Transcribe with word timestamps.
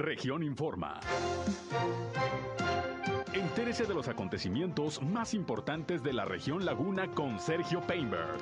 Región 0.00 0.42
Informa. 0.42 0.98
Entérese 3.34 3.84
de 3.84 3.92
los 3.92 4.08
acontecimientos 4.08 5.02
más 5.02 5.34
importantes 5.34 6.02
de 6.02 6.14
la 6.14 6.24
región 6.24 6.64
Laguna 6.64 7.10
con 7.12 7.38
Sergio 7.38 7.82
Painberg. 7.86 8.38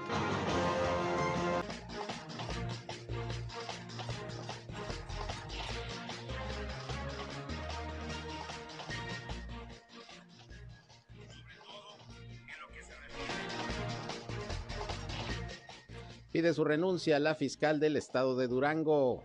Pide 16.30 16.54
su 16.54 16.62
renuncia 16.62 17.18
la 17.18 17.34
fiscal 17.34 17.80
del 17.80 17.96
estado 17.96 18.36
de 18.36 18.46
Durango. 18.46 19.24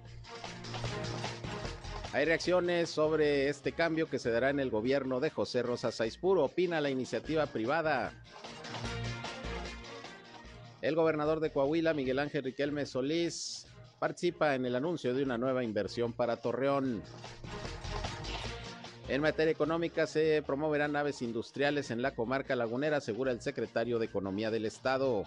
Hay 2.13 2.25
reacciones 2.25 2.91
sobre 2.91 3.49
este 3.49 3.71
cambio 3.71 4.07
que 4.07 4.19
se 4.19 4.29
dará 4.29 4.51
en 4.51 4.59
el 4.59 4.69
gobierno 4.69 5.19
de 5.19 5.31
José 5.31 5.63
Rosa 5.63 5.91
Saizpuro. 5.91 6.43
Opina 6.43 6.79
la 6.79 6.91
iniciativa 6.91 7.47
privada. 7.47 8.13
El 10.83 10.93
gobernador 10.93 11.39
de 11.39 11.49
Coahuila, 11.51 11.95
Miguel 11.95 12.19
Ángel 12.19 12.43
Riquelme 12.43 12.85
Solís, 12.85 13.65
participa 13.97 14.53
en 14.53 14.67
el 14.67 14.75
anuncio 14.75 15.15
de 15.15 15.23
una 15.23 15.39
nueva 15.39 15.63
inversión 15.63 16.13
para 16.13 16.37
Torreón. 16.37 17.01
En 19.07 19.21
materia 19.21 19.51
económica 19.51 20.05
se 20.05 20.43
promoverán 20.45 20.91
naves 20.91 21.23
industriales 21.23 21.89
en 21.89 22.03
la 22.03 22.13
comarca 22.13 22.55
lagunera, 22.55 22.97
asegura 22.97 23.31
el 23.31 23.41
secretario 23.41 23.97
de 23.97 24.05
Economía 24.05 24.51
del 24.51 24.67
Estado. 24.67 25.25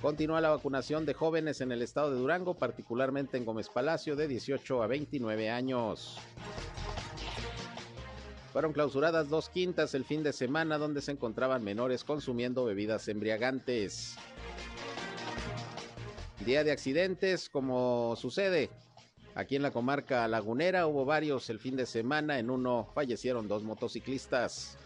Continúa 0.00 0.42
la 0.42 0.50
vacunación 0.50 1.06
de 1.06 1.14
jóvenes 1.14 1.62
en 1.62 1.72
el 1.72 1.80
estado 1.80 2.10
de 2.10 2.18
Durango, 2.18 2.54
particularmente 2.54 3.38
en 3.38 3.46
Gómez 3.46 3.70
Palacio, 3.70 4.14
de 4.14 4.28
18 4.28 4.82
a 4.82 4.86
29 4.86 5.50
años. 5.50 6.18
Fueron 8.52 8.72
clausuradas 8.72 9.28
dos 9.30 9.48
quintas 9.48 9.94
el 9.94 10.04
fin 10.04 10.22
de 10.22 10.32
semana 10.32 10.76
donde 10.76 11.00
se 11.00 11.12
encontraban 11.12 11.64
menores 11.64 12.04
consumiendo 12.04 12.64
bebidas 12.64 13.08
embriagantes. 13.08 14.16
Día 16.44 16.62
de 16.62 16.72
accidentes, 16.72 17.48
como 17.48 18.14
sucede 18.16 18.70
aquí 19.34 19.56
en 19.56 19.62
la 19.62 19.70
comarca 19.70 20.28
lagunera, 20.28 20.86
hubo 20.86 21.04
varios 21.04 21.48
el 21.50 21.58
fin 21.58 21.74
de 21.74 21.86
semana, 21.86 22.38
en 22.38 22.50
uno 22.50 22.86
fallecieron 22.94 23.48
dos 23.48 23.62
motociclistas. 23.62 24.78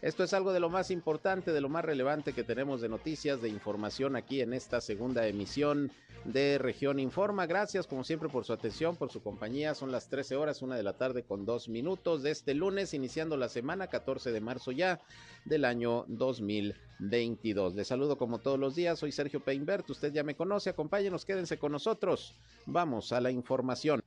Esto 0.00 0.22
es 0.22 0.32
algo 0.32 0.52
de 0.52 0.60
lo 0.60 0.70
más 0.70 0.92
importante, 0.92 1.52
de 1.52 1.60
lo 1.60 1.68
más 1.68 1.84
relevante 1.84 2.32
que 2.32 2.44
tenemos 2.44 2.80
de 2.80 2.88
noticias, 2.88 3.42
de 3.42 3.48
información 3.48 4.14
aquí 4.14 4.40
en 4.40 4.52
esta 4.52 4.80
segunda 4.80 5.26
emisión 5.26 5.90
de 6.24 6.58
Región 6.58 7.00
Informa. 7.00 7.46
Gracias 7.46 7.88
como 7.88 8.04
siempre 8.04 8.28
por 8.28 8.44
su 8.44 8.52
atención, 8.52 8.94
por 8.94 9.10
su 9.10 9.22
compañía. 9.22 9.74
Son 9.74 9.90
las 9.90 10.08
13 10.08 10.36
horas, 10.36 10.62
una 10.62 10.76
de 10.76 10.84
la 10.84 10.92
tarde 10.92 11.24
con 11.24 11.44
dos 11.44 11.68
minutos 11.68 12.22
de 12.22 12.30
este 12.30 12.54
lunes, 12.54 12.94
iniciando 12.94 13.36
la 13.36 13.48
semana 13.48 13.88
14 13.88 14.30
de 14.30 14.40
marzo 14.40 14.70
ya 14.70 15.00
del 15.44 15.64
año 15.64 16.04
2022. 16.06 17.74
Les 17.74 17.88
saludo 17.88 18.16
como 18.16 18.38
todos 18.38 18.58
los 18.58 18.76
días, 18.76 19.00
soy 19.00 19.10
Sergio 19.10 19.40
Peinbert, 19.40 19.90
usted 19.90 20.12
ya 20.12 20.22
me 20.22 20.36
conoce, 20.36 20.70
acompáñenos, 20.70 21.24
quédense 21.24 21.58
con 21.58 21.72
nosotros. 21.72 22.36
Vamos 22.66 23.12
a 23.12 23.20
la 23.20 23.32
información. 23.32 24.00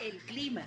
El 0.00 0.16
clima. 0.18 0.66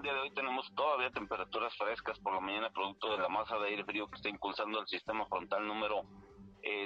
El 0.00 0.04
día 0.04 0.14
de 0.14 0.20
hoy 0.20 0.30
tenemos 0.30 0.74
todavía 0.74 1.10
temperaturas 1.10 1.76
frescas 1.76 2.18
por 2.20 2.32
la 2.32 2.40
mañana, 2.40 2.70
producto 2.70 3.10
de 3.10 3.18
la 3.18 3.28
masa 3.28 3.58
de 3.58 3.68
aire 3.68 3.84
frío 3.84 4.08
que 4.08 4.16
está 4.16 4.30
impulsando 4.30 4.80
el 4.80 4.86
sistema 4.86 5.26
frontal 5.26 5.66
número 5.66 6.04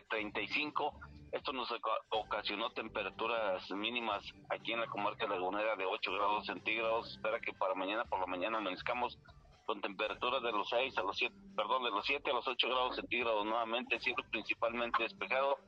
35. 0.08 0.84
Eh, 0.84 1.28
Esto 1.30 1.52
nos 1.52 1.72
ocasionó 2.10 2.70
temperaturas 2.70 3.70
mínimas 3.70 4.24
aquí 4.48 4.72
en 4.72 4.80
la 4.80 4.88
comarca 4.88 5.28
lagunera 5.28 5.76
de 5.76 5.86
8 5.86 6.12
grados 6.12 6.46
centígrados. 6.46 7.12
Espera 7.12 7.38
que 7.38 7.52
para 7.52 7.76
mañana 7.76 8.04
por 8.04 8.18
la 8.18 8.26
mañana 8.26 8.58
amanezcamos 8.58 9.16
con 9.64 9.80
temperaturas 9.80 10.42
de 10.42 10.50
los 10.50 10.68
6 10.70 10.98
a 10.98 11.02
los 11.02 11.16
7, 11.16 11.32
perdón, 11.54 11.84
de 11.84 11.90
los 11.90 12.04
7 12.04 12.28
a 12.28 12.34
los 12.34 12.48
8 12.48 12.68
grados 12.68 12.96
centígrados 12.96 13.46
nuevamente, 13.46 14.00
cielo 14.00 14.24
principalmente 14.32 15.04
despejado 15.04 15.58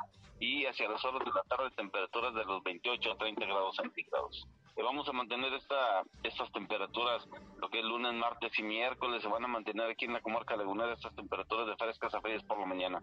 y 0.40 0.66
hacia 0.66 0.88
las 0.88 1.04
horas 1.04 1.24
de 1.24 1.30
la 1.30 1.42
tarde 1.44 1.70
temperaturas 1.76 2.34
de 2.34 2.44
los 2.44 2.60
28 2.64 3.12
a 3.12 3.16
30 3.18 3.46
grados 3.46 3.76
centígrados 3.76 4.48
vamos 4.82 5.08
a 5.08 5.12
mantener 5.12 5.52
esta, 5.54 6.02
estas 6.22 6.50
temperaturas, 6.52 7.26
lo 7.58 7.68
que 7.70 7.78
es 7.78 7.84
lunes, 7.84 8.12
martes 8.14 8.58
y 8.58 8.62
miércoles, 8.62 9.22
se 9.22 9.28
van 9.28 9.44
a 9.44 9.48
mantener 9.48 9.90
aquí 9.90 10.04
en 10.04 10.12
la 10.12 10.20
comarca 10.20 10.56
lagunera 10.56 10.92
estas 10.92 11.14
temperaturas 11.14 11.66
de 11.66 11.76
frescas 11.76 12.14
a 12.14 12.20
frías 12.20 12.42
por 12.44 12.58
la 12.58 12.66
mañana. 12.66 13.02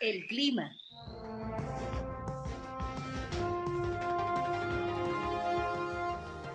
El 0.00 0.26
clima. 0.26 0.72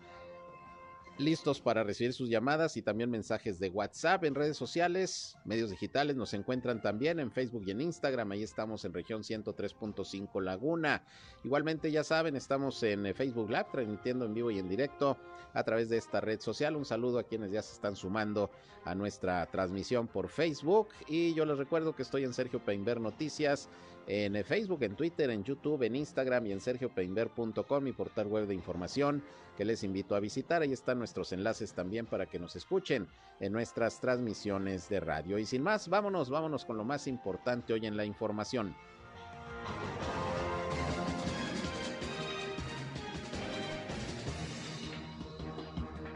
listos 1.20 1.62
para 1.62 1.84
recibir 1.84 2.14
sus 2.14 2.30
llamadas 2.30 2.78
y 2.78 2.82
también 2.82 3.10
mensajes 3.10 3.60
de 3.60 3.70
WhatsApp 3.70 4.24
en 4.24 4.36
redes 4.36 4.58
sociales, 4.58 5.36
medios 5.46 5.70
digitales. 5.70 6.16
Nos 6.16 6.34
encuentran 6.34 6.82
también 6.82 7.20
en 7.20 7.32
Facebook 7.32 7.64
y 7.66 7.72
en 7.72 7.82
Instagram. 7.82 8.32
Ahí 8.32 8.44
estamos 8.44 8.86
en 8.86 8.94
región 8.94 9.24
103.5 9.24 10.42
Laguna. 10.42 11.04
Igualmente, 11.44 11.92
ya 11.92 12.04
saben, 12.04 12.36
estamos 12.36 12.82
en 12.84 13.06
eh, 13.06 13.14
Facebook 13.14 13.50
Live 13.50 13.68
transmitiendo 13.72 14.26
en 14.26 14.34
vivo 14.34 14.52
y 14.52 14.60
en 14.60 14.70
directo 14.70 15.18
a 15.54 15.64
través 15.64 15.90
de 15.90 15.98
esta 15.98 16.22
red 16.22 16.40
social. 16.40 16.76
Un 16.76 16.86
saludo 16.86 17.20
a 17.20 17.24
quienes 17.24 17.52
ya 17.52 17.62
se 17.62 17.74
están 17.74 17.96
sumando 17.96 18.52
a 18.86 18.94
nuestra 18.94 19.46
transmisión 19.48 20.08
por 20.08 20.30
Facebook. 20.30 20.90
Y 21.08 21.34
yo 21.34 21.46
les 21.46 21.58
recuerdo 21.58 21.96
que 21.96 22.04
estoy 22.04 22.24
en 22.24 22.34
Sergio 22.34 22.64
Peinber 22.64 23.02
Noticias 23.02 23.70
en 24.08 24.38
eh, 24.38 24.44
Facebook, 24.44 24.82
en 24.84 24.96
Twitter, 24.96 25.30
en 25.30 25.44
YouTube, 25.44 25.84
en 25.84 25.96
Instagram 25.96 26.48
y 26.48 26.54
en 26.54 26.62
sergiopeinber.com, 26.62 27.84
mi 27.84 27.92
portal 27.92 28.28
web 28.28 28.48
de 28.48 28.54
información 28.54 29.22
que 29.58 29.66
les 29.66 29.84
invito 29.84 30.16
a 30.16 30.20
visitar. 30.20 30.62
Ahí 30.62 30.72
están 30.72 31.00
nuestros 31.00 31.34
enlaces 31.34 31.74
también 31.74 32.06
para 32.06 32.26
que 32.26 32.40
nos 32.40 32.56
escuchen 32.56 33.08
en 33.40 33.52
nuestras 33.52 34.00
transmisiones 34.00 34.88
de 34.88 35.02
radio. 35.02 35.38
Y 35.38 35.46
sin 35.46 35.62
más, 35.62 35.90
vámonos, 35.90 36.30
vámonos 36.30 36.64
con 36.64 36.78
lo 36.78 36.86
más 36.86 37.08
importante 37.08 37.74
hoy 37.74 37.86
en 37.86 37.98
la 37.98 38.06
información. 38.06 38.76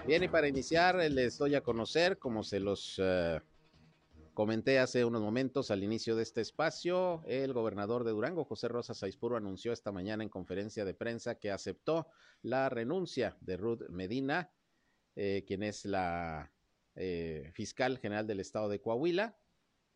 Bien, 0.08 0.24
y 0.24 0.28
para 0.28 0.48
iniciar 0.48 0.96
les 0.96 1.38
doy 1.38 1.56
a 1.56 1.62
conocer, 1.62 2.18
como 2.18 2.44
se 2.44 2.60
los 2.60 3.00
uh, 3.00 3.40
comenté 4.34 4.80
hace 4.80 5.06
unos 5.06 5.22
momentos 5.22 5.72
al 5.72 5.84
inicio 5.84 6.16
de 6.16 6.24
este 6.24 6.42
espacio, 6.42 7.24
el 7.26 7.54
gobernador 7.54 8.04
de 8.04 8.12
Durango, 8.12 8.46
José 8.46 8.68
Rosa 8.68 8.94
Saizpuro, 8.94 9.38
anunció 9.38 9.74
esta 9.74 9.92
mañana 9.92 10.24
en 10.24 10.30
conferencia 10.30 10.86
de 10.86 10.94
prensa 10.94 11.36
que 11.36 11.52
aceptó 11.52 12.08
la 12.42 12.70
renuncia 12.70 13.38
de 13.42 13.58
Ruth 13.58 13.90
Medina, 13.90 14.52
eh, 15.16 15.44
quien 15.46 15.64
es 15.64 15.86
la 15.86 16.52
eh, 16.96 17.52
fiscal 17.54 17.98
general 18.00 18.28
del 18.28 18.40
estado 18.40 18.70
de 18.70 18.82
Coahuila. 18.82 19.38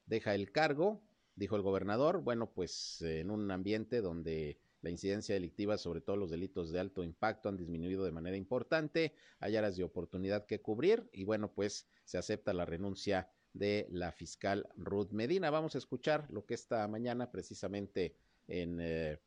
Deja 0.06 0.36
el 0.36 0.52
cargo, 0.52 1.02
dijo 1.36 1.56
el 1.56 1.62
gobernador, 1.62 2.22
bueno, 2.22 2.52
pues 2.52 3.02
en 3.02 3.32
un 3.32 3.50
ambiente 3.52 4.02
donde 4.02 4.60
la 4.82 4.92
incidencia 4.92 5.34
delictiva, 5.34 5.80
sobre 5.80 6.02
todo 6.02 6.16
los 6.16 6.30
delitos 6.30 6.72
de 6.72 6.80
alto 6.80 7.04
impacto, 7.04 7.50
han 7.50 7.58
disminuido 7.58 8.06
de 8.06 8.12
manera 8.12 8.38
importante. 8.38 9.16
Hay 9.40 9.56
áreas 9.56 9.78
de 9.78 9.84
oportunidad 9.84 10.46
que 10.46 10.62
cubrir 10.62 11.10
y 11.12 11.24
bueno, 11.24 11.52
pues 11.52 11.88
se 12.04 12.20
acepta 12.20 12.54
la 12.54 12.66
renuncia 12.66 13.30
de 13.56 13.88
la 13.90 14.12
fiscal 14.12 14.68
Ruth 14.75 15.12
Medina. 15.12 15.50
Vamos 15.50 15.75
a 15.75 15.78
escuchar 15.78 16.28
lo 16.30 16.46
que 16.46 16.54
esta 16.54 16.88
mañana, 16.88 17.31
precisamente 17.31 18.16
en 18.48 18.80
eh, 18.81 19.19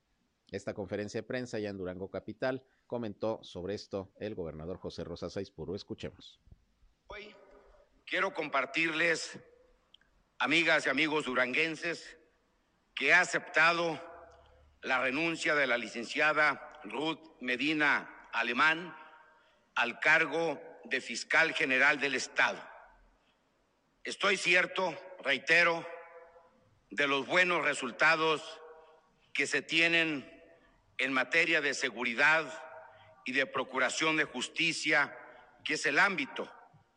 esta 0.50 0.74
conferencia 0.74 1.22
de 1.22 1.26
prensa 1.26 1.58
ya 1.58 1.70
en 1.70 1.78
Durango 1.78 2.10
Capital, 2.10 2.62
comentó 2.86 3.40
sobre 3.42 3.74
esto 3.74 4.12
el 4.20 4.34
gobernador 4.34 4.78
José 4.78 5.02
Rosa 5.02 5.30
Saizpuro. 5.30 5.74
Escuchemos. 5.74 6.40
Hoy 7.06 7.34
quiero 8.06 8.34
compartirles, 8.34 9.38
amigas 10.38 10.86
y 10.86 10.90
amigos 10.90 11.24
duranguenses, 11.24 12.16
que 12.94 13.14
ha 13.14 13.20
aceptado 13.20 13.98
la 14.82 15.00
renuncia 15.00 15.54
de 15.54 15.66
la 15.66 15.78
licenciada 15.78 16.80
Ruth 16.84 17.20
Medina 17.40 18.28
Alemán 18.32 18.94
al 19.74 20.00
cargo 20.00 20.60
de 20.84 21.00
fiscal 21.00 21.54
general 21.54 21.98
del 21.98 22.14
Estado. 22.14 22.58
Estoy 24.08 24.38
cierto, 24.38 24.98
reitero, 25.22 25.86
de 26.88 27.06
los 27.06 27.26
buenos 27.26 27.62
resultados 27.62 28.42
que 29.34 29.46
se 29.46 29.60
tienen 29.60 30.26
en 30.96 31.12
materia 31.12 31.60
de 31.60 31.74
seguridad 31.74 32.50
y 33.26 33.32
de 33.32 33.44
procuración 33.44 34.16
de 34.16 34.24
justicia, 34.24 35.14
que 35.62 35.74
es 35.74 35.84
el 35.84 35.98
ámbito 35.98 36.50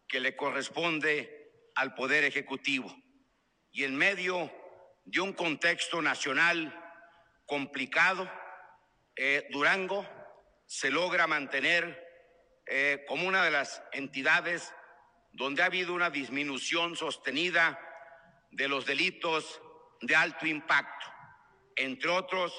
que 0.08 0.22
le 0.22 0.38
corresponde 0.38 1.52
al 1.75 1.96
Poder 1.96 2.24
Ejecutivo. 2.24 2.96
Y 3.74 3.84
en 3.84 3.98
medio 3.98 4.50
de 5.04 5.19
un 5.19 5.34
contexto 5.34 6.02
nacional 6.02 6.74
complicado, 7.46 8.31
eh, 9.18 9.50
Durango 9.50 10.08
se 10.66 10.90
logra 10.90 11.28
mantener 11.28 12.08
eh, 12.68 13.04
como 13.06 13.28
una 13.28 13.44
de 13.44 13.52
las 13.52 13.84
entidades 13.92 14.74
donde 15.31 15.62
ha 15.62 15.66
habido 15.66 15.94
una 15.94 16.10
disminución 16.10 16.95
sostenida 16.95 17.80
de 18.51 18.68
los 18.68 18.86
delitos 18.86 19.62
de 20.01 20.16
alto 20.16 20.45
impacto. 20.45 21.06
Entre 21.75 22.10
otros, 22.10 22.54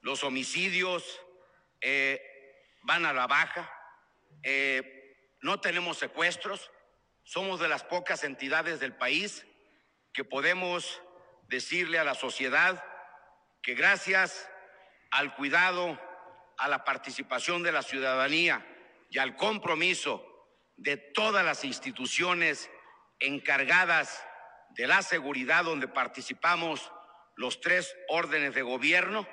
los 0.00 0.24
homicidios 0.24 1.20
eh, 1.80 2.20
van 2.82 3.04
a 3.04 3.12
la 3.12 3.26
baja, 3.26 3.72
no 5.40 5.60
tenemos 5.60 5.98
secuestros, 5.98 6.70
somos 7.24 7.58
de 7.58 7.68
las 7.68 7.82
pocas 7.82 8.22
entidades 8.22 8.78
del 8.78 8.94
país 8.94 9.44
que 10.12 10.24
podemos 10.24 11.02
decirle 11.48 11.98
a 11.98 12.04
la 12.04 12.14
sociedad 12.14 12.82
que 13.62 13.74
gracias 13.74 14.48
al 15.10 15.34
cuidado, 15.34 16.00
a 16.56 16.68
la 16.68 16.84
participación 16.84 17.62
de 17.62 17.72
la 17.72 17.82
ciudadanía 17.82 18.64
y 19.10 19.18
al 19.18 19.36
compromiso 19.36 20.35
de 20.76 20.96
todas 20.96 21.44
las 21.44 21.64
instituciones 21.64 22.70
encargadas 23.18 24.24
de 24.70 24.86
la 24.86 25.02
seguridad 25.02 25.64
donde 25.64 25.88
participamos 25.88 26.92
los 27.34 27.60
tres 27.60 27.94
órdenes 28.08 28.54
de 28.54 28.62
gobierno, 28.62 29.26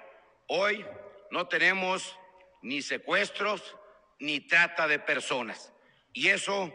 hoy 0.48 0.86
no 1.32 1.48
tenemos 1.48 2.18
ni 2.62 2.82
secuestros 2.82 3.76
ni 4.20 4.40
trata 4.42 4.88
de 4.88 5.00
personas. 5.00 5.74
Y 6.14 6.30
eso 6.30 6.72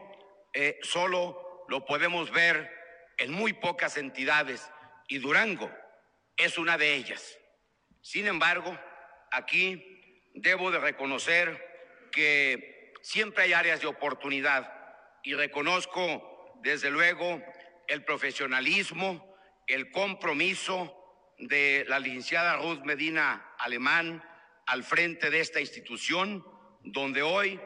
eh, 0.53 0.79
solo 0.83 1.65
lo 1.69 1.85
podemos 1.85 2.31
ver 2.31 2.71
en 3.19 3.33
muy 3.33 3.53
pocas 3.53 3.97
entidades 3.97 4.71
y 5.09 5.19
Durango 5.19 5.71
es 6.37 6.59
una 6.59 6.79
de 6.79 6.95
ellas. 6.95 7.39
Sin 8.03 8.27
embargo, 8.27 8.79
aquí 9.31 10.31
debo 10.35 10.71
de 10.71 10.79
reconocer 10.79 12.09
que 12.13 12.78
siempre 13.03 13.45
hay 13.45 13.53
áreas 13.53 13.81
de 13.81 13.87
oportunidad 13.87 14.73
y 15.23 15.35
reconozco 15.35 16.57
desde 16.63 16.91
luego 16.91 17.43
el 17.87 18.05
profesionalismo, 18.05 19.37
el 19.67 19.91
compromiso 19.91 20.95
de 21.39 21.85
la 21.89 21.99
licenciada 21.99 22.57
Ruth 22.57 22.85
Medina 22.85 23.55
Alemán 23.59 24.23
al 24.67 24.85
frente 24.85 25.31
de 25.31 25.41
esta 25.41 25.61
institución, 25.61 26.45
donde 26.83 27.23
hoy 27.23 27.61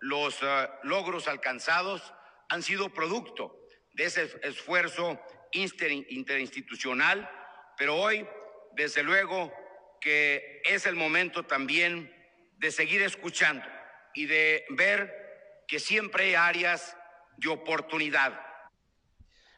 los 0.00 0.42
eh, 0.42 0.68
logros 0.82 1.26
alcanzados 1.28 2.12
han 2.48 2.62
sido 2.62 2.90
producto 2.90 3.58
de 3.94 4.04
ese 4.04 4.30
esfuerzo 4.42 5.20
interinstitucional, 5.52 7.30
pero 7.76 7.96
hoy, 7.96 8.26
desde 8.72 9.02
luego, 9.02 9.52
que 10.00 10.60
es 10.64 10.86
el 10.86 10.96
momento 10.96 11.44
también 11.44 12.12
de 12.58 12.70
seguir 12.70 13.02
escuchando 13.02 13.64
y 14.14 14.26
de 14.26 14.64
ver 14.70 15.64
que 15.66 15.78
siempre 15.78 16.24
hay 16.24 16.34
áreas 16.34 16.96
de 17.36 17.48
oportunidad. 17.48 18.38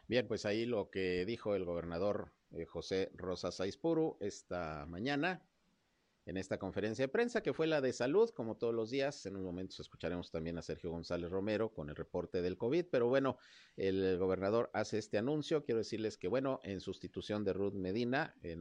Bien, 0.08 0.26
pues 0.26 0.46
ahí 0.46 0.66
lo 0.66 0.90
que 0.90 1.24
dijo 1.24 1.54
el 1.54 1.64
gobernador 1.64 2.32
eh, 2.52 2.64
José 2.64 3.10
Rosas 3.14 3.60
Aispuru 3.60 4.16
esta 4.20 4.86
mañana 4.86 5.42
en 6.26 6.36
esta 6.36 6.58
conferencia 6.58 7.04
de 7.04 7.08
prensa, 7.08 7.40
que 7.40 7.52
fue 7.52 7.68
la 7.68 7.80
de 7.80 7.92
salud, 7.92 8.30
como 8.30 8.56
todos 8.56 8.74
los 8.74 8.90
días. 8.90 9.24
En 9.26 9.36
un 9.36 9.44
momento 9.44 9.80
escucharemos 9.80 10.32
también 10.32 10.58
a 10.58 10.62
Sergio 10.62 10.90
González 10.90 11.30
Romero 11.30 11.72
con 11.72 11.88
el 11.88 11.94
reporte 11.94 12.42
del 12.42 12.58
COVID, 12.58 12.86
pero 12.90 13.08
bueno, 13.08 13.38
el 13.76 14.18
gobernador 14.18 14.68
hace 14.74 14.98
este 14.98 15.18
anuncio. 15.18 15.64
Quiero 15.64 15.78
decirles 15.78 16.18
que, 16.18 16.26
bueno, 16.26 16.58
en 16.64 16.80
sustitución 16.80 17.44
de 17.44 17.52
Ruth 17.52 17.74
Medina, 17.74 18.34
el, 18.42 18.60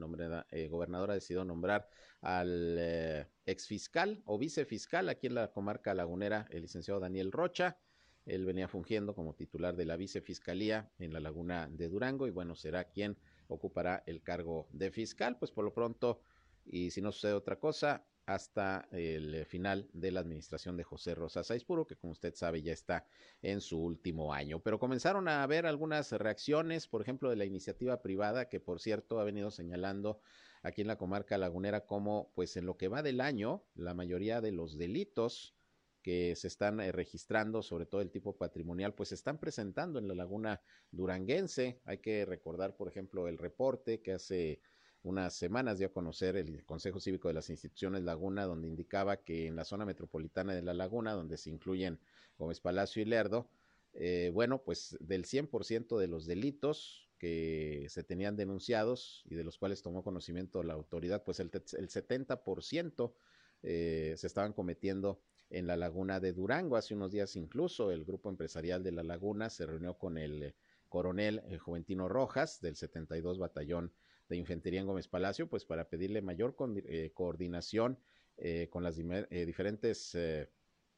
eh, 0.51 0.67
gobernador 0.67 1.09
ha 1.09 1.15
decidido 1.15 1.43
nombrar 1.43 1.89
al 2.21 2.77
eh, 2.77 3.27
exfiscal 3.47 4.21
o 4.25 4.37
vicefiscal 4.37 5.09
aquí 5.09 5.25
en 5.25 5.33
la 5.33 5.51
comarca 5.51 5.95
lagunera, 5.95 6.45
el 6.51 6.61
licenciado 6.61 6.99
Daniel 6.99 7.31
Rocha. 7.31 7.79
Él 8.27 8.45
venía 8.45 8.67
fungiendo 8.67 9.15
como 9.15 9.33
titular 9.33 9.75
de 9.75 9.85
la 9.85 9.97
vicefiscalía 9.97 10.91
en 10.99 11.13
la 11.13 11.19
laguna 11.19 11.67
de 11.71 11.89
Durango 11.89 12.27
y 12.27 12.31
bueno, 12.31 12.55
será 12.55 12.85
quien 12.85 13.17
ocupará 13.47 14.03
el 14.05 14.21
cargo 14.21 14.67
de 14.71 14.91
fiscal. 14.91 15.37
Pues 15.39 15.51
por 15.51 15.65
lo 15.65 15.73
pronto 15.73 16.21
y 16.65 16.91
si 16.91 17.01
no 17.01 17.11
sucede 17.11 17.33
otra 17.33 17.59
cosa, 17.59 18.05
hasta 18.25 18.87
el 18.91 19.45
final 19.45 19.87
de 19.93 20.11
la 20.11 20.19
administración 20.19 20.77
de 20.77 20.83
José 20.83 21.13
Rosa 21.13 21.43
Saizpuro, 21.43 21.85
que 21.85 21.95
como 21.95 22.11
usted 22.11 22.33
sabe 22.33 22.61
ya 22.61 22.73
está 22.73 23.05
en 23.41 23.61
su 23.61 23.79
último 23.79 24.33
año. 24.33 24.61
Pero 24.61 24.79
comenzaron 24.79 25.27
a 25.27 25.43
haber 25.43 25.65
algunas 25.65 26.11
reacciones, 26.11 26.87
por 26.87 27.01
ejemplo, 27.01 27.29
de 27.29 27.35
la 27.35 27.45
iniciativa 27.45 28.01
privada, 28.01 28.49
que 28.49 28.59
por 28.59 28.79
cierto 28.79 29.19
ha 29.19 29.23
venido 29.23 29.51
señalando 29.51 30.21
aquí 30.63 30.81
en 30.81 30.87
la 30.87 30.97
comarca 30.97 31.37
lagunera 31.37 31.85
como, 31.85 32.31
pues 32.33 32.57
en 32.57 32.65
lo 32.65 32.77
que 32.77 32.87
va 32.87 33.03
del 33.03 33.21
año, 33.21 33.63
la 33.75 33.93
mayoría 33.93 34.41
de 34.41 34.51
los 34.51 34.77
delitos 34.77 35.55
que 36.01 36.35
se 36.35 36.47
están 36.47 36.79
eh, 36.79 36.91
registrando, 36.91 37.63
sobre 37.63 37.85
todo 37.85 38.01
el 38.01 38.11
tipo 38.11 38.37
patrimonial, 38.37 38.93
pues 38.93 39.09
se 39.09 39.15
están 39.15 39.39
presentando 39.39 39.99
en 39.99 40.07
la 40.07 40.15
laguna 40.15 40.61
duranguense. 40.91 41.81
Hay 41.83 41.99
que 41.99 42.25
recordar, 42.25 42.75
por 42.75 42.87
ejemplo, 42.87 43.27
el 43.27 43.37
reporte 43.37 44.01
que 44.01 44.13
hace 44.13 44.61
unas 45.05 45.35
semanas 45.35 45.77
dio 45.77 45.87
a 45.87 45.93
conocer 45.93 46.35
el 46.35 46.65
Consejo 46.65 46.99
Cívico 46.99 47.27
de 47.27 47.35
las 47.35 47.51
Instituciones 47.51 48.03
Laguna, 48.03 48.45
donde 48.45 48.67
indicaba 48.67 49.17
que 49.17 49.45
en 49.45 49.55
la 49.55 49.63
zona 49.63 49.85
metropolitana 49.85 50.55
de 50.55 50.63
la 50.63 50.73
Laguna, 50.73 51.13
donde 51.13 51.37
se 51.37 51.51
incluyen 51.51 51.99
Gómez 52.39 52.59
Palacio 52.59 53.03
y 53.03 53.05
Lerdo, 53.05 53.47
eh, 53.93 54.31
bueno, 54.33 54.63
pues 54.63 54.97
del 54.99 55.25
100% 55.25 55.99
de 55.99 56.07
los 56.07 56.25
delitos 56.25 57.07
que 57.19 57.85
se 57.89 58.03
tenían 58.03 58.35
denunciados 58.35 59.23
y 59.29 59.35
de 59.35 59.43
los 59.43 59.57
cuales 59.59 59.83
tomó 59.83 60.03
conocimiento 60.03 60.63
la 60.63 60.73
autoridad, 60.73 61.23
pues 61.23 61.39
el, 61.39 61.51
el 61.53 61.87
70% 61.87 63.13
eh, 63.61 64.15
se 64.17 64.27
estaban 64.27 64.53
cometiendo 64.53 65.21
en 65.51 65.67
la 65.67 65.77
laguna 65.77 66.19
de 66.19 66.33
Durango. 66.33 66.77
Hace 66.77 66.95
unos 66.95 67.11
días 67.11 67.35
incluso 67.35 67.91
el 67.91 68.05
grupo 68.05 68.29
empresarial 68.29 68.83
de 68.83 68.91
la 68.91 69.03
laguna 69.03 69.51
se 69.51 69.67
reunió 69.67 69.99
con 69.99 70.17
el 70.17 70.55
coronel 70.89 71.43
eh, 71.45 71.59
Juventino 71.59 72.09
Rojas 72.09 72.59
del 72.59 72.75
72 72.75 73.37
Batallón 73.37 73.91
de 74.29 74.37
Infantería 74.37 74.79
en 74.79 74.87
Gómez 74.87 75.07
Palacio, 75.07 75.47
pues 75.47 75.65
para 75.65 75.87
pedirle 75.89 76.21
mayor 76.21 76.55
eh, 76.85 77.11
coordinación 77.13 77.99
eh, 78.37 78.67
con 78.69 78.83
las 78.83 78.97
eh, 78.97 79.45
diferentes 79.45 80.17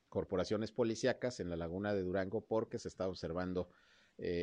corporaciones 0.09 0.71
policíacas 0.71 1.39
en 1.39 1.49
la 1.49 1.57
laguna 1.57 1.93
de 1.93 2.01
Durango 2.01 2.45
porque 2.45 2.79
se 2.79 2.87
está 2.87 3.07
observando 3.07 3.69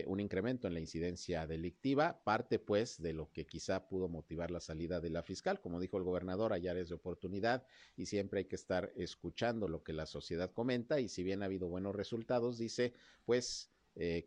un 0.07 0.21
incremento 0.21 0.69
en 0.69 0.75
la 0.75 0.79
incidencia 0.79 1.49
delictiva, 1.49 2.23
parte 2.23 2.61
pues 2.61 3.03
de 3.03 3.13
lo 3.13 3.33
que 3.33 3.45
quizá 3.45 3.89
pudo 3.89 4.09
motivar 4.09 4.53
la 4.53 4.61
salida 4.61 5.01
de 5.01 5.11
la 5.11 5.25
fiscal, 5.25 5.61
como 5.61 5.81
dijo 5.81 5.97
el 5.97 6.05
gobernador, 6.05 6.53
hay 6.53 6.69
áreas 6.69 6.91
de 6.91 6.95
oportunidad 6.95 7.67
y 7.97 8.07
siempre 8.07 8.39
hay 8.39 8.45
que 8.45 8.55
estar 8.55 8.93
escuchando 8.95 9.67
lo 9.67 9.83
que 9.83 9.93
la 9.93 10.07
sociedad 10.07 10.53
comenta 10.53 11.01
y 11.01 11.09
si 11.09 11.25
bien 11.25 11.43
ha 11.43 11.47
habido 11.47 11.67
buenos 11.67 11.97
resultados, 11.97 12.57
dice, 12.57 12.95
pues 13.25 13.73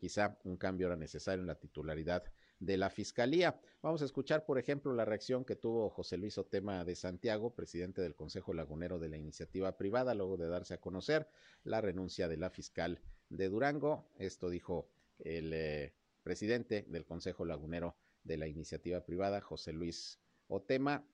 quizá 0.01 0.37
un 0.43 0.57
cambio 0.57 0.87
era 0.87 0.97
necesario 0.97 1.39
en 1.39 1.47
la 1.47 1.55
titularidad 1.55 2.25
de 2.59 2.77
la 2.77 2.89
Fiscalía. 2.89 3.59
Vamos 3.81 4.01
a 4.01 4.05
escuchar, 4.05 4.45
por 4.45 4.57
ejemplo, 4.57 4.93
la 4.93 5.05
reacción 5.05 5.45
que 5.45 5.55
tuvo 5.55 5.89
José 5.89 6.17
Luis 6.17 6.37
Otema 6.37 6.83
de 6.83 6.95
Santiago, 6.95 7.53
presidente 7.53 8.01
del 8.01 8.15
Consejo 8.15 8.53
Lagunero 8.53 8.99
de 8.99 9.09
la 9.09 9.17
Iniciativa 9.17 9.77
Privada, 9.77 10.15
luego 10.15 10.37
de 10.37 10.47
darse 10.47 10.73
a 10.73 10.79
conocer 10.79 11.27
la 11.63 11.81
renuncia 11.81 12.27
de 12.27 12.37
la 12.37 12.49
fiscal 12.49 12.99
de 13.29 13.49
Durango. 13.49 14.09
Esto 14.17 14.49
dijo 14.49 14.89
el 15.19 15.53
eh, 15.53 15.93
presidente 16.23 16.85
del 16.87 17.05
Consejo 17.05 17.45
Lagunero 17.45 17.95
de 18.23 18.37
la 18.37 18.47
Iniciativa 18.47 19.01
Privada, 19.05 19.41
José 19.41 19.73
Luis 19.73 20.19
Otema. 20.47 21.05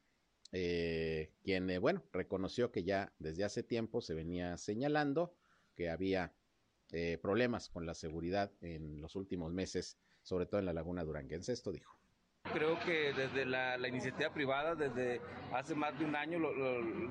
eh, 0.52 1.32
quien, 1.44 1.70
eh, 1.70 1.80
bueno, 1.80 2.04
reconoció 2.14 2.72
que 2.72 2.84
ya 2.84 3.12
desde 3.20 3.44
hace 3.44 3.64
tiempo 3.64 4.02
se 4.02 4.14
venía 4.14 4.58
señalando 4.58 5.36
que 5.76 5.90
había 5.90 6.34
problemas 7.24 7.70
con 7.70 7.88
la 7.88 7.96
seguridad 7.96 8.52
en 8.62 9.02
los 9.02 9.16
últimos 9.16 9.52
meses, 9.52 9.98
sobre 10.24 10.46
todo 10.46 10.60
en 10.60 10.65
la 10.65 10.74
laguna 10.74 11.03
duranguense. 11.03 11.53
Esto 11.53 11.72
dijo. 11.72 11.96
Creo 12.51 12.77
que 12.82 13.13
desde 13.13 13.46
la, 13.46 13.88
iniciativa 13.88 14.30
privada, 14.34 14.75
desde 14.75 15.22
hace 15.53 15.75
más 15.75 15.98
de 15.98 16.06
un 16.06 16.15
año 16.15 16.39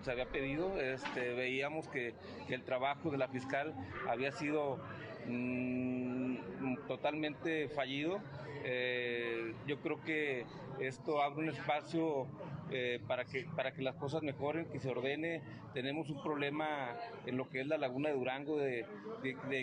se 0.03 0.11
había 0.11 0.27
pedido, 0.27 0.79
este, 0.79 1.33
veíamos 1.33 1.89
que, 1.89 2.15
el 2.49 2.63
trabajo 2.65 3.11
de 3.11 3.17
la 3.17 3.29
fiscal 3.29 3.75
había 4.09 4.31
sido 4.31 4.79
mm, 5.27 6.87
totalmente 6.87 7.69
fallido. 7.71 8.21
Eh, 8.65 9.55
yo 9.67 9.81
creo 9.81 10.03
que 10.03 10.45
esto 10.81 11.23
abre 11.23 11.45
un 11.45 11.49
espacio 11.49 12.29
eh, 12.75 13.01
para, 13.07 13.25
que, 13.25 13.47
para 13.55 13.73
que 13.73 13.83
las 13.83 13.97
cosas 13.97 14.23
mejoren, 14.23 14.67
que 14.67 14.81
se 14.81 14.89
ordene. 14.89 15.43
Tenemos 15.75 16.09
un 16.11 16.23
problema 16.23 16.97
en 17.27 17.37
lo 17.37 17.49
que 17.49 17.61
es 17.61 17.67
la 17.67 17.79
laguna 17.79 18.09
de 18.09 18.15
Durango, 18.15 18.59
de, 18.59 18.87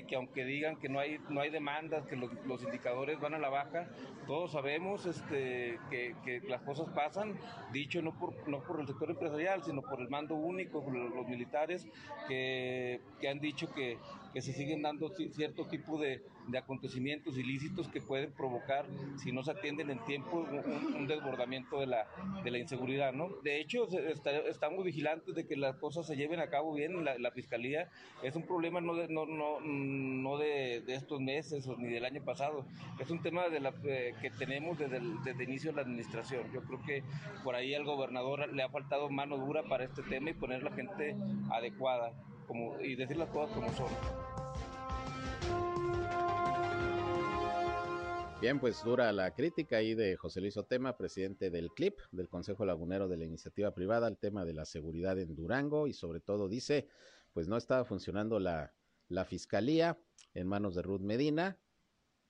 que 0.08 0.16
aunque 0.16 0.46
digan 0.46 0.78
que 0.78 0.90
no 0.90 1.00
hay, 1.00 1.20
no 1.30 1.42
hay 1.42 1.50
demandas, 1.50 2.06
que 2.06 2.16
los, 2.16 2.32
indicadores 2.64 3.20
van 3.20 3.34
a 3.34 3.40
la 3.40 3.50
baja, 3.50 3.88
todos 4.28 4.52
sabemos 4.52 5.06
este, 5.06 5.80
que, 5.90 6.42
las 6.48 6.62
cosas 6.62 6.88
pasan, 6.90 7.38
dicho 7.72 8.02
no 8.02 8.18
por, 8.18 8.48
no 8.48 8.60
por 8.60 8.80
el 8.80 8.88
sector 8.88 9.10
empresarial, 9.10 9.64
sino 9.64 9.82
por 9.82 10.00
el 10.00 10.10
mando 10.10 10.36
único, 10.36 10.84
los, 10.92 11.28
militares, 11.28 11.88
que, 12.28 13.00
han 13.30 13.40
dicho 13.40 13.72
que, 13.74 13.98
que 14.34 14.42
se 14.42 14.54
siguen 14.54 14.82
dando 14.82 15.10
cierto 15.10 15.66
tipo 15.68 16.00
de, 16.00 16.22
acontecimientos 16.58 17.38
ilícitos 17.38 17.88
que 17.90 18.02
pueden 18.02 18.32
provocar, 18.32 18.86
si 19.18 19.32
no 19.32 19.44
se 19.44 19.52
atienden 19.52 19.92
en 19.92 20.04
tiempo, 20.06 20.48
un, 20.96 21.08
desbordamiento 21.08 21.80
de 21.80 21.88
la, 21.88 22.08
de 22.44 22.52
la 22.52 22.58
inseguridad 22.58 23.14
de 23.44 23.60
hecho, 23.60 23.88
estamos 24.48 24.84
vigilantes 24.84 25.36
de 25.36 25.48
que 25.48 25.56
las 25.56 25.76
cosas 25.78 26.06
se 26.08 26.16
lleven 26.16 26.40
a 26.40 26.50
cabo 26.50 26.74
bien. 26.74 27.04
La, 27.04 27.18
la 27.18 27.32
fiscalía 27.32 27.90
es 28.24 28.36
un 28.36 28.44
problema 28.44 28.82
no 28.82 28.96
de, 28.96 29.08
no, 29.08 29.26
no, 29.26 29.60
no 29.62 30.38
de, 30.38 30.84
estos 30.88 31.20
meses 31.20 31.68
ni 31.78 31.90
del 31.90 32.06
año 32.06 32.24
pasado. 32.24 32.66
Es 33.00 33.10
un 33.10 33.22
tema 33.22 33.50
de 33.50 33.60
la, 33.60 33.74
eh, 33.84 34.14
que 34.22 34.30
tenemos 34.32 34.78
desde 34.78 34.98
el, 34.98 35.22
desde 35.24 35.44
inicio 35.44 35.72
de 35.72 35.78
la 35.78 35.82
administración. 35.84 36.52
Yo 36.54 36.62
creo 36.64 36.82
que 36.84 37.04
por 37.44 37.56
ahí 37.56 37.74
al 37.74 37.86
gobernador 37.86 38.52
le 38.54 38.64
ha 38.64 38.70
faltado 38.70 39.10
mano 39.10 39.38
dura 39.38 39.64
para 39.64 39.86
este 39.86 40.04
tema 40.04 40.30
y 40.30 40.34
poner 40.34 40.64
la 40.64 40.72
gente 40.72 41.16
adecuada 41.52 42.14
y 42.82 42.96
decir 42.96 43.18
las 43.18 43.30
cosas 43.30 43.56
como 43.56 43.72
son. 43.74 43.88
Bien, 48.42 48.58
pues 48.58 48.82
dura 48.86 49.12
la 49.12 49.34
crítica 49.36 49.78
ahí 49.78 49.96
de 49.96 50.16
José 50.16 50.40
Luis 50.40 50.56
Otema, 50.56 50.96
presidente 50.96 51.50
del 51.50 51.72
CLIP, 51.72 52.00
del 52.12 52.30
Consejo 52.30 52.64
Lagunero 52.64 53.10
de 53.10 53.18
la 53.18 53.26
Iniciativa 53.26 53.74
Privada, 53.74 54.08
al 54.08 54.18
tema 54.18 54.46
de 54.46 54.54
la 54.54 54.64
seguridad 54.64 55.20
en 55.20 55.36
Durango 55.36 55.88
y 55.88 55.94
sobre 55.94 56.22
todo 56.22 56.48
dice, 56.48 56.88
pues 57.34 57.50
no 57.50 57.58
estaba 57.58 57.84
funcionando 57.84 58.40
la, 58.40 58.74
la 59.10 59.26
fiscalía 59.26 60.00
en 60.34 60.48
manos 60.48 60.76
de 60.76 60.84
Ruth 60.84 61.02
Medina 61.02 61.60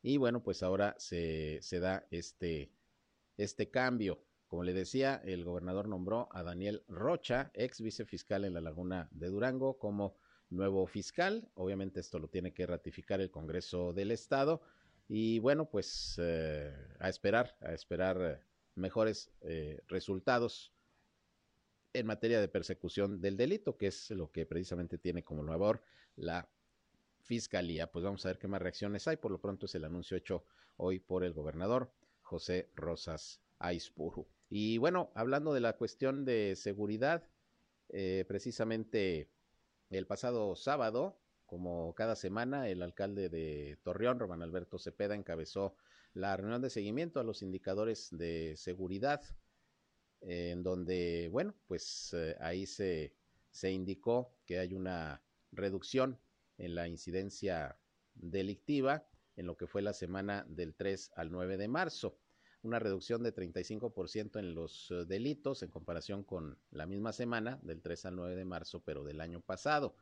y 0.01 0.17
bueno, 0.17 0.41
pues 0.41 0.63
ahora 0.63 0.95
se, 0.97 1.59
se 1.61 1.79
da 1.79 2.07
este, 2.09 2.71
este 3.37 3.69
cambio. 3.69 4.23
Como 4.49 4.63
le 4.63 4.73
decía, 4.73 5.21
el 5.23 5.45
gobernador 5.45 5.87
nombró 5.87 6.27
a 6.31 6.41
Daniel 6.41 6.83
Rocha, 6.87 7.51
ex 7.53 7.81
vicefiscal 7.81 8.45
en 8.45 8.55
la 8.55 8.61
Laguna 8.61 9.07
de 9.11 9.27
Durango, 9.27 9.77
como 9.77 10.17
nuevo 10.49 10.87
fiscal. 10.87 11.47
Obviamente 11.53 11.99
esto 11.99 12.17
lo 12.17 12.29
tiene 12.29 12.51
que 12.51 12.65
ratificar 12.65 13.21
el 13.21 13.29
Congreso 13.29 13.93
del 13.93 14.09
Estado 14.09 14.61
y 15.07 15.37
bueno, 15.37 15.69
pues 15.69 16.15
eh, 16.17 16.75
a 16.99 17.09
esperar, 17.09 17.57
a 17.61 17.73
esperar 17.73 18.43
mejores 18.73 19.31
eh, 19.41 19.83
resultados 19.87 20.73
en 21.93 22.07
materia 22.07 22.41
de 22.41 22.47
persecución 22.47 23.21
del 23.21 23.37
delito, 23.37 23.77
que 23.77 23.87
es 23.87 24.09
lo 24.09 24.31
que 24.31 24.47
precisamente 24.47 24.97
tiene 24.97 25.23
como 25.23 25.43
labor 25.43 25.83
la 26.15 26.49
Fiscalía. 27.21 27.91
Pues 27.91 28.03
vamos 28.03 28.25
a 28.25 28.29
ver 28.29 28.39
qué 28.39 28.47
más 28.47 28.63
reacciones 28.63 29.07
hay. 29.07 29.17
Por 29.17 29.31
lo 29.31 29.39
pronto 29.39 29.67
es 29.67 29.75
el 29.75 29.85
anuncio 29.85 30.17
hecho 30.17 30.43
hoy 30.77 30.99
por 30.99 31.23
el 31.23 31.33
gobernador 31.33 31.91
José 32.21 32.71
Rosas 32.75 33.41
Aispuru. 33.59 34.27
Y 34.49 34.77
bueno, 34.77 35.11
hablando 35.15 35.53
de 35.53 35.59
la 35.59 35.77
cuestión 35.77 36.25
de 36.25 36.55
seguridad, 36.55 37.23
precisamente 38.27 39.29
el 39.89 40.05
pasado 40.05 40.55
sábado 40.55 41.19
como 41.49 41.95
cada 41.95 42.15
semana, 42.15 42.69
el 42.69 42.83
alcalde 42.83 43.27
de 43.27 43.79
Torreón, 43.81 44.19
Román 44.19 44.43
Alberto 44.43 44.77
Cepeda, 44.77 45.15
encabezó 45.15 45.75
la 46.13 46.37
reunión 46.37 46.61
de 46.61 46.69
seguimiento 46.69 47.19
a 47.19 47.23
los 47.23 47.41
indicadores 47.41 48.09
de 48.11 48.53
seguridad, 48.55 49.21
en 50.21 50.61
donde, 50.61 51.27
bueno, 51.31 51.55
pues 51.67 52.13
eh, 52.13 52.35
ahí 52.39 52.67
se, 52.67 53.15
se 53.49 53.71
indicó 53.71 54.31
que 54.45 54.59
hay 54.59 54.75
una 54.75 55.23
reducción 55.51 56.19
en 56.59 56.75
la 56.75 56.87
incidencia 56.87 57.79
delictiva 58.13 59.07
en 59.35 59.47
lo 59.47 59.57
que 59.57 59.65
fue 59.65 59.81
la 59.81 59.93
semana 59.93 60.45
del 60.47 60.75
3 60.75 61.13
al 61.15 61.31
9 61.31 61.57
de 61.57 61.67
marzo, 61.67 62.15
una 62.63 62.79
reducción 62.79 63.23
de 63.23 63.33
35% 63.33 64.39
en 64.39 64.53
los 64.53 64.91
eh, 64.91 65.05
delitos 65.05 65.63
en 65.63 65.69
comparación 65.69 66.23
con 66.23 66.57
la 66.71 66.85
misma 66.85 67.13
semana 67.13 67.59
del 67.63 67.81
3 67.81 68.05
al 68.05 68.15
9 68.15 68.35
de 68.35 68.45
marzo, 68.45 68.81
pero 68.83 69.03
del 69.03 69.21
año 69.21 69.41
pasado. 69.41 69.95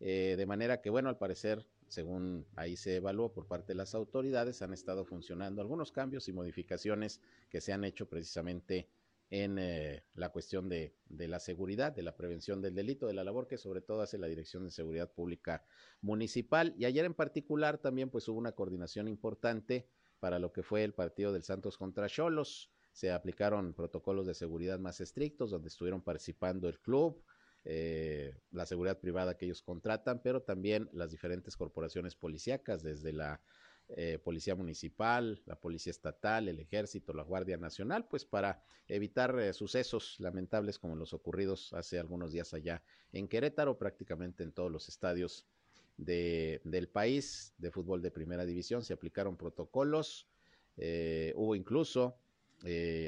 Eh, 0.00 0.34
de 0.36 0.46
manera 0.46 0.80
que, 0.80 0.90
bueno, 0.90 1.08
al 1.08 1.18
parecer, 1.18 1.66
según 1.88 2.46
ahí 2.56 2.76
se 2.76 2.96
evaluó 2.96 3.32
por 3.32 3.46
parte 3.46 3.68
de 3.68 3.76
las 3.76 3.94
autoridades, 3.94 4.60
han 4.62 4.72
estado 4.72 5.04
funcionando 5.04 5.62
algunos 5.62 5.92
cambios 5.92 6.28
y 6.28 6.32
modificaciones 6.32 7.20
que 7.48 7.60
se 7.60 7.72
han 7.72 7.84
hecho 7.84 8.08
precisamente 8.08 8.88
en 9.30 9.58
eh, 9.58 10.04
la 10.14 10.30
cuestión 10.30 10.68
de, 10.68 10.94
de, 11.08 11.28
la 11.28 11.40
seguridad, 11.40 11.92
de 11.92 12.02
la 12.02 12.16
prevención 12.16 12.60
del 12.60 12.74
delito, 12.74 13.06
de 13.06 13.14
la 13.14 13.24
labor 13.24 13.46
que 13.46 13.56
sobre 13.56 13.80
todo 13.80 14.02
hace 14.02 14.18
la 14.18 14.26
Dirección 14.26 14.64
de 14.64 14.70
Seguridad 14.70 15.12
Pública 15.12 15.64
Municipal. 16.00 16.74
Y 16.76 16.84
ayer 16.84 17.04
en 17.04 17.14
particular 17.14 17.78
también 17.78 18.10
pues 18.10 18.28
hubo 18.28 18.38
una 18.38 18.52
coordinación 18.52 19.08
importante 19.08 19.88
para 20.24 20.38
lo 20.38 20.54
que 20.54 20.62
fue 20.62 20.84
el 20.84 20.94
partido 20.94 21.34
del 21.34 21.42
Santos 21.42 21.76
contra 21.76 22.08
Cholos. 22.08 22.70
Se 22.92 23.12
aplicaron 23.12 23.74
protocolos 23.74 24.26
de 24.26 24.32
seguridad 24.32 24.78
más 24.78 25.02
estrictos 25.02 25.50
donde 25.50 25.68
estuvieron 25.68 26.00
participando 26.00 26.66
el 26.66 26.80
club, 26.80 27.22
eh, 27.66 28.34
la 28.50 28.64
seguridad 28.64 28.98
privada 28.98 29.36
que 29.36 29.44
ellos 29.44 29.60
contratan, 29.60 30.22
pero 30.22 30.40
también 30.40 30.88
las 30.94 31.10
diferentes 31.10 31.58
corporaciones 31.58 32.14
policíacas, 32.14 32.82
desde 32.82 33.12
la 33.12 33.42
eh, 33.88 34.18
Policía 34.18 34.54
Municipal, 34.54 35.42
la 35.44 35.60
Policía 35.60 35.90
Estatal, 35.90 36.48
el 36.48 36.58
Ejército, 36.58 37.12
la 37.12 37.22
Guardia 37.22 37.58
Nacional, 37.58 38.08
pues 38.08 38.24
para 38.24 38.62
evitar 38.88 39.38
eh, 39.38 39.52
sucesos 39.52 40.16
lamentables 40.20 40.78
como 40.78 40.96
los 40.96 41.12
ocurridos 41.12 41.74
hace 41.74 41.98
algunos 41.98 42.32
días 42.32 42.54
allá 42.54 42.82
en 43.12 43.28
Querétaro, 43.28 43.76
prácticamente 43.76 44.42
en 44.42 44.52
todos 44.52 44.72
los 44.72 44.88
estadios 44.88 45.46
de, 45.96 46.60
del 46.64 46.88
país 46.88 47.54
de 47.58 47.70
fútbol 47.70 48.02
de 48.02 48.10
primera 48.10 48.44
división 48.44 48.82
se 48.82 48.92
aplicaron 48.92 49.36
protocolos, 49.36 50.28
hubo 50.76 51.54
incluso 51.54 52.16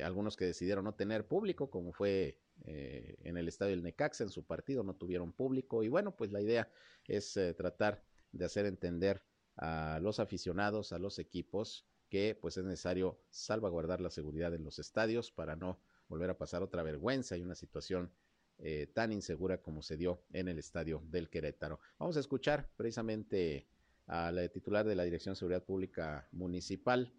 algunos 0.05 0.37
que 0.37 0.45
decidieron 0.45 0.85
no 0.85 0.95
tener 0.95 1.27
público, 1.27 1.69
como 1.71 1.93
fue 1.93 2.39
eh, 2.65 3.17
en 3.23 3.37
el 3.37 3.49
estadio 3.49 3.73
del 3.73 3.83
Necaxa 3.83 4.25
en 4.25 4.31
su 4.31 4.45
partido, 4.45 4.83
no 4.83 4.95
tuvieron 4.95 5.33
público 5.33 5.83
y 5.83 5.89
bueno, 5.89 6.17
pues 6.17 6.33
la 6.33 6.41
idea 6.41 6.71
es 7.07 7.37
eh, 7.37 7.55
tratar 7.55 8.03
de 8.33 8.45
hacer 8.45 8.67
entender 8.67 9.23
a 9.57 10.01
los 10.03 10.21
aficionados, 10.21 10.93
a 10.93 10.99
los 10.99 11.19
equipos, 11.19 11.87
que 12.09 12.37
pues 12.41 12.57
es 12.57 12.65
necesario 12.65 13.21
salvaguardar 13.31 14.01
la 14.01 14.11
seguridad 14.11 14.55
en 14.55 14.65
los 14.65 14.79
estadios 14.79 15.31
para 15.31 15.57
no 15.57 15.79
volver 16.09 16.31
a 16.31 16.39
pasar 16.39 16.63
otra 16.63 16.83
vergüenza 16.83 17.37
y 17.37 17.43
una 17.43 17.55
situación 17.55 18.11
eh, 18.59 18.89
tan 18.95 19.13
insegura 19.13 19.61
como 19.61 19.83
se 19.83 19.97
dio 19.97 20.23
en 20.33 20.49
el 20.49 20.59
estadio 20.59 21.03
del 21.11 21.29
Querétaro. 21.29 21.81
Vamos 21.99 22.17
a 22.17 22.21
escuchar 22.21 22.71
precisamente 22.77 23.67
a 24.07 24.31
la 24.33 24.49
titular 24.49 24.87
de 24.87 24.95
la 24.95 25.05
Dirección 25.05 25.33
de 25.33 25.39
Seguridad 25.39 25.65
Pública 25.65 26.29
Municipal, 26.33 27.13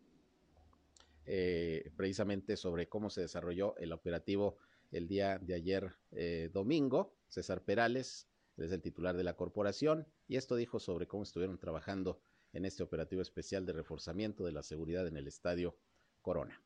precisamente 1.98 2.56
sobre 2.56 2.88
cómo 2.88 3.10
se 3.10 3.20
desarrolló 3.20 3.76
el 3.80 3.92
operativo 3.92 4.58
el 4.92 5.08
día 5.08 5.40
de 5.40 5.54
ayer 5.56 5.96
eh, 6.12 6.50
domingo. 6.54 7.16
César 7.28 7.64
Perales 7.64 8.28
es 8.58 8.72
el 8.72 8.82
titular 8.82 9.16
de 9.18 9.24
la 9.24 9.36
corporación 9.36 10.08
y 10.28 10.38
esto 10.38 10.56
dijo 10.56 10.80
sobre 10.80 11.08
cómo 11.08 11.24
estuvieron 11.24 11.58
trabajando 11.60 12.22
en 12.54 12.66
este 12.66 12.84
operativo 12.84 13.22
especial 13.22 13.66
de 13.66 13.74
reforzamiento 13.74 14.46
de 14.46 14.52
la 14.52 14.64
seguridad 14.64 15.08
en 15.08 15.18
el 15.18 15.28
estadio 15.28 15.78
Corona. 16.22 16.62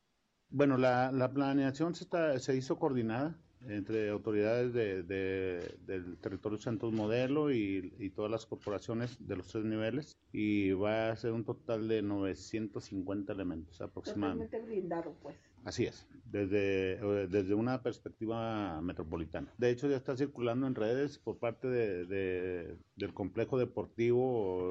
Bueno, 0.48 0.76
la, 0.76 1.30
planeación 1.32 1.94
se 1.94 2.56
hizo 2.56 2.78
coordinada 2.78 3.38
entre 3.68 4.10
autoridades 4.10 4.72
del 4.72 6.16
territorio 6.18 6.58
Santos 6.58 6.92
Modelo 6.92 7.52
y, 7.52 8.12
todas 8.14 8.30
las 8.30 8.46
corporaciones 8.46 9.16
de 9.26 9.36
los 9.36 9.48
tres 9.48 9.64
niveles 9.64 10.18
y 10.32 10.72
va 10.72 11.10
a 11.10 11.16
ser 11.16 11.32
un 11.32 11.44
total 11.44 11.88
de 11.88 12.02
950 12.02 13.32
elementos 13.32 13.80
aproximadamente. 13.80 14.46
Totalmente 14.46 14.70
blindado, 14.70 15.14
pues. 15.22 15.36
Así 15.64 15.84
es, 15.84 16.06
desde, 16.24 16.94
eh, 16.94 17.28
desde 17.30 17.54
una 17.54 17.82
perspectiva 17.82 18.80
metropolitana. 18.80 19.52
De 19.58 19.70
hecho, 19.70 19.88
ya 19.88 19.96
está 19.96 20.16
circulando 20.16 20.66
en 20.66 20.74
redes 20.74 21.18
por 21.18 21.38
parte 21.38 21.68
de, 21.68 22.76
del 22.96 23.14
complejo 23.14 23.58
deportivo 23.58 24.68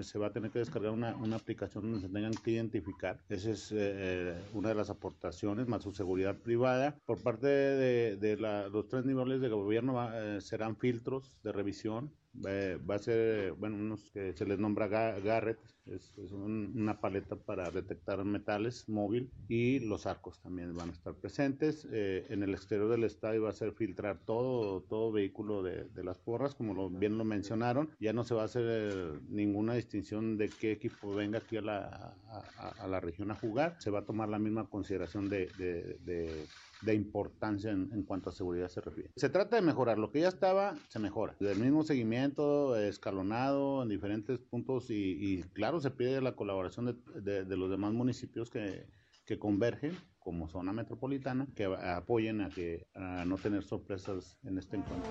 se 0.00 0.18
va 0.18 0.28
a 0.28 0.32
tener 0.32 0.50
que 0.50 0.60
descargar 0.60 0.92
una, 0.92 1.16
una 1.16 1.36
aplicación 1.36 1.84
donde 1.84 2.06
se 2.06 2.12
tengan 2.12 2.32
que 2.32 2.52
identificar. 2.52 3.20
Esa 3.28 3.50
es 3.50 3.72
eh, 3.74 4.36
una 4.54 4.68
de 4.68 4.74
las 4.74 4.90
aportaciones, 4.90 5.66
más 5.66 5.82
su 5.82 5.92
seguridad 5.92 6.36
privada. 6.36 6.98
Por 7.04 7.20
parte 7.22 7.46
de, 7.46 8.16
de 8.16 8.36
la, 8.36 8.68
los 8.68 8.88
tres 8.88 9.04
niveles 9.04 9.40
de 9.40 9.48
gobierno 9.48 10.08
eh, 10.14 10.40
serán 10.40 10.76
filtros 10.76 11.36
de 11.42 11.52
revisión 11.52 12.12
va 12.34 12.94
a 12.94 12.98
ser, 12.98 13.52
bueno, 13.52 13.76
unos 13.76 14.10
que 14.10 14.32
se 14.32 14.44
les 14.44 14.58
nombra 14.58 14.86
Garrett, 14.86 15.58
es, 15.86 16.12
una 16.32 17.00
paleta 17.00 17.36
para 17.36 17.70
detectar 17.70 18.24
metales 18.24 18.88
móvil 18.88 19.30
y 19.48 19.80
los 19.80 20.06
arcos 20.06 20.38
también 20.40 20.74
van 20.74 20.90
a 20.90 20.92
estar 20.92 21.14
presentes. 21.14 21.88
Eh, 21.90 22.26
en 22.28 22.42
el 22.42 22.50
exterior 22.50 22.90
del 22.90 23.04
estadio 23.04 23.42
va 23.44 23.50
a 23.50 23.54
ser 23.54 23.72
filtrar 23.72 24.18
todo, 24.24 24.82
todo 24.82 25.12
vehículo 25.12 25.62
de, 25.62 25.88
las 26.04 26.18
porras, 26.18 26.54
como 26.54 26.74
lo, 26.74 26.90
bien 26.90 27.18
lo 27.18 27.24
mencionaron. 27.24 27.90
Ya 28.00 28.12
no 28.12 28.24
se 28.24 28.34
va 28.34 28.42
a 28.42 28.46
hacer 28.46 28.64
eh, 28.66 29.20
ninguna 29.28 29.74
distinción 29.74 30.36
de 30.36 30.48
qué 30.48 30.72
equipo 30.72 31.14
venga 31.14 31.38
aquí 31.38 31.56
a 31.56 31.62
la, 31.62 32.14
a, 32.58 32.86
la 32.86 33.00
región 33.00 33.30
a 33.30 33.34
jugar. 33.34 33.76
Se 33.78 33.90
va 33.90 34.00
a 34.00 34.04
tomar 34.04 34.28
la 34.28 34.38
misma 34.38 34.68
consideración 34.68 35.28
de, 35.28 35.48
de 35.58 35.98
de 36.04 36.46
importancia 36.86 37.70
en, 37.70 38.02
cuanto 38.04 38.30
a 38.30 38.32
seguridad 38.32 38.68
se 38.68 38.80
refiere. 38.80 39.10
Se 39.16 39.28
trata 39.28 39.56
de 39.56 39.62
mejorar, 39.62 39.98
lo 39.98 40.10
que 40.10 40.20
ya 40.20 40.28
estaba, 40.28 40.76
se 40.88 40.98
mejora. 40.98 41.36
Del 41.40 41.58
mismo 41.58 41.82
seguimiento, 41.82 42.76
escalonado 42.76 43.82
en 43.82 43.88
diferentes 43.88 44.38
puntos 44.38 44.90
y, 44.90 45.42
claro, 45.52 45.80
se 45.80 45.90
pide 45.90 46.20
la 46.20 46.36
colaboración 46.36 47.02
de, 47.14 47.56
los 47.56 47.70
demás 47.70 47.92
municipios 47.92 48.50
que, 48.50 48.86
que, 49.26 49.38
convergen 49.38 49.96
como 50.18 50.48
zona 50.48 50.72
metropolitana, 50.72 51.48
que 51.54 51.64
apoyen 51.64 52.40
a, 52.40 52.50
que, 52.50 52.86
a 52.94 53.24
no 53.24 53.36
tener 53.36 53.64
sorpresas 53.64 54.38
en 54.44 54.58
este 54.58 54.76
encuentro. 54.76 55.10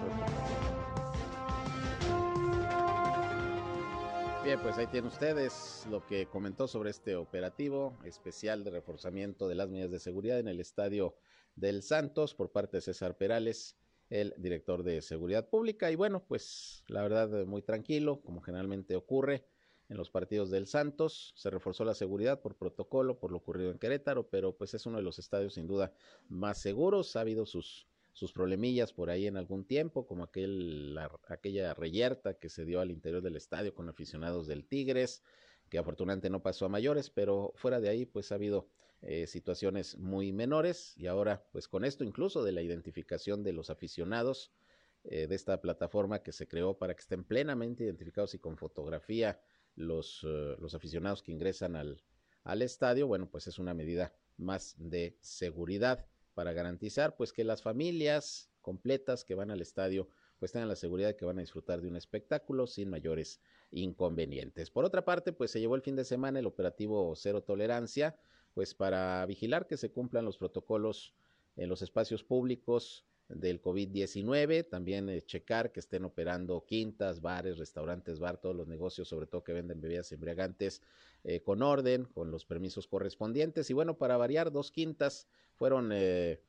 Bien, 4.48 4.62
pues 4.62 4.78
ahí 4.78 4.88
tienen 4.88 5.10
ustedes 5.10 5.86
lo 5.92 6.06
que 6.06 6.26
comentó 6.28 6.70
sobre 6.70 6.90
este 6.90 7.18
operativo 7.18 7.98
especial 8.06 8.64
de 8.64 8.72
reforzamiento 8.72 9.50
de 9.50 9.56
las 9.56 9.68
medidas 9.68 9.92
de 9.92 10.00
seguridad 10.00 10.40
en 10.40 10.48
el 10.48 10.62
estadio 10.62 11.16
del 11.58 11.84
Santos 11.84 12.34
por 12.34 12.52
parte 12.52 12.78
de 12.78 12.82
César 12.82 13.18
Perales, 13.18 13.76
el 14.10 14.34
director 14.38 14.84
de 14.84 15.02
Seguridad 15.02 15.50
Pública. 15.50 15.92
Y 15.92 15.96
bueno, 15.96 16.24
pues 16.26 16.84
la 16.88 17.02
verdad 17.02 17.46
muy 17.46 17.62
tranquilo, 17.62 18.22
como 18.22 18.42
generalmente 18.42 18.96
ocurre 18.96 19.44
en 19.90 19.98
los 19.98 20.10
partidos 20.10 20.50
del 20.50 20.68
Santos. 20.68 21.34
Se 21.36 21.50
reforzó 21.50 21.84
la 21.84 21.96
seguridad 21.96 22.42
por 22.42 22.56
protocolo, 22.56 23.20
por 23.20 23.32
lo 23.32 23.38
ocurrido 23.38 23.72
en 23.72 23.80
Querétaro, 23.80 24.28
pero 24.30 24.56
pues 24.56 24.74
es 24.74 24.86
uno 24.86 24.98
de 24.98 25.04
los 25.04 25.20
estadios 25.20 25.56
sin 25.56 25.68
duda 25.68 25.92
más 26.30 26.60
seguros. 26.60 27.16
Ha 27.16 27.22
habido 27.22 27.46
sus, 27.46 27.88
sus 28.14 28.32
problemillas 28.32 28.94
por 28.94 29.10
ahí 29.10 29.28
en 29.28 29.36
algún 29.36 29.66
tiempo, 29.66 30.06
como 30.06 30.24
aquel, 30.24 30.98
aquella 31.28 31.74
reyerta 31.74 32.36
que 32.36 32.50
se 32.50 32.66
dio 32.66 32.82
al 32.82 32.92
interior 32.92 33.22
del 33.22 33.36
estadio 33.36 33.74
con 33.74 33.90
aficionados 33.90 34.48
del 34.48 34.66
Tigres, 34.66 35.24
que 35.70 35.80
afortunadamente 35.80 36.30
no 36.30 36.42
pasó 36.42 36.66
a 36.66 36.70
mayores, 36.70 37.10
pero 37.10 37.52
fuera 37.56 37.80
de 37.80 37.90
ahí 37.90 38.06
pues 38.06 38.32
ha 38.32 38.36
habido 38.36 38.68
eh, 39.02 39.28
situaciones 39.28 39.98
muy 39.98 40.32
menores 40.32 40.98
y 40.98 41.08
ahora 41.08 41.46
pues 41.52 41.68
con 41.68 41.86
esto 41.86 42.04
incluso 42.04 42.44
de 42.44 42.52
la 42.52 42.62
identificación 42.62 43.44
de 43.44 43.54
los 43.54 43.70
aficionados 43.70 44.52
eh, 45.04 45.28
de 45.28 45.36
esta 45.36 45.62
plataforma 45.62 46.24
que 46.24 46.32
se 46.32 46.48
creó 46.48 46.78
para 46.78 46.96
que 46.96 47.02
estén 47.02 47.24
plenamente 47.24 47.84
identificados 47.84 48.34
y 48.34 48.40
con 48.40 48.58
fotografía 48.58 49.40
los, 49.76 50.26
eh, 50.28 50.56
los 50.60 50.74
aficionados 50.74 51.22
que 51.22 51.32
ingresan 51.32 51.76
al, 51.76 52.02
al 52.44 52.62
estadio, 52.64 53.06
bueno 53.06 53.30
pues 53.30 53.46
es 53.46 53.60
una 53.60 53.76
medida 53.76 54.14
más 54.36 54.76
de 54.80 55.16
seguridad 55.22 56.08
para 56.34 56.54
garantizar 56.54 57.16
pues 57.16 57.34
que 57.34 57.44
las 57.44 57.62
familias 57.62 58.52
completas 58.62 59.24
que 59.24 59.36
van 59.36 59.52
al 59.52 59.62
estadio 59.62 60.10
pues 60.40 60.52
tengan 60.52 60.70
la 60.70 60.76
seguridad 60.76 61.10
de 61.10 61.16
que 61.16 61.26
van 61.26 61.38
a 61.38 61.42
disfrutar 61.42 61.82
de 61.82 61.88
un 61.88 61.96
espectáculo 61.96 62.68
sin 62.68 62.90
mayores 62.90 63.42
inconvenientes. 63.72 64.70
Por 64.70 64.86
otra 64.86 65.04
parte, 65.04 65.34
pues 65.34 65.52
se 65.52 65.60
llevó 65.60 65.76
el 65.76 65.82
fin 65.82 65.96
de 65.96 66.06
semana 66.06 66.40
el 66.40 66.46
operativo 66.46 67.14
Cero 67.16 67.42
Tolerancia, 67.44 68.18
pues 68.58 68.74
para 68.74 69.24
vigilar 69.28 69.68
que 69.68 69.78
se 69.78 69.92
cumplan 69.92 70.26
los 70.26 70.40
protocolos 70.40 71.14
en 71.58 71.70
los 71.70 71.84
espacios 71.84 72.24
públicos 72.24 73.06
del 73.30 73.62
COVID-19, 73.62 74.68
también 74.68 75.10
eh, 75.10 75.22
checar 75.22 75.72
que 75.72 75.80
estén 75.80 76.06
operando 76.06 76.66
quintas, 76.66 77.22
bares, 77.22 77.60
restaurantes, 77.60 78.18
bar, 78.18 78.38
todos 78.38 78.56
los 78.56 78.68
negocios, 78.68 79.10
sobre 79.10 79.28
todo 79.28 79.44
que 79.44 79.54
venden 79.54 79.80
bebidas 79.80 80.12
embriagantes, 80.12 80.82
eh, 81.24 81.44
con 81.44 81.62
orden, 81.62 82.06
con 82.06 82.32
los 82.32 82.46
permisos 82.46 82.88
correspondientes. 82.88 83.70
Y 83.70 83.74
bueno, 83.74 84.00
para 84.00 84.18
variar, 84.18 84.52
dos 84.52 84.72
quintas 84.72 85.28
fueron 85.54 85.92
eh, 85.94 86.42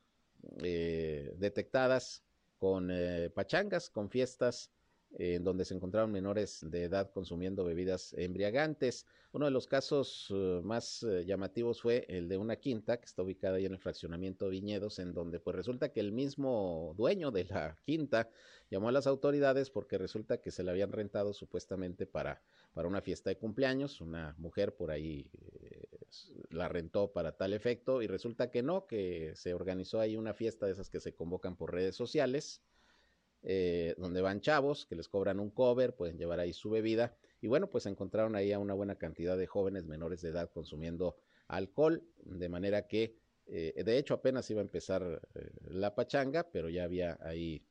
detectadas 1.37 2.25
con 2.57 2.91
pachangas, 3.35 3.91
con 3.91 4.09
fiestas 4.09 4.73
en 5.13 5.43
donde 5.43 5.65
se 5.65 5.75
encontraron 5.75 6.13
menores 6.13 6.61
de 6.63 6.85
edad 6.85 7.11
consumiendo 7.11 7.65
bebidas 7.65 8.15
embriagantes. 8.15 9.07
Uno 9.33 9.47
de 9.47 9.51
los 9.51 9.67
casos 9.67 10.29
eh, 10.31 10.61
más 10.63 11.03
eh, 11.03 11.25
llamativos 11.27 11.81
fue 11.81 12.05
el 12.09 12.29
de 12.29 12.37
una 12.37 12.57
quinta 12.57 12.99
que 12.99 13.07
está 13.07 13.23
ubicada 13.23 13.57
ahí 13.57 13.67
en 13.67 13.73
el 13.73 13.79
fraccionamiento 13.79 14.49
Viñedos, 14.49 14.99
en 14.99 15.15
donde 15.15 15.41
pues 15.41 15.57
resulta 15.57 15.91
que 15.91 16.01
el 16.01 16.13
mismo 16.13 16.95
dueño 16.97 17.31
de 17.31 17.45
la 17.45 17.79
quinta 17.85 18.31
llamó 18.71 18.89
a 18.89 18.93
las 18.93 19.07
autoridades 19.07 19.71
porque 19.71 19.99
resulta 19.99 20.41
que 20.41 20.51
se 20.51 20.63
le 20.63 20.71
habían 20.71 20.93
rentado 20.93 21.33
supuestamente 21.33 22.07
para, 22.07 22.43
para 22.75 22.89
una 22.89 23.01
fiesta 23.01 23.31
de 23.31 23.39
cumpleaños, 23.39 24.01
una 24.01 24.35
mujer 24.39 24.75
por 24.77 24.91
ahí 24.91 25.31
eh, 25.61 25.89
la 26.51 26.69
rentó 26.69 27.13
para 27.13 27.33
tal 27.33 27.53
efecto 27.53 28.03
y 28.03 28.07
resulta 28.07 28.51
que 28.51 28.63
no, 28.63 28.87
que 28.87 29.33
se 29.35 29.55
organizó 29.55 30.01
ahí 30.01 30.17
una 30.17 30.35
fiesta 30.35 30.67
de 30.67 30.73
esas 30.73 30.91
que 30.91 31.01
se 31.01 31.15
convocan 31.15 31.57
por 31.57 31.73
redes 31.73 31.97
sociales 31.97 32.63
eh, 33.43 33.95
donde 33.99 34.21
van 34.21 34.41
chavos 34.41 34.85
que 34.87 34.97
les 34.97 35.09
cobran 35.09 35.39
un 35.39 35.51
cover, 35.51 35.95
pueden 35.95 36.19
llevar 36.19 36.41
ahí 36.41 36.53
su 36.53 36.71
bebida. 36.71 37.17
Y 37.41 37.47
bueno, 37.47 37.71
pues 37.71 37.87
encontraron 37.87 38.35
ahí 38.35 38.53
a 38.53 38.59
una 38.59 38.75
buena 38.75 38.97
cantidad 38.97 39.39
de 39.39 39.47
jóvenes 39.47 39.87
menores 39.87 40.23
de 40.23 40.31
edad 40.31 40.51
consumiendo 40.51 41.17
alcohol, 41.47 42.05
de 42.17 42.49
manera 42.49 42.89
que, 42.89 43.17
eh, 43.47 43.81
de 43.85 43.99
hecho, 43.99 44.15
apenas 44.15 44.51
iba 44.51 44.61
a 44.61 44.65
empezar 44.65 45.23
eh, 45.35 45.51
la 45.69 45.95
pachanga, 45.95 46.51
pero 46.51 46.69
ya 46.69 46.85
había 46.85 47.19
ahí 47.21 47.65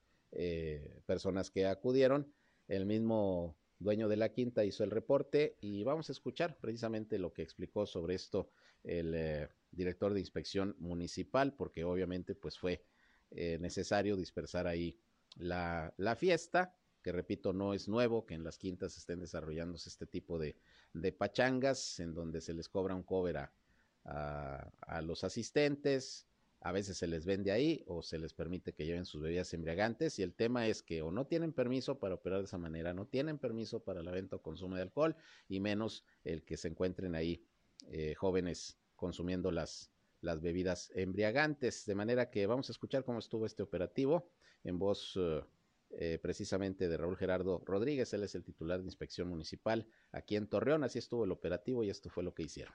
personas 1.06 1.49
que 1.49 1.65
acudieron. 1.65 2.32
El 2.67 2.86
mismo 2.86 3.58
dueño 3.80 4.08
de 4.10 4.17
la 4.17 4.34
quinta 4.34 4.65
hizo 4.65 4.84
el 4.84 4.91
reporte 4.91 5.58
y 5.62 5.84
vamos 5.84 6.10
a 6.10 6.12
escuchar 6.12 6.58
precisamente 6.60 7.17
lo 7.17 7.34
que 7.34 7.41
explicó 7.41 7.86
sobre 7.86 8.15
esto 8.15 8.51
el 8.84 9.49
director 9.71 10.13
de 10.13 10.19
inspección 10.19 10.75
municipal, 10.80 11.53
porque 11.53 11.86
obviamente 11.86 12.36
pues 12.36 12.60
fue 12.60 12.84
necesario 13.32 14.17
dispersar 14.17 14.67
ahí 14.67 14.99
la, 15.38 15.93
la 15.97 16.15
fiesta, 16.15 16.73
que 17.02 17.12
repito, 17.12 17.54
no 17.54 17.73
es 17.73 17.88
nuevo 17.88 18.26
que 18.26 18.34
en 18.34 18.43
las 18.43 18.58
quintas 18.58 18.97
estén 18.97 19.19
desarrollándose 19.19 19.89
este 19.89 20.06
tipo 20.06 20.38
de, 20.38 20.58
de 20.93 21.12
pachangas 21.12 22.00
en 22.00 22.13
donde 22.13 22.41
se 22.41 22.54
les 22.54 22.69
cobra 22.69 22.95
un 22.95 23.04
cover 23.04 23.38
a, 23.38 25.02
los 25.02 25.23
asistentes, 25.23 26.28
a 26.62 26.71
veces 26.71 26.97
se 26.97 27.08
les 27.08 27.26
vende 27.26 27.52
ahí 27.52 27.84
o 27.88 28.02
se 28.02 28.17
les 28.17 28.34
permite 28.34 28.73
que 28.73 28.86
lleven 28.86 29.06
sus 29.06 29.21
bebidas 29.21 29.54
embriagantes 29.54 30.17
y 30.19 30.23
el 30.23 30.34
tema 30.34 30.67
es 30.67 30.82
que 30.82 31.02
o 31.02 31.12
no 31.12 31.28
tienen 31.28 31.54
permiso 31.54 32.00
para 32.00 32.15
operar 32.15 32.39
de 32.39 32.45
esa 32.45 32.58
manera, 32.58 32.93
no 32.93 33.06
tienen 33.06 33.38
permiso 33.38 33.84
para 33.84 34.02
la 34.02 34.12
venta 34.12 34.38
o 34.38 34.41
consumo 34.41 34.76
de 34.76 34.82
alcohol 34.82 35.15
y 35.47 35.60
menos 35.60 36.04
el 36.23 36.43
que 36.43 36.58
se 36.58 36.69
encuentren 36.69 37.15
ahí 37.15 37.45
eh, 37.89 38.15
jóvenes 38.15 38.78
consumiendo 38.95 39.52
las, 39.52 39.91
las 40.21 40.41
bebidas 40.41 40.91
embriagantes. 40.95 41.86
De 41.86 41.95
manera 41.95 42.30
que 42.30 42.47
vamos 42.47 42.69
a 42.69 42.71
escuchar 42.71 43.04
cómo 43.04 43.19
estuvo 43.19 43.45
este 43.45 43.62
operativo 43.62 44.32
en 44.63 44.80
voz 44.80 45.13
eh, 45.17 45.43
eh, 45.91 46.20
precisamente 46.22 46.88
de 46.88 46.98
Raúl 46.98 47.17
Gerardo 47.17 47.62
Rodríguez. 47.65 48.13
Él 48.13 48.24
es 48.24 48.36
el 48.36 48.43
titular 48.43 48.80
de 48.80 48.86
inspección 48.86 49.30
municipal 49.30 49.88
aquí 50.12 50.36
en 50.36 50.50
Torreón. 50.50 50.84
Así 50.84 51.00
estuvo 51.00 51.24
el 51.24 51.32
operativo 51.32 51.84
y 51.84 51.89
esto 51.89 52.10
fue 52.10 52.24
lo 52.24 52.34
que 52.34 52.43
hicieron. 52.43 52.74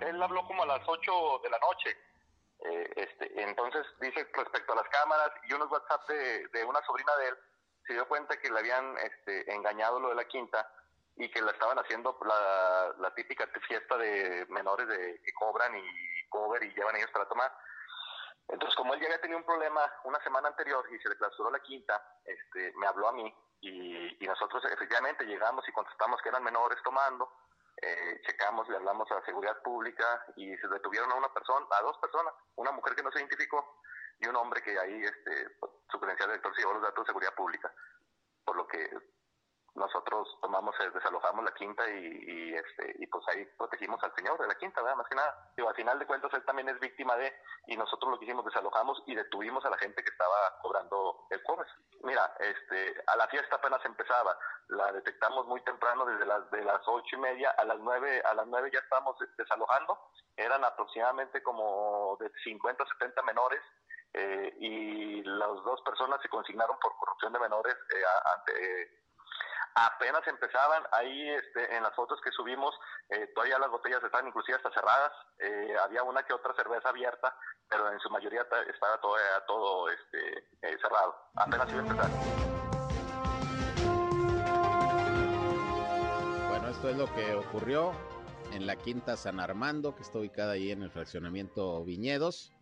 Él 0.00 0.22
habló 0.22 0.46
como 0.46 0.62
a 0.62 0.66
las 0.66 0.86
8 0.86 1.12
de 1.42 1.50
la 1.50 1.58
noche. 1.58 1.96
Eh, 2.64 2.92
este, 2.96 3.42
entonces 3.42 3.86
dice 4.00 4.26
respecto 4.34 4.72
a 4.72 4.76
las 4.76 4.88
cámaras 4.88 5.30
y 5.48 5.52
unos 5.54 5.70
WhatsApp 5.70 6.08
de, 6.08 6.64
una 6.64 6.80
sobrina 6.86 7.16
de 7.16 7.28
él, 7.28 7.34
se 7.86 7.94
dio 7.94 8.06
cuenta 8.06 8.38
que 8.38 8.50
le 8.50 8.58
habían 8.58 8.96
este, 8.98 9.52
engañado 9.52 9.98
lo 9.98 10.10
de 10.10 10.14
la 10.14 10.28
quinta 10.28 10.70
y 11.16 11.28
que 11.30 11.42
la 11.42 11.50
estaban 11.50 11.78
haciendo 11.78 12.16
la, 12.24 13.12
típica 13.14 13.46
fiesta 13.66 13.96
de 13.98 14.46
menores 14.48 14.86
de 14.88 15.20
que 15.24 15.32
cobran 15.32 15.76
y 15.76 16.28
cover 16.28 16.62
y 16.62 16.72
llevan 16.74 16.96
ellos 16.96 17.10
para 17.12 17.28
tomar 17.28 17.50
entonces, 18.48 18.74
como 18.76 18.94
él 18.94 19.00
ya 19.00 19.06
había 19.06 19.20
tenido 19.20 19.38
un 19.38 19.44
problema 19.44 19.80
una 20.04 20.22
semana 20.22 20.48
anterior 20.48 20.84
y 20.90 20.98
se 20.98 21.08
le 21.08 21.16
clausuró 21.16 21.50
la 21.50 21.60
quinta, 21.60 22.02
este, 22.24 22.72
me 22.76 22.86
habló 22.86 23.08
a 23.08 23.12
mí 23.12 23.34
y, 23.60 24.26
nosotros 24.26 24.64
efectivamente 24.64 25.24
llegamos 25.24 25.68
y 25.68 25.72
contestamos 25.72 26.20
que 26.22 26.30
eran 26.30 26.42
menores 26.42 26.78
tomando, 26.82 27.30
eh, 27.76 28.20
checamos, 28.26 28.66
le 28.68 28.76
hablamos 28.76 29.10
a 29.10 29.16
la 29.16 29.24
seguridad 29.24 29.60
pública 29.62 30.24
y 30.36 30.56
se 30.56 30.68
detuvieron 30.68 31.12
a 31.12 31.16
una 31.16 31.32
persona, 31.32 31.66
a 31.70 31.82
dos 31.82 31.98
personas, 31.98 32.32
una 32.56 32.72
mujer 32.72 32.94
que 32.94 33.02
no 33.02 33.12
se 33.12 33.18
identificó 33.18 33.82
y 34.20 34.26
un 34.26 34.36
hombre 34.36 34.62
que 34.62 34.78
ahí, 34.78 35.02
este, 35.02 35.58
su 35.90 36.00
credencial 36.00 36.28
de 36.28 36.34
director 36.34 36.54
se 36.54 36.62
llevó 36.62 36.74
los 36.74 36.82
datos 36.82 37.04
de 37.04 37.10
seguridad 37.10 37.34
pública, 37.34 37.72
por 38.44 38.56
lo 38.56 38.66
que 38.66 38.88
nosotros 39.74 40.28
tomamos, 40.40 40.74
eh, 40.80 40.90
desalojamos 40.92 41.44
la 41.44 41.54
quinta 41.54 41.88
y, 41.88 42.54
este, 42.54 42.94
y 42.98 43.06
pues 43.06 43.24
ahí 43.28 43.44
protegimos 43.56 44.02
al 44.02 44.14
señor 44.14 44.38
de 44.38 44.46
la 44.46 44.54
quinta, 44.54 44.82
¿verdad? 44.82 44.96
Más 44.96 45.08
que 45.08 45.14
nada. 45.14 45.50
Digo, 45.56 45.68
al 45.68 45.74
final 45.74 45.98
de 45.98 46.06
cuentas 46.06 46.32
él 46.34 46.44
también 46.44 46.68
es 46.68 46.78
víctima 46.78 47.16
de, 47.16 47.32
y 47.66 47.76
nosotros 47.76 48.10
lo 48.10 48.18
que 48.18 48.26
hicimos, 48.26 48.44
desalojamos 48.44 49.02
y 49.06 49.14
detuvimos 49.14 49.64
a 49.64 49.70
la 49.70 49.78
gente 49.78 50.02
que 50.02 50.10
estaba 50.10 50.58
cobrando 50.60 51.26
el 51.30 51.42
cobre. 51.42 51.66
Mira, 52.02 52.34
este, 52.38 53.02
a 53.06 53.16
la 53.16 53.26
fiesta 53.28 53.56
apenas 53.56 53.82
empezaba, 53.84 54.36
la 54.68 54.92
detectamos 54.92 55.46
muy 55.46 55.62
temprano, 55.62 56.04
desde 56.04 56.26
las, 56.26 56.50
de 56.50 56.64
las 56.64 56.82
ocho 56.86 57.16
y 57.16 57.20
media 57.20 57.50
a 57.50 57.64
las 57.64 57.78
nueve, 57.78 58.22
a 58.24 58.34
las 58.34 58.46
nueve 58.46 58.70
ya 58.72 58.80
estábamos 58.80 59.16
desalojando, 59.38 59.98
eran 60.36 60.64
aproximadamente 60.64 61.42
como 61.42 62.16
de 62.20 62.30
50 62.44 62.82
a 62.82 62.86
70 62.86 63.22
menores, 63.22 63.62
eh, 64.14 64.54
y 64.60 65.22
las 65.22 65.54
dos 65.64 65.80
personas 65.82 66.20
se 66.20 66.28
consignaron 66.28 66.78
por 66.78 66.94
corrupción 66.98 67.32
de 67.32 67.38
menores 67.38 67.74
eh, 67.74 68.02
ante 68.36 69.01
apenas 69.74 70.26
empezaban, 70.26 70.82
ahí 70.92 71.30
este, 71.30 71.76
en 71.76 71.82
las 71.82 71.94
fotos 71.94 72.20
que 72.22 72.30
subimos, 72.30 72.74
eh, 73.08 73.26
todavía 73.34 73.58
las 73.58 73.70
botellas 73.70 74.02
estaban 74.02 74.26
inclusive 74.26 74.56
hasta 74.56 74.70
cerradas, 74.72 75.12
eh, 75.38 75.74
había 75.82 76.02
una 76.02 76.22
que 76.22 76.34
otra 76.34 76.54
cerveza 76.54 76.88
abierta, 76.88 77.34
pero 77.68 77.90
en 77.90 77.98
su 78.00 78.10
mayoría 78.10 78.42
estaba 78.42 79.00
todo, 79.00 79.16
todo 79.46 79.88
este, 79.88 80.38
eh, 80.62 80.78
cerrado, 80.80 81.16
apenas 81.36 81.70
iba 81.70 81.80
a 81.80 81.86
empezar. 81.86 82.10
Bueno, 86.48 86.68
esto 86.68 86.88
es 86.88 86.96
lo 86.96 87.06
que 87.14 87.34
ocurrió 87.34 87.92
en 88.52 88.66
la 88.66 88.76
Quinta 88.76 89.16
San 89.16 89.40
Armando, 89.40 89.94
que 89.94 90.02
está 90.02 90.18
ubicada 90.18 90.52
ahí 90.52 90.70
en 90.70 90.82
el 90.82 90.90
fraccionamiento 90.90 91.82
Viñedos. 91.84 92.52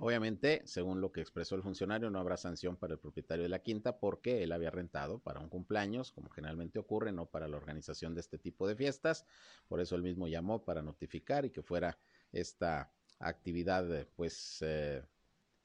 Obviamente, 0.00 0.62
según 0.64 1.00
lo 1.00 1.10
que 1.10 1.20
expresó 1.20 1.56
el 1.56 1.62
funcionario, 1.62 2.08
no 2.08 2.20
habrá 2.20 2.36
sanción 2.36 2.76
para 2.76 2.94
el 2.94 3.00
propietario 3.00 3.42
de 3.42 3.48
la 3.48 3.58
quinta 3.58 3.98
porque 3.98 4.44
él 4.44 4.52
había 4.52 4.70
rentado 4.70 5.18
para 5.18 5.40
un 5.40 5.48
cumpleaños, 5.48 6.12
como 6.12 6.30
generalmente 6.30 6.78
ocurre, 6.78 7.10
no 7.10 7.26
para 7.26 7.48
la 7.48 7.56
organización 7.56 8.14
de 8.14 8.20
este 8.20 8.38
tipo 8.38 8.68
de 8.68 8.76
fiestas. 8.76 9.26
Por 9.66 9.80
eso 9.80 9.96
él 9.96 10.02
mismo 10.02 10.28
llamó 10.28 10.64
para 10.64 10.82
notificar 10.82 11.44
y 11.44 11.50
que 11.50 11.62
fuera 11.62 11.98
esta 12.30 12.92
actividad 13.18 14.06
pues 14.14 14.58
eh, 14.62 15.02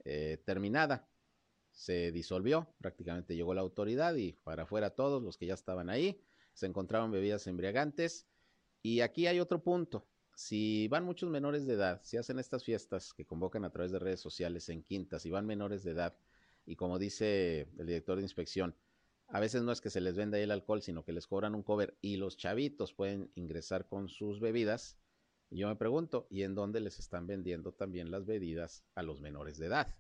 eh, 0.04 0.42
terminada. 0.44 1.08
Se 1.70 2.12
disolvió, 2.12 2.74
prácticamente 2.80 3.36
llegó 3.36 3.54
la 3.54 3.62
autoridad 3.62 4.16
y 4.16 4.34
para 4.34 4.64
afuera 4.64 4.90
todos 4.92 5.22
los 5.22 5.38
que 5.38 5.46
ya 5.46 5.54
estaban 5.54 5.90
ahí 5.92 6.20
se 6.54 6.66
encontraban 6.66 7.12
bebidas 7.12 7.46
embriagantes. 7.46 8.28
Y 8.82 9.02
aquí 9.02 9.28
hay 9.28 9.40
otro 9.40 9.64
punto 9.64 10.08
si 10.36 10.88
van 10.88 11.06
muchos 11.06 11.30
menores 11.30 11.66
de 11.66 11.74
edad, 11.74 12.02
si 12.04 12.18
hacen 12.18 12.40
estas 12.40 12.64
fiestas 12.64 13.14
que 13.14 13.26
convocan 13.26 13.66
a 13.66 13.70
través 13.70 13.92
de 13.92 14.00
redes 14.00 14.20
sociales 14.20 14.70
en 14.70 14.84
quintas 14.84 15.26
y 15.26 15.32
van 15.32 15.46
menores 15.46 15.84
de 15.84 15.92
edad, 15.92 16.18
y 16.66 16.76
como 16.76 17.00
dice 17.00 17.68
el 17.78 17.86
director 17.86 18.18
de 18.18 18.24
inspección, 18.24 18.76
a 19.28 19.40
veces 19.40 19.64
no 19.64 19.72
es 19.72 19.82
que 19.82 19.90
se 19.90 20.02
les 20.02 20.16
venda 20.16 20.38
el 20.40 20.52
alcohol, 20.52 20.82
sino 20.82 21.04
que 21.04 21.12
les 21.12 21.28
cobran 21.28 21.56
un 21.56 21.64
cover 21.64 21.98
y 22.02 22.18
los 22.18 22.38
chavitos 22.38 22.94
pueden 22.94 23.32
ingresar 23.36 23.88
con 23.88 24.08
sus 24.08 24.40
bebidas. 24.40 24.98
Yo 25.50 25.68
me 25.68 25.76
pregunto, 25.76 26.28
¿y 26.30 26.44
en 26.44 26.56
dónde 26.56 26.80
les 26.80 27.00
están 27.00 27.28
vendiendo 27.28 27.74
también 27.74 28.12
las 28.12 28.26
bebidas 28.26 28.84
a 28.96 29.04
los 29.04 29.22
menores 29.22 29.58
de 29.58 29.68
edad? 29.68 29.96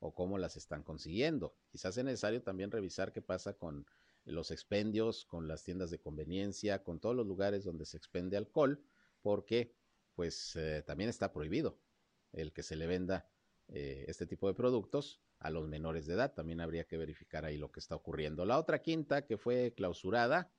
¿O 0.00 0.14
cómo 0.14 0.38
las 0.38 0.56
están 0.56 0.82
consiguiendo? 0.82 1.56
Quizás 1.70 1.96
es 1.96 2.04
necesario 2.04 2.42
también 2.42 2.70
revisar 2.70 3.12
qué 3.12 3.20
pasa 3.20 3.54
con 3.54 3.86
los 4.24 4.50
expendios, 4.50 5.24
con 5.24 5.48
las 5.48 5.64
tiendas 5.64 5.90
de 5.90 5.98
conveniencia, 5.98 6.82
con 6.82 7.00
todos 7.00 7.16
los 7.16 7.26
lugares 7.26 7.64
donde 7.64 7.84
se 7.84 7.96
expende 7.96 8.36
alcohol, 8.36 8.82
porque 9.22 9.74
pues 10.18 10.56
eh, 10.56 10.82
también 10.84 11.08
está 11.08 11.32
prohibido 11.32 11.78
el 12.32 12.52
que 12.52 12.64
se 12.64 12.74
le 12.74 12.88
venda 12.88 13.30
eh, 13.68 14.04
este 14.08 14.26
tipo 14.26 14.48
de 14.48 14.54
productos 14.54 15.22
a 15.38 15.48
los 15.48 15.68
menores 15.68 16.06
de 16.06 16.14
edad. 16.14 16.34
También 16.34 16.60
habría 16.60 16.88
que 16.88 16.96
verificar 16.96 17.44
ahí 17.44 17.56
lo 17.56 17.70
que 17.70 17.78
está 17.78 17.94
ocurriendo. 17.94 18.44
La 18.44 18.58
otra 18.58 18.82
quinta 18.82 19.26
que 19.26 19.38
fue 19.38 19.74
clausurada 19.76 20.50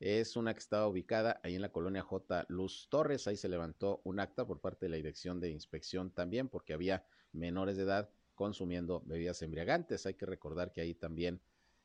es 0.00 0.36
una 0.36 0.54
que 0.54 0.60
estaba 0.60 0.88
ubicada 0.88 1.38
ahí 1.44 1.54
en 1.54 1.60
la 1.60 1.70
colonia 1.70 2.00
J. 2.00 2.46
Luz 2.48 2.88
Torres. 2.88 3.26
Ahí 3.26 3.36
se 3.36 3.50
levantó 3.50 4.00
un 4.04 4.20
acta 4.20 4.46
por 4.46 4.62
parte 4.62 4.86
de 4.86 4.90
la 4.90 4.96
Dirección 4.96 5.38
de 5.38 5.50
Inspección 5.50 6.10
también 6.10 6.48
porque 6.48 6.72
había 6.72 7.04
menores 7.32 7.76
de 7.76 7.82
edad 7.82 8.08
consumiendo 8.34 9.02
bebidas 9.04 9.42
embriagantes. 9.42 10.06
Hay 10.06 10.14
que 10.14 10.24
recordar 10.24 10.72
que 10.72 10.80
ahí 10.80 10.94
también 10.94 11.42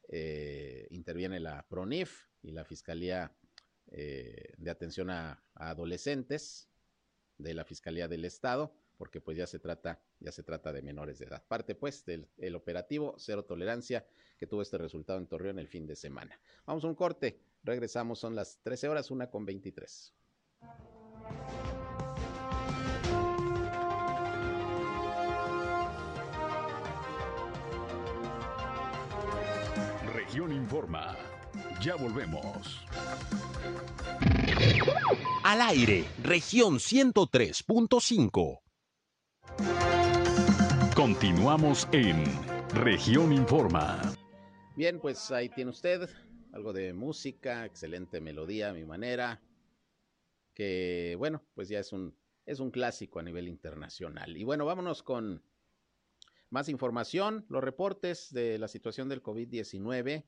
eh, 0.07 0.87
interviene 0.91 1.41
la 1.41 1.67
PRONIF 1.67 2.27
y 2.41 2.51
la 2.51 2.63
Fiscalía 2.63 3.35
de 3.89 4.69
Atención 4.69 5.09
a 5.09 5.41
Adolescentes 5.53 6.66
de 7.37 7.53
la 7.53 7.63
Fiscalía 7.63 8.07
del 8.07 8.25
Estado, 8.25 8.73
porque 8.97 9.21
pues 9.21 9.37
ya 9.37 9.47
se 9.47 9.59
trata, 9.59 10.01
ya 10.19 10.31
se 10.31 10.43
trata 10.43 10.73
de 10.73 10.81
menores 10.81 11.19
de 11.19 11.25
edad. 11.25 11.43
Parte 11.47 11.75
pues 11.75 12.05
del 12.05 12.27
el 12.37 12.55
operativo 12.55 13.15
Cero 13.17 13.45
Tolerancia 13.45 14.05
que 14.37 14.47
tuvo 14.47 14.61
este 14.61 14.77
resultado 14.77 15.19
en 15.19 15.27
Torreón 15.27 15.59
el 15.59 15.67
fin 15.67 15.85
de 15.85 15.95
semana. 15.95 16.39
Vamos 16.65 16.83
a 16.83 16.87
un 16.87 16.95
corte, 16.95 17.39
regresamos, 17.63 18.19
son 18.19 18.35
las 18.35 18.59
13 18.63 18.89
horas, 18.89 19.11
una 19.11 19.29
con 19.29 19.45
23. 19.45 20.13
Región 30.13 30.51
Informa. 30.51 31.15
Ya 31.81 31.95
volvemos. 31.95 32.85
Al 35.43 35.61
aire, 35.61 36.05
región 36.23 36.75
103.5. 36.75 38.59
Continuamos 40.95 41.87
en 41.91 42.23
región 42.73 43.31
Informa. 43.33 44.01
Bien, 44.75 44.99
pues 44.99 45.31
ahí 45.31 45.49
tiene 45.49 45.71
usted 45.71 46.09
algo 46.51 46.73
de 46.73 46.93
música, 46.93 47.65
excelente 47.65 48.19
melodía 48.19 48.69
a 48.69 48.73
mi 48.73 48.83
manera, 48.83 49.41
que 50.53 51.15
bueno, 51.17 51.43
pues 51.53 51.69
ya 51.69 51.79
es 51.79 51.93
un, 51.93 52.17
es 52.45 52.59
un 52.59 52.71
clásico 52.71 53.19
a 53.19 53.23
nivel 53.23 53.47
internacional. 53.47 54.35
Y 54.35 54.43
bueno, 54.43 54.65
vámonos 54.65 55.03
con 55.03 55.43
más 56.49 56.67
información, 56.67 57.45
los 57.49 57.63
reportes 57.63 58.33
de 58.33 58.57
la 58.57 58.67
situación 58.67 59.07
del 59.07 59.21
COVID-19 59.21 60.25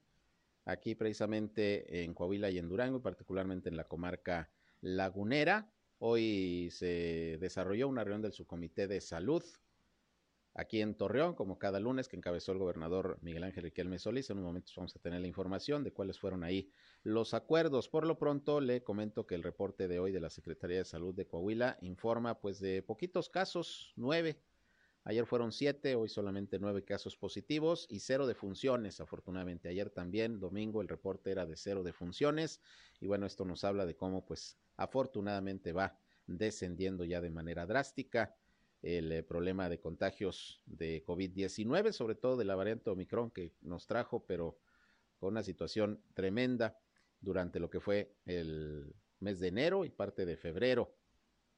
aquí 0.72 0.96
precisamente 0.96 2.04
en 2.04 2.14
Coahuila 2.14 2.50
y 2.50 2.58
en 2.58 2.70
Durango, 2.70 3.02
particularmente 3.02 3.70
en 3.70 3.78
la 3.78 3.86
comarca 3.86 4.50
lagunera. 4.82 5.72
Hoy 5.98 6.70
se 6.72 7.38
desarrolló 7.40 7.88
una 7.88 8.04
reunión 8.04 8.22
del 8.22 8.34
subcomité 8.34 8.88
de 8.88 9.02
salud 9.02 9.44
aquí 10.54 10.82
en 10.82 10.96
Torreón, 10.96 11.36
como 11.36 11.58
cada 11.58 11.80
lunes, 11.80 12.08
que 12.08 12.18
encabezó 12.18 12.52
el 12.52 12.58
gobernador 12.58 13.18
Miguel 13.22 13.44
Ángel 13.44 13.64
Riquelme 13.64 14.00
Solís. 14.00 14.30
En 14.30 14.38
un 14.38 14.44
momento 14.44 14.72
vamos 14.76 14.96
a 14.96 15.00
tener 15.00 15.22
la 15.22 15.28
información 15.28 15.84
de 15.84 15.94
cuáles 15.94 16.20
fueron 16.20 16.44
ahí 16.44 16.72
los 17.04 17.34
acuerdos. 17.34 17.88
Por 17.88 18.06
lo 18.06 18.18
pronto, 18.18 18.60
le 18.60 18.84
comento 18.84 19.26
que 19.26 19.36
el 19.36 19.44
reporte 19.44 19.88
de 19.88 20.00
hoy 20.00 20.12
de 20.12 20.20
la 20.20 20.30
Secretaría 20.30 20.80
de 20.80 20.86
Salud 20.86 21.14
de 21.16 21.28
Coahuila 21.28 21.78
informa 21.82 22.40
pues 22.40 22.60
de 22.60 22.82
poquitos 22.82 23.30
casos, 23.30 23.94
nueve. 23.96 24.42
Ayer 25.04 25.26
fueron 25.26 25.52
siete, 25.52 25.96
hoy 25.96 26.10
solamente 26.10 26.60
nueve 26.60 26.84
casos 26.84 27.16
positivos 27.16 27.88
y 27.90 28.00
cero 28.00 28.28
de 28.28 28.36
funciones, 28.36 29.00
afortunadamente. 29.00 29.70
Ayer 29.70 29.90
también, 29.90 30.40
domingo, 30.40 30.82
el 30.82 30.88
reporte 30.88 31.32
era 31.32 31.46
de 31.46 31.56
cero 31.56 31.84
de 31.84 31.94
funciones 31.94 32.62
y 33.00 33.08
bueno, 33.08 33.26
esto 33.26 33.46
nos 33.46 33.64
habla 33.64 33.86
de 33.86 33.96
cómo 33.96 34.26
pues 34.26 34.58
afortunadamente 34.76 35.72
va 35.74 35.98
descendiendo 36.28 37.06
ya 37.06 37.22
de 37.22 37.30
manera 37.30 37.66
drástica 37.66 38.36
el 38.82 39.12
eh, 39.12 39.24
problema 39.24 39.70
de 39.70 39.80
contagios 39.80 40.62
de 40.66 41.04
COVID-19, 41.04 41.92
sobre 41.92 42.16
todo 42.16 42.38
de 42.38 42.46
la 42.46 42.56
variante 42.56 42.90
Omicron 42.90 43.32
que 43.32 43.54
nos 43.62 43.88
trajo, 43.88 44.26
pero 44.26 44.58
con 45.18 45.34
una 45.34 45.44
situación 45.44 46.02
tremenda 46.14 46.78
durante 47.20 47.60
lo 47.60 47.70
que 47.70 47.82
fue 47.82 48.16
el 48.26 48.96
mes 49.20 49.40
de 49.40 49.50
enero 49.50 49.84
y 49.84 49.90
parte 49.90 50.26
de 50.26 50.38
febrero, 50.38 50.96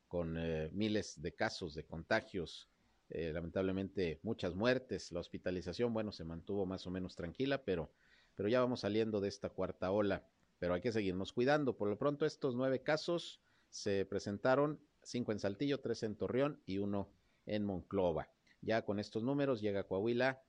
con 0.07 0.35
eh, 0.37 0.69
miles 0.73 1.21
de 1.21 1.33
casos 1.33 1.75
de 1.75 1.85
contagios, 1.85 2.70
eh, 3.11 3.31
lamentablemente 3.33 4.19
muchas 4.23 4.55
muertes, 4.55 5.11
la 5.11 5.19
hospitalización, 5.19 5.93
bueno, 5.93 6.11
se 6.11 6.23
mantuvo 6.23 6.65
más 6.65 6.87
o 6.87 6.91
menos 6.91 7.15
tranquila, 7.15 7.63
pero, 7.63 7.91
pero 8.35 8.49
ya 8.49 8.59
vamos 8.59 8.81
saliendo 8.81 9.21
de 9.21 9.29
esta 9.29 9.49
cuarta 9.49 9.91
ola 9.91 10.25
pero 10.61 10.75
hay 10.75 10.81
que 10.81 10.91
seguirnos 10.91 11.33
cuidando. 11.33 11.75
Por 11.75 11.89
lo 11.89 11.97
pronto, 11.97 12.23
estos 12.23 12.53
nueve 12.53 12.83
casos 12.83 13.41
se 13.71 14.05
presentaron, 14.05 14.79
cinco 15.01 15.31
en 15.31 15.39
Saltillo, 15.39 15.79
tres 15.79 16.03
en 16.03 16.15
Torreón 16.15 16.61
y 16.67 16.77
uno 16.77 17.09
en 17.47 17.65
Monclova. 17.65 18.29
Ya 18.61 18.85
con 18.85 18.99
estos 18.99 19.23
números 19.23 19.59
llega 19.59 19.87
Coahuila 19.87 20.43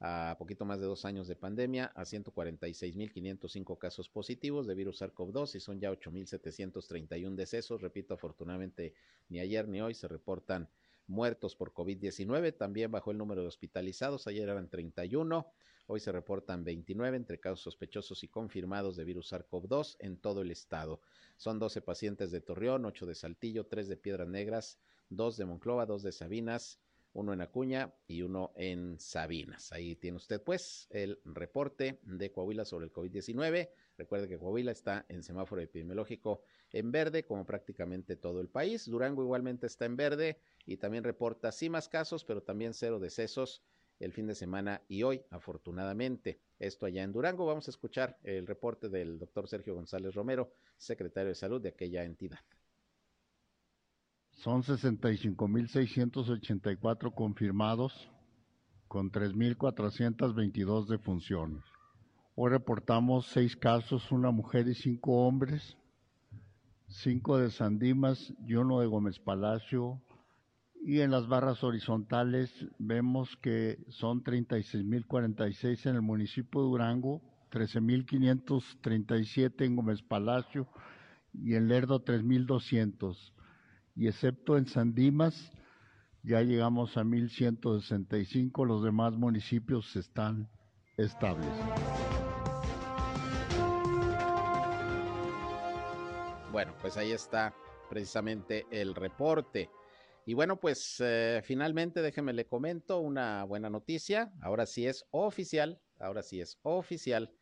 a 0.00 0.34
poquito 0.36 0.64
más 0.64 0.80
de 0.80 0.86
dos 0.86 1.04
años 1.04 1.28
de 1.28 1.36
pandemia 1.36 1.92
a 1.94 2.02
146.505 2.02 3.78
casos 3.78 4.08
positivos 4.08 4.66
de 4.66 4.74
virus 4.74 5.00
SARS-CoV-2 5.00 5.54
y 5.54 5.60
son 5.60 5.78
ya 5.78 5.92
8.731 5.92 7.36
decesos. 7.36 7.80
Repito, 7.80 8.14
afortunadamente 8.14 8.94
ni 9.28 9.38
ayer 9.38 9.68
ni 9.68 9.80
hoy 9.80 9.94
se 9.94 10.08
reportan 10.08 10.68
muertos 11.06 11.56
por 11.56 11.72
COVID-19. 11.72 12.56
También 12.56 12.90
bajó 12.90 13.10
el 13.10 13.18
número 13.18 13.42
de 13.42 13.48
hospitalizados. 13.48 14.26
Ayer 14.26 14.48
eran 14.48 14.68
31. 14.68 15.52
Hoy 15.86 16.00
se 16.00 16.12
reportan 16.12 16.64
29 16.64 17.16
entre 17.16 17.40
casos 17.40 17.60
sospechosos 17.60 18.22
y 18.22 18.28
confirmados 18.28 18.96
de 18.96 19.04
virus 19.04 19.32
SARS-CoV-2 19.32 19.96
en 19.98 20.16
todo 20.16 20.42
el 20.42 20.50
estado. 20.50 21.00
Son 21.36 21.58
12 21.58 21.82
pacientes 21.82 22.30
de 22.30 22.40
Torreón, 22.40 22.84
8 22.84 23.06
de 23.06 23.14
Saltillo, 23.14 23.66
3 23.66 23.88
de 23.88 23.96
Piedras 23.96 24.28
Negras, 24.28 24.78
2 25.10 25.36
de 25.36 25.44
Monclova, 25.44 25.86
2 25.86 26.02
de 26.02 26.12
Sabinas, 26.12 26.80
uno 27.14 27.32
en 27.32 27.42
Acuña 27.42 27.94
y 28.06 28.22
uno 28.22 28.52
en 28.54 28.98
Sabinas. 28.98 29.72
Ahí 29.72 29.96
tiene 29.96 30.16
usted 30.16 30.42
pues 30.42 30.86
el 30.90 31.20
reporte 31.24 31.98
de 32.04 32.32
Coahuila 32.32 32.64
sobre 32.64 32.86
el 32.86 32.92
COVID-19. 32.92 33.70
Recuerde 34.02 34.26
que 34.26 34.36
Coahuila 34.36 34.72
está 34.72 35.06
en 35.08 35.22
semáforo 35.22 35.62
epidemiológico 35.62 36.42
en 36.72 36.90
verde, 36.90 37.24
como 37.24 37.46
prácticamente 37.46 38.16
todo 38.16 38.40
el 38.40 38.48
país. 38.48 38.90
Durango 38.90 39.22
igualmente 39.22 39.68
está 39.68 39.84
en 39.84 39.94
verde 39.94 40.40
y 40.66 40.76
también 40.76 41.04
reporta 41.04 41.52
sí 41.52 41.70
más 41.70 41.88
casos, 41.88 42.24
pero 42.24 42.42
también 42.42 42.74
cero 42.74 42.98
decesos 42.98 43.62
el 44.00 44.12
fin 44.12 44.26
de 44.26 44.34
semana 44.34 44.82
y 44.88 45.04
hoy, 45.04 45.22
afortunadamente. 45.30 46.40
Esto 46.58 46.86
allá 46.86 47.04
en 47.04 47.12
Durango. 47.12 47.46
Vamos 47.46 47.68
a 47.68 47.70
escuchar 47.70 48.18
el 48.24 48.44
reporte 48.44 48.88
del 48.88 49.20
doctor 49.20 49.46
Sergio 49.46 49.76
González 49.76 50.16
Romero, 50.16 50.52
secretario 50.76 51.28
de 51.28 51.36
salud 51.36 51.62
de 51.62 51.68
aquella 51.68 52.02
entidad. 52.02 52.40
Son 54.32 54.64
65.684 54.64 57.14
confirmados 57.14 58.10
con 58.88 59.12
3.422 59.12 60.88
defunciones. 60.88 61.71
Hoy 62.34 62.50
reportamos 62.50 63.26
seis 63.26 63.54
casos, 63.56 64.10
una 64.10 64.30
mujer 64.30 64.66
y 64.66 64.72
cinco 64.74 65.26
hombres, 65.26 65.76
cinco 66.88 67.36
de 67.38 67.50
Sandimas 67.50 68.32
y 68.46 68.54
uno 68.54 68.80
de 68.80 68.86
Gómez 68.86 69.18
Palacio. 69.18 70.00
Y 70.82 71.00
en 71.00 71.10
las 71.10 71.28
barras 71.28 71.62
horizontales 71.62 72.50
vemos 72.78 73.36
que 73.36 73.84
son 73.88 74.24
36.046 74.24 75.90
en 75.90 75.96
el 75.96 76.02
municipio 76.02 76.62
de 76.62 76.68
Durango, 76.68 77.20
13.537 77.50 79.66
en 79.66 79.76
Gómez 79.76 80.02
Palacio 80.02 80.66
y 81.34 81.54
en 81.54 81.68
Lerdo 81.68 82.02
3.200 82.04 83.32
y 83.94 84.08
excepto 84.08 84.56
en 84.56 84.66
Sandimas, 84.66 85.52
ya 86.22 86.40
llegamos 86.40 86.96
a 86.96 87.04
1165, 87.04 88.64
los 88.64 88.82
demás 88.82 89.12
municipios 89.14 89.94
están 89.96 90.48
estables. 90.96 91.50
Bueno, 96.52 96.76
pues 96.82 96.98
ahí 96.98 97.12
está 97.12 97.56
precisamente 97.88 98.66
el 98.70 98.94
reporte. 98.94 99.70
Y 100.26 100.34
bueno, 100.34 100.60
pues 100.60 100.96
eh, 101.00 101.40
finalmente 101.42 102.02
déjeme 102.02 102.34
le 102.34 102.46
comento 102.46 103.00
una 103.00 103.44
buena 103.44 103.70
noticia. 103.70 104.30
Ahora 104.42 104.66
sí 104.66 104.86
es 104.86 105.06
oficial, 105.12 105.80
ahora 105.98 106.22
sí 106.22 106.42
es 106.42 106.58
oficial 106.60 107.32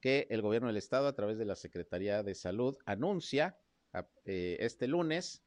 que 0.00 0.26
el 0.30 0.42
gobierno 0.42 0.66
del 0.66 0.78
estado 0.78 1.06
a 1.06 1.14
través 1.14 1.38
de 1.38 1.44
la 1.44 1.54
Secretaría 1.54 2.24
de 2.24 2.34
Salud 2.34 2.76
anuncia 2.86 3.56
eh, 4.24 4.56
este 4.58 4.88
lunes 4.88 5.44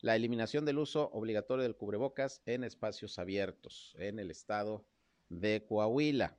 la 0.00 0.16
eliminación 0.16 0.64
del 0.64 0.78
uso 0.80 1.08
obligatorio 1.12 1.62
del 1.62 1.76
cubrebocas 1.76 2.42
en 2.46 2.64
espacios 2.64 3.20
abiertos 3.20 3.94
en 3.96 4.18
el 4.18 4.28
estado 4.28 4.84
de 5.28 5.64
Coahuila. 5.68 6.36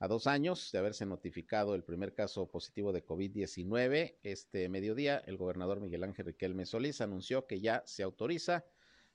A 0.00 0.06
dos 0.06 0.28
años 0.28 0.70
de 0.70 0.78
haberse 0.78 1.06
notificado 1.06 1.74
el 1.74 1.82
primer 1.82 2.14
caso 2.14 2.48
positivo 2.48 2.92
de 2.92 3.04
COVID-19, 3.04 4.18
este 4.22 4.68
mediodía 4.68 5.18
el 5.26 5.36
gobernador 5.36 5.80
Miguel 5.80 6.04
Ángel 6.04 6.26
Riquelme 6.26 6.66
Solís 6.66 7.00
anunció 7.00 7.48
que 7.48 7.60
ya 7.60 7.82
se 7.84 8.04
autoriza 8.04 8.64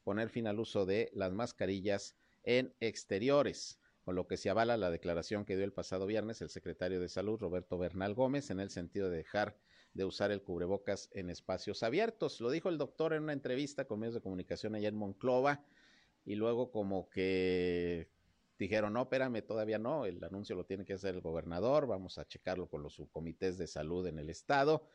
poner 0.04 0.28
fin 0.28 0.46
al 0.46 0.60
uso 0.60 0.86
de 0.86 1.10
las 1.14 1.32
mascarillas 1.32 2.18
en 2.44 2.76
exteriores, 2.82 3.80
con 4.04 4.16
lo 4.16 4.28
que 4.28 4.36
se 4.36 4.50
avala 4.50 4.76
la 4.76 4.92
declaración 4.92 5.46
que 5.46 5.56
dio 5.56 5.64
el 5.64 5.72
pasado 5.72 6.06
viernes 6.06 6.42
el 6.42 6.50
secretario 6.50 7.00
de 7.00 7.08
Salud, 7.08 7.40
Roberto 7.40 7.78
Bernal 7.78 8.14
Gómez, 8.14 8.50
en 8.50 8.60
el 8.60 8.70
sentido 8.70 9.10
de 9.10 9.16
dejar 9.16 9.58
de 9.94 10.04
usar 10.04 10.32
el 10.32 10.44
cubrebocas 10.44 11.10
en 11.14 11.30
espacios 11.30 11.82
abiertos. 11.84 12.42
Lo 12.42 12.52
dijo 12.52 12.68
el 12.68 12.78
doctor 12.78 13.14
en 13.14 13.24
una 13.24 13.32
entrevista 13.32 13.86
con 13.86 14.02
medios 14.02 14.16
de 14.16 14.22
comunicación 14.22 14.76
allá 14.76 14.90
en 14.90 14.98
Monclova 14.98 15.64
y 16.26 16.36
luego 16.36 16.72
como 16.72 17.10
que 17.10 18.10
dijeron, 18.64 18.94
no, 18.94 19.04
espérame, 19.04 19.42
todavía 19.42 19.78
no, 19.78 20.06
el 20.06 20.24
anuncio 20.24 20.56
lo 20.56 20.66
tiene 20.66 20.86
que 20.86 20.94
hacer 20.94 21.16
el 21.16 21.22
gobernador, 21.22 21.86
vamos 21.86 22.18
a 22.18 22.26
checarlo 22.26 22.68
con 22.68 22.82
los 22.82 22.94
subcomités 22.94 23.58
de 23.58 23.68
salud 23.68 24.08
en 24.08 24.20
el 24.20 24.30
estado. 24.30 24.88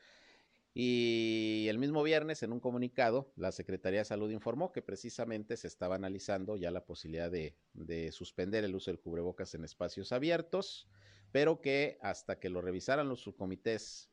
Y 0.75 1.67
el 1.69 1.79
mismo 1.79 2.03
viernes, 2.03 2.43
en 2.43 2.53
un 2.53 2.61
comunicado, 2.61 3.33
la 3.37 3.53
Secretaría 3.53 4.01
de 4.01 4.05
Salud 4.05 4.31
informó 4.31 4.73
que 4.73 4.81
precisamente 4.81 5.57
se 5.57 5.67
estaba 5.67 5.97
analizando 5.97 6.57
ya 6.57 6.71
la 6.71 6.87
posibilidad 6.87 7.31
de, 7.31 7.57
de, 7.75 8.11
suspender 8.13 8.65
el 8.65 8.75
uso 8.75 8.91
del 8.91 9.01
cubrebocas 9.01 9.55
en 9.55 9.65
espacios 9.65 10.13
abiertos, 10.13 10.89
pero 11.33 11.61
que 11.61 11.99
hasta 12.01 12.39
que 12.39 12.49
lo 12.49 12.61
revisaran 12.61 13.09
los 13.09 13.21
subcomités 13.21 14.11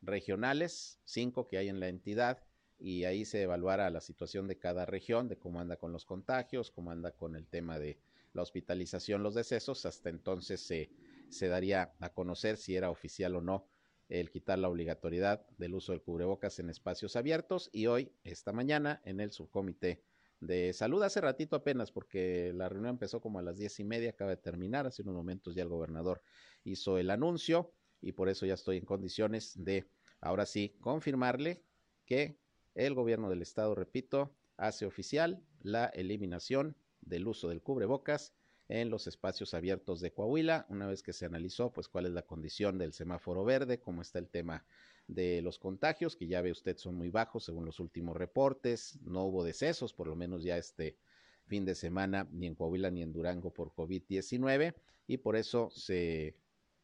regionales, 0.00 1.00
cinco 1.04 1.48
que 1.48 1.58
hay 1.58 1.68
en 1.68 1.80
la 1.80 1.88
entidad, 1.88 2.46
y 2.78 3.04
ahí 3.04 3.24
se 3.24 3.42
evaluara 3.42 3.90
la 3.90 4.00
situación 4.00 4.48
de 4.48 4.58
cada 4.58 4.86
región, 4.86 5.28
de 5.28 5.38
cómo 5.38 5.60
anda 5.60 5.76
con 5.76 5.92
los 5.92 6.04
contagios, 6.04 6.70
cómo 6.70 6.90
anda 6.90 7.12
con 7.12 7.36
el 7.36 7.46
tema 7.46 7.78
de 7.78 7.98
la 8.36 8.42
hospitalización, 8.42 9.22
los 9.22 9.34
decesos, 9.34 9.84
hasta 9.86 10.10
entonces 10.10 10.60
se, 10.60 10.90
se 11.28 11.48
daría 11.48 11.94
a 11.98 12.12
conocer 12.12 12.56
si 12.56 12.76
era 12.76 12.90
oficial 12.90 13.34
o 13.34 13.40
no 13.40 13.66
el 14.08 14.30
quitar 14.30 14.58
la 14.58 14.68
obligatoriedad 14.68 15.44
del 15.58 15.74
uso 15.74 15.92
del 15.92 16.02
cubrebocas 16.02 16.58
en 16.60 16.70
espacios 16.70 17.16
abiertos 17.16 17.70
y 17.72 17.86
hoy, 17.86 18.12
esta 18.22 18.52
mañana, 18.52 19.00
en 19.04 19.20
el 19.20 19.32
subcomité 19.32 20.04
de 20.40 20.72
salud, 20.72 21.02
hace 21.02 21.20
ratito 21.20 21.56
apenas, 21.56 21.90
porque 21.90 22.52
la 22.54 22.68
reunión 22.68 22.90
empezó 22.90 23.20
como 23.20 23.38
a 23.38 23.42
las 23.42 23.58
diez 23.58 23.80
y 23.80 23.84
media, 23.84 24.10
acaba 24.10 24.30
de 24.30 24.36
terminar, 24.36 24.86
hace 24.86 25.02
unos 25.02 25.14
momentos 25.14 25.54
ya 25.54 25.62
el 25.62 25.68
gobernador 25.68 26.22
hizo 26.62 26.98
el 26.98 27.10
anuncio 27.10 27.72
y 28.00 28.12
por 28.12 28.28
eso 28.28 28.46
ya 28.46 28.54
estoy 28.54 28.76
en 28.76 28.84
condiciones 28.84 29.52
de 29.56 29.88
ahora 30.20 30.46
sí 30.46 30.76
confirmarle 30.80 31.62
que 32.04 32.38
el 32.74 32.94
gobierno 32.94 33.28
del 33.30 33.42
estado, 33.42 33.74
repito, 33.74 34.36
hace 34.56 34.86
oficial 34.86 35.42
la 35.62 35.86
eliminación 35.86 36.76
del 37.06 37.26
uso 37.26 37.48
del 37.48 37.62
cubrebocas 37.62 38.34
en 38.68 38.90
los 38.90 39.06
espacios 39.06 39.54
abiertos 39.54 40.00
de 40.00 40.12
Coahuila, 40.12 40.66
una 40.68 40.86
vez 40.86 41.02
que 41.02 41.12
se 41.12 41.24
analizó 41.24 41.72
pues 41.72 41.88
cuál 41.88 42.06
es 42.06 42.12
la 42.12 42.22
condición 42.22 42.78
del 42.78 42.92
semáforo 42.92 43.44
verde, 43.44 43.80
cómo 43.80 44.02
está 44.02 44.18
el 44.18 44.28
tema 44.28 44.66
de 45.06 45.40
los 45.40 45.58
contagios, 45.58 46.16
que 46.16 46.26
ya 46.26 46.42
ve 46.42 46.50
usted 46.50 46.76
son 46.76 46.96
muy 46.96 47.10
bajos 47.10 47.44
según 47.44 47.64
los 47.64 47.80
últimos 47.80 48.16
reportes, 48.16 48.98
no 49.02 49.24
hubo 49.24 49.44
decesos, 49.44 49.94
por 49.94 50.08
lo 50.08 50.16
menos 50.16 50.42
ya 50.42 50.58
este 50.58 50.98
fin 51.46 51.64
de 51.64 51.76
semana, 51.76 52.28
ni 52.32 52.48
en 52.48 52.56
Coahuila 52.56 52.90
ni 52.90 53.02
en 53.02 53.12
Durango 53.12 53.54
por 53.54 53.72
COVID-19, 53.72 54.74
y 55.06 55.16
por 55.18 55.36
eso 55.36 55.70
se 55.70 56.36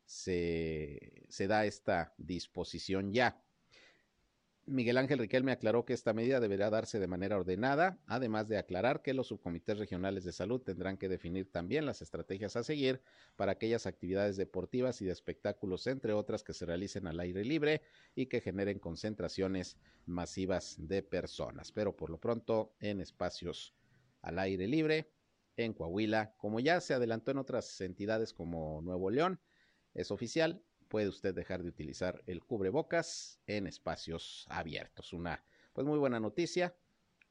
se, 0.05 1.25
se 1.29 1.47
da 1.47 1.65
esta 1.65 2.15
disposición 2.19 3.13
ya. 3.13 3.43
Miguel 4.73 4.97
Ángel 4.97 5.19
Riquelme 5.19 5.53
aclaró 5.53 5.85
que 5.85 5.93
esta 5.93 6.15
medida 6.15 6.41
deberá 6.41 6.71
darse 6.71 6.99
de 6.99 7.07
manera 7.07 7.37
ordenada, 7.37 7.99
además 8.07 8.49
de 8.49 8.57
aclarar 8.57 9.03
que 9.03 9.13
los 9.13 9.27
subcomités 9.27 9.77
regionales 9.77 10.25
de 10.25 10.33
salud 10.33 10.63
tendrán 10.63 10.97
que 10.97 11.11
definir 11.11 11.53
también 11.53 11.85
las 11.85 12.01
estrategias 12.01 12.57
a 12.57 12.65
seguir 12.65 13.03
para 13.37 13.53
aquellas 13.53 13.87
actividades 13.87 14.39
deportivas 14.39 15.03
y 15.03 15.05
de 15.05 15.13
espectáculos, 15.13 15.87
entre 15.87 16.15
otras, 16.15 16.43
que 16.43 16.55
se 16.55 16.65
realicen 16.65 17.07
al 17.07 17.21
aire 17.21 17.45
libre 17.45 17.83
y 18.15 18.27
que 18.27 18.41
generen 18.41 18.79
concentraciones 18.79 19.77
masivas 20.07 20.77
de 20.79 21.03
personas. 21.03 21.71
Pero 21.71 21.95
por 21.95 22.09
lo 22.09 22.19
pronto, 22.19 22.75
en 22.81 23.03
espacios 23.03 23.75
al 24.23 24.39
aire 24.39 24.67
libre, 24.67 25.13
en 25.59 25.75
Coahuila, 25.75 26.35
como 26.39 26.61
ya 26.61 26.81
se 26.81 26.95
adelantó 26.95 27.31
en 27.31 27.39
otras 27.39 27.79
entidades 27.83 28.33
como 28.33 28.81
Nuevo 28.81 29.11
León, 29.11 29.39
es 29.93 30.11
oficial, 30.11 30.65
puede 30.93 31.09
usted 31.09 31.35
dejar 31.35 31.63
de 31.63 31.71
utilizar 31.71 32.23
el 32.27 32.45
cubrebocas 32.45 33.41
en 33.47 33.67
espacios 33.67 34.45
abiertos. 34.51 35.15
Una 35.15 35.43
pues 35.73 35.87
muy 35.87 35.99
buena 35.99 36.21
noticia 36.21 36.77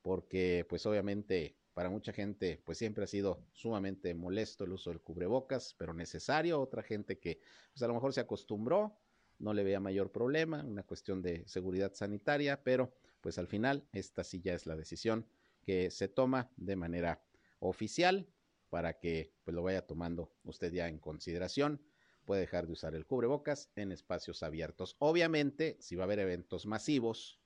porque 0.02 0.65
pues 0.67 0.84
obviamente 0.88 1.60
para 1.76 1.91
mucha 1.91 2.12
gente 2.12 2.60
pues 2.65 2.80
siempre 2.80 3.04
ha 3.04 3.08
sido 3.08 3.45
sumamente 3.54 4.15
molesto 4.15 4.63
el 4.63 4.71
uso 4.71 4.89
del 4.89 5.02
cubrebocas, 5.02 5.76
pero 5.78 5.93
necesario. 5.93 6.60
Otra 6.60 6.82
gente 6.82 7.19
que 7.19 7.39
pues 7.71 7.84
a 7.84 7.88
lo 7.88 7.93
mejor 7.93 8.13
se 8.13 8.21
acostumbró, 8.21 8.97
no 9.38 9.54
le 9.54 9.63
vea 9.63 9.80
mayor 9.80 10.12
problema, 10.12 10.63
una 10.63 10.82
cuestión 10.82 11.21
de 11.21 11.47
seguridad 11.47 11.93
sanitaria, 11.93 12.63
pero 12.63 12.91
pues 13.21 13.38
al 13.38 13.45
final 13.45 13.88
esta 13.91 14.24
sí 14.24 14.41
ya 14.41 14.56
es 14.56 14.65
la 14.65 14.76
decisión 14.76 15.28
que 15.62 15.91
se 15.91 16.08
toma 16.08 16.50
de 16.58 16.78
manera 16.78 17.24
oficial 17.60 18.28
para 18.69 18.97
que 18.97 19.36
pues 19.43 19.54
lo 19.54 19.62
vaya 19.62 19.86
tomando 19.86 20.34
usted 20.45 20.74
ya 20.74 20.88
en 20.88 20.97
consideración 20.97 21.80
puede 22.25 22.41
dejar 22.41 22.67
de 22.67 22.73
usar 22.73 22.95
el 22.95 23.05
cubrebocas 23.05 23.69
en 23.75 23.91
espacios 23.91 24.43
abiertos. 24.43 24.95
Obviamente, 24.99 25.77
si 25.79 25.95
va 25.95 26.03
a 26.03 26.05
haber 26.05 26.19
eventos 26.19 26.65
masivos 26.65 27.39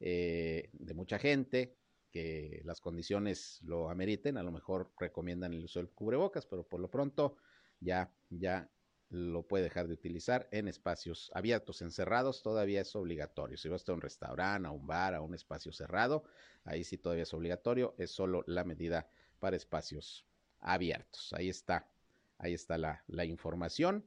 eh, 0.00 0.70
de 0.72 0.94
mucha 0.94 1.18
gente, 1.18 1.76
que 2.10 2.62
las 2.64 2.80
condiciones 2.80 3.60
lo 3.62 3.90
ameriten, 3.90 4.36
a 4.36 4.44
lo 4.44 4.52
mejor 4.52 4.92
recomiendan 5.00 5.52
el 5.52 5.64
uso 5.64 5.80
del 5.80 5.90
cubrebocas, 5.90 6.46
pero 6.46 6.62
por 6.62 6.78
lo 6.78 6.88
pronto 6.88 7.36
ya, 7.80 8.14
ya 8.30 8.70
lo 9.10 9.46
puede 9.46 9.64
dejar 9.64 9.88
de 9.88 9.94
utilizar 9.94 10.48
en 10.50 10.68
espacios 10.68 11.30
abiertos, 11.34 11.82
encerrados, 11.82 12.42
todavía 12.42 12.80
es 12.80 12.94
obligatorio. 12.96 13.56
Si 13.56 13.68
va 13.68 13.76
a 13.76 13.92
un 13.92 14.00
restaurante, 14.00 14.68
a 14.68 14.70
un 14.70 14.86
bar, 14.86 15.14
a 15.14 15.20
un 15.20 15.34
espacio 15.34 15.72
cerrado, 15.72 16.24
ahí 16.64 16.84
sí 16.84 16.98
todavía 16.98 17.24
es 17.24 17.34
obligatorio, 17.34 17.94
es 17.98 18.10
solo 18.10 18.44
la 18.46 18.64
medida 18.64 19.08
para 19.40 19.56
espacios 19.56 20.24
abiertos. 20.60 21.32
Ahí 21.32 21.48
está 21.48 21.93
Ahí 22.38 22.54
está 22.54 22.78
la, 22.78 23.24
información 23.24 24.04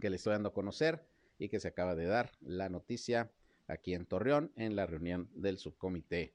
que 0.00 0.10
le 0.10 0.16
estoy 0.16 0.32
dando 0.32 0.50
a 0.50 0.54
conocer 0.54 1.06
y 1.38 1.48
que 1.48 1.60
se 1.60 1.68
acaba 1.68 1.94
de 1.94 2.06
dar 2.06 2.32
la 2.40 2.68
noticia 2.68 3.30
aquí 3.66 3.94
en 3.94 4.06
Torreón 4.06 4.52
en 4.56 4.76
la 4.76 4.86
reunión 4.86 5.30
del 5.34 5.58
subcomité 5.58 6.34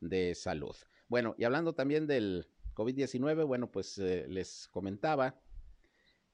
de 0.00 0.34
salud. 0.34 0.76
Bueno, 1.08 1.34
y 1.38 1.44
hablando 1.44 1.74
también 1.74 2.06
del 2.06 2.48
COVID-19, 2.74 3.46
bueno, 3.46 3.70
pues 3.70 3.98
eh, 3.98 4.26
les 4.28 4.68
comentaba 4.68 5.40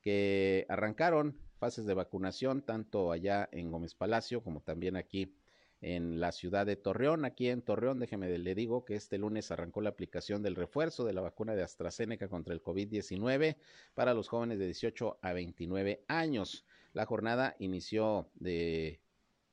que 0.00 0.66
arrancaron 0.68 1.38
fases 1.58 1.84
de 1.84 1.94
vacunación 1.94 2.62
tanto 2.62 3.12
allá 3.12 3.48
en 3.52 3.70
Gómez 3.70 3.94
Palacio 3.94 4.42
como 4.42 4.62
también 4.62 4.96
aquí 4.96 5.36
en 5.80 6.20
la 6.20 6.32
ciudad 6.32 6.66
de 6.66 6.76
Torreón. 6.76 7.24
Aquí 7.24 7.48
en 7.48 7.62
Torreón, 7.62 7.98
déjeme 7.98 8.36
le 8.38 8.54
digo 8.54 8.84
que 8.84 8.96
este 8.96 9.18
lunes 9.18 9.50
arrancó 9.50 9.80
la 9.80 9.90
aplicación 9.90 10.42
del 10.42 10.56
refuerzo 10.56 11.04
de 11.04 11.12
la 11.12 11.20
vacuna 11.20 11.54
de 11.54 11.62
AstraZeneca 11.62 12.28
contra 12.28 12.54
el 12.54 12.62
COVID-19 12.62 13.56
para 13.94 14.14
los 14.14 14.28
jóvenes 14.28 14.58
de 14.58 14.66
18 14.66 15.18
a 15.22 15.32
29 15.32 16.04
años. 16.08 16.64
La 16.92 17.06
jornada 17.06 17.56
inició 17.58 18.30
de 18.34 19.00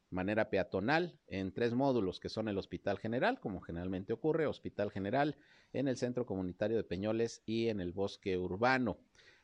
manera 0.10 0.50
peatonal 0.50 1.20
en 1.28 1.52
tres 1.52 1.74
módulos 1.74 2.20
que 2.20 2.30
son 2.30 2.48
el 2.48 2.58
Hospital 2.58 2.98
General, 2.98 3.40
como 3.40 3.62
generalmente 3.62 4.14
ocurre, 4.14 4.48
Hospital 4.48 4.92
General, 4.92 5.38
en 5.74 5.88
el 5.88 5.98
Centro 5.98 6.26
Comunitario 6.26 6.78
de 6.78 6.84
Peñoles 6.84 7.42
y 7.46 7.68
en 7.68 7.82
el 7.82 7.92
Bosque 7.92 8.38
Urbano. 8.38 8.98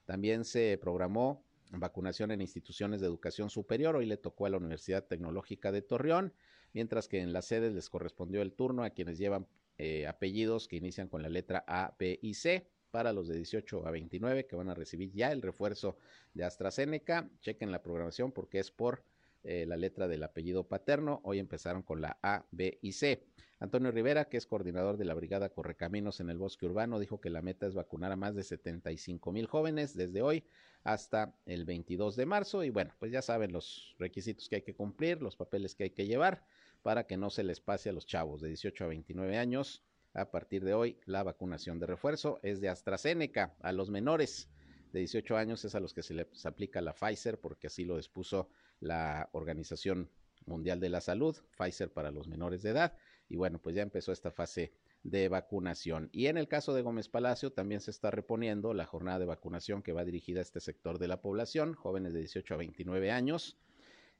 También 0.06 0.46
se 0.46 0.78
programó 0.82 1.44
vacunación 1.72 2.32
en 2.32 2.42
instituciones 2.42 3.02
de 3.02 3.08
educación 3.08 3.50
superior. 3.50 3.96
Hoy 3.96 4.06
le 4.06 4.18
tocó 4.18 4.46
a 4.46 4.50
la 4.50 4.58
Universidad 4.58 5.06
Tecnológica 5.06 5.72
de 5.72 5.82
Torreón, 5.82 6.34
mientras 6.74 7.08
que 7.08 7.22
en 7.22 7.34
las 7.34 7.46
sedes 7.46 7.74
les 7.74 7.90
correspondió 7.90 8.42
el 8.42 8.54
turno 8.54 8.84
a 8.84 8.90
quienes 8.90 9.18
llevan 9.18 9.48
eh, 9.78 10.06
apellidos 10.08 10.68
que 10.68 10.76
inician 10.76 11.08
con 11.08 11.22
la 11.22 11.30
letra 11.30 11.64
A, 11.68 11.96
B 11.98 12.20
y 12.22 12.36
C 12.36 12.68
para 12.92 13.12
los 13.12 13.28
de 13.28 13.36
18 13.36 13.88
a 13.88 13.92
29 13.92 14.46
que 14.46 14.56
van 14.56 14.70
a 14.70 14.76
recibir 14.76 15.12
ya 15.14 15.32
el 15.32 15.42
refuerzo 15.42 15.98
de 16.36 16.44
AstraZeneca. 16.44 17.28
Chequen 17.42 17.72
la 17.72 17.82
programación 17.82 18.32
porque 18.32 18.60
es 18.60 18.70
por 18.70 19.04
eh, 19.44 19.66
la 19.66 19.78
letra 19.78 20.08
del 20.08 20.24
apellido 20.24 20.68
paterno. 20.68 21.20
Hoy 21.24 21.40
empezaron 21.40 21.82
con 21.82 22.02
la 22.02 22.20
A, 22.22 22.46
B 22.52 22.78
y 22.82 22.92
C. 22.92 23.26
Antonio 23.60 23.92
Rivera, 23.92 24.26
que 24.26 24.38
es 24.38 24.46
coordinador 24.46 24.98
de 24.98 25.06
la 25.06 25.14
Brigada 25.16 25.50
Correcaminos 25.50 26.20
en 26.20 26.30
el 26.30 26.38
Bosque 26.38 26.66
Urbano, 26.66 27.00
dijo 27.00 27.20
que 27.20 27.30
la 27.30 27.42
meta 27.42 27.66
es 27.66 27.74
vacunar 27.74 28.12
a 28.12 28.16
más 28.16 28.36
de 28.36 28.44
75 28.44 29.32
mil 29.32 29.48
jóvenes 29.48 29.96
desde 29.96 30.22
hoy 30.22 30.44
hasta 30.84 31.36
el 31.46 31.66
22 31.66 32.16
de 32.16 32.26
marzo. 32.26 32.64
Y 32.64 32.70
bueno, 32.70 32.94
pues 33.00 33.12
ya 33.12 33.22
saben 33.22 33.52
los 33.52 33.96
requisitos 33.98 34.48
que 34.50 34.58
hay 34.58 34.62
que 34.62 34.76
cumplir, 34.76 35.22
los 35.22 35.36
papeles 35.36 35.76
que 35.76 35.86
hay 35.86 35.92
que 35.92 36.06
llevar 36.06 36.46
para 36.84 37.08
que 37.08 37.18
no 37.18 37.30
se 37.30 37.44
les 37.44 37.62
pase 37.62 37.90
a 37.90 37.94
los 37.94 38.06
chavos 38.06 38.42
de 38.42 38.50
18 38.50 38.84
a 38.84 38.88
29 38.88 39.38
años. 39.38 39.82
A 40.14 40.30
partir 40.30 40.64
de 40.64 40.76
hoy, 40.76 41.00
la 41.06 41.24
vacunación 41.24 41.80
de 41.80 41.88
refuerzo 41.88 42.40
es 42.44 42.62
de 42.62 42.70
AstraZeneca. 42.70 43.56
A 43.62 43.72
los 43.72 43.90
menores 43.90 44.50
de 44.92 45.00
18 45.00 45.38
años 45.38 45.66
es 45.66 45.74
a 45.74 45.80
los 45.80 45.94
que 45.94 46.04
se 46.04 46.14
les 46.14 46.46
aplica 46.46 46.82
la 46.82 46.94
Pfizer, 46.94 47.40
porque 47.40 47.68
así 47.68 47.86
lo 47.86 47.98
dispuso 47.98 48.50
la 48.80 49.30
Organización 49.32 50.10
Mundial 50.46 50.80
de 50.80 50.90
la 50.90 51.02
Salud, 51.02 51.36
Pfizer 51.58 51.92
para 51.92 52.12
los 52.12 52.28
menores 52.28 52.62
de 52.62 52.72
edad. 52.72 52.96
Y 53.30 53.38
bueno, 53.38 53.60
pues 53.60 53.76
ya 53.76 53.82
empezó 53.82 54.12
esta 54.12 54.30
fase 54.30 54.74
de 55.04 55.30
vacunación. 55.30 56.10
Y 56.12 56.28
en 56.28 56.38
el 56.38 56.48
caso 56.48 56.74
de 56.74 56.82
Gómez 56.82 57.10
Palacio 57.10 57.52
también 57.52 57.82
se 57.82 57.92
está 57.92 58.12
reponiendo 58.12 58.74
la 58.74 58.86
jornada 58.86 59.20
de 59.20 59.26
vacunación 59.26 59.82
que 59.82 59.94
va 59.94 60.06
dirigida 60.06 60.40
a 60.40 60.44
este 60.44 60.60
sector 60.60 61.00
de 61.00 61.08
la 61.08 61.22
población, 61.22 61.74
jóvenes 61.74 62.14
de 62.14 62.20
18 62.20 62.54
a 62.54 62.58
29 62.58 63.12
años, 63.12 63.58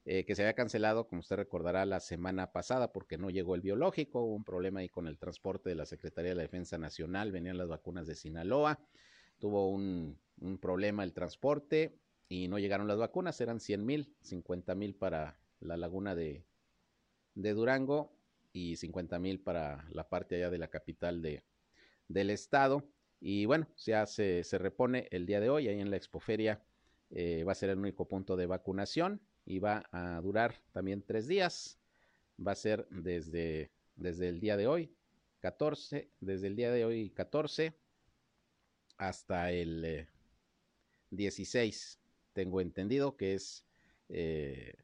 eh, 0.06 0.24
que 0.26 0.34
se 0.34 0.42
había 0.42 0.54
cancelado, 0.54 1.08
como 1.08 1.20
usted 1.20 1.36
recordará, 1.36 1.86
la 1.86 2.00
semana 2.00 2.52
pasada 2.52 2.92
porque 2.92 3.16
no 3.16 3.30
llegó 3.30 3.54
el 3.54 3.62
biológico, 3.62 4.20
hubo 4.20 4.34
un 4.34 4.44
problema 4.44 4.80
ahí 4.80 4.88
con 4.90 5.06
el 5.06 5.18
transporte 5.18 5.70
de 5.70 5.76
la 5.76 5.86
Secretaría 5.86 6.30
de 6.30 6.36
la 6.36 6.42
Defensa 6.42 6.76
Nacional, 6.76 7.32
venían 7.32 7.56
las 7.56 7.68
vacunas 7.68 8.06
de 8.06 8.14
Sinaloa, 8.14 8.78
tuvo 9.38 9.70
un, 9.70 10.18
un 10.40 10.58
problema 10.58 11.04
el 11.04 11.14
transporte 11.14 11.98
y 12.28 12.48
no 12.48 12.58
llegaron 12.58 12.86
las 12.86 12.98
vacunas, 12.98 13.40
eran 13.40 13.60
100 13.60 13.86
mil, 13.86 14.14
50 14.20 14.74
mil 14.74 14.94
para 14.94 15.40
la 15.60 15.78
laguna 15.78 16.14
de, 16.14 16.44
de 17.34 17.54
Durango 17.54 18.12
y 18.52 18.76
50 18.76 19.18
mil 19.18 19.40
para 19.40 19.86
la 19.90 20.08
parte 20.08 20.36
allá 20.36 20.50
de 20.50 20.58
la 20.58 20.68
capital 20.68 21.22
de, 21.22 21.44
del 22.08 22.30
estado. 22.30 22.84
Y 23.20 23.46
bueno, 23.46 23.68
ya 23.78 24.04
se, 24.06 24.44
se 24.44 24.58
repone 24.58 25.08
el 25.10 25.24
día 25.24 25.40
de 25.40 25.48
hoy 25.48 25.68
ahí 25.68 25.80
en 25.80 25.90
la 25.90 25.96
expoferia. 25.96 26.62
Eh, 27.10 27.44
va 27.44 27.52
a 27.52 27.56
ser 27.56 27.70
el 27.70 27.78
único 27.78 28.06
punto 28.06 28.36
de 28.36 28.46
vacunación 28.46 29.20
y 29.46 29.58
va 29.58 29.84
a 29.92 30.20
durar 30.20 30.60
también 30.72 31.02
tres 31.02 31.26
días. 31.26 31.78
Va 32.44 32.52
a 32.52 32.56
ser 32.56 32.86
desde, 32.90 33.70
desde 33.96 34.28
el 34.28 34.40
día 34.40 34.56
de 34.56 34.66
hoy, 34.66 34.94
14, 35.40 36.10
desde 36.20 36.46
el 36.46 36.56
día 36.56 36.72
de 36.72 36.84
hoy 36.84 37.10
14 37.10 37.74
hasta 38.96 39.50
el 39.52 40.08
16, 41.10 41.98
eh, 42.00 42.04
tengo 42.32 42.60
entendido 42.60 43.16
que 43.16 43.34
es 43.34 43.64
eh, 44.08 44.74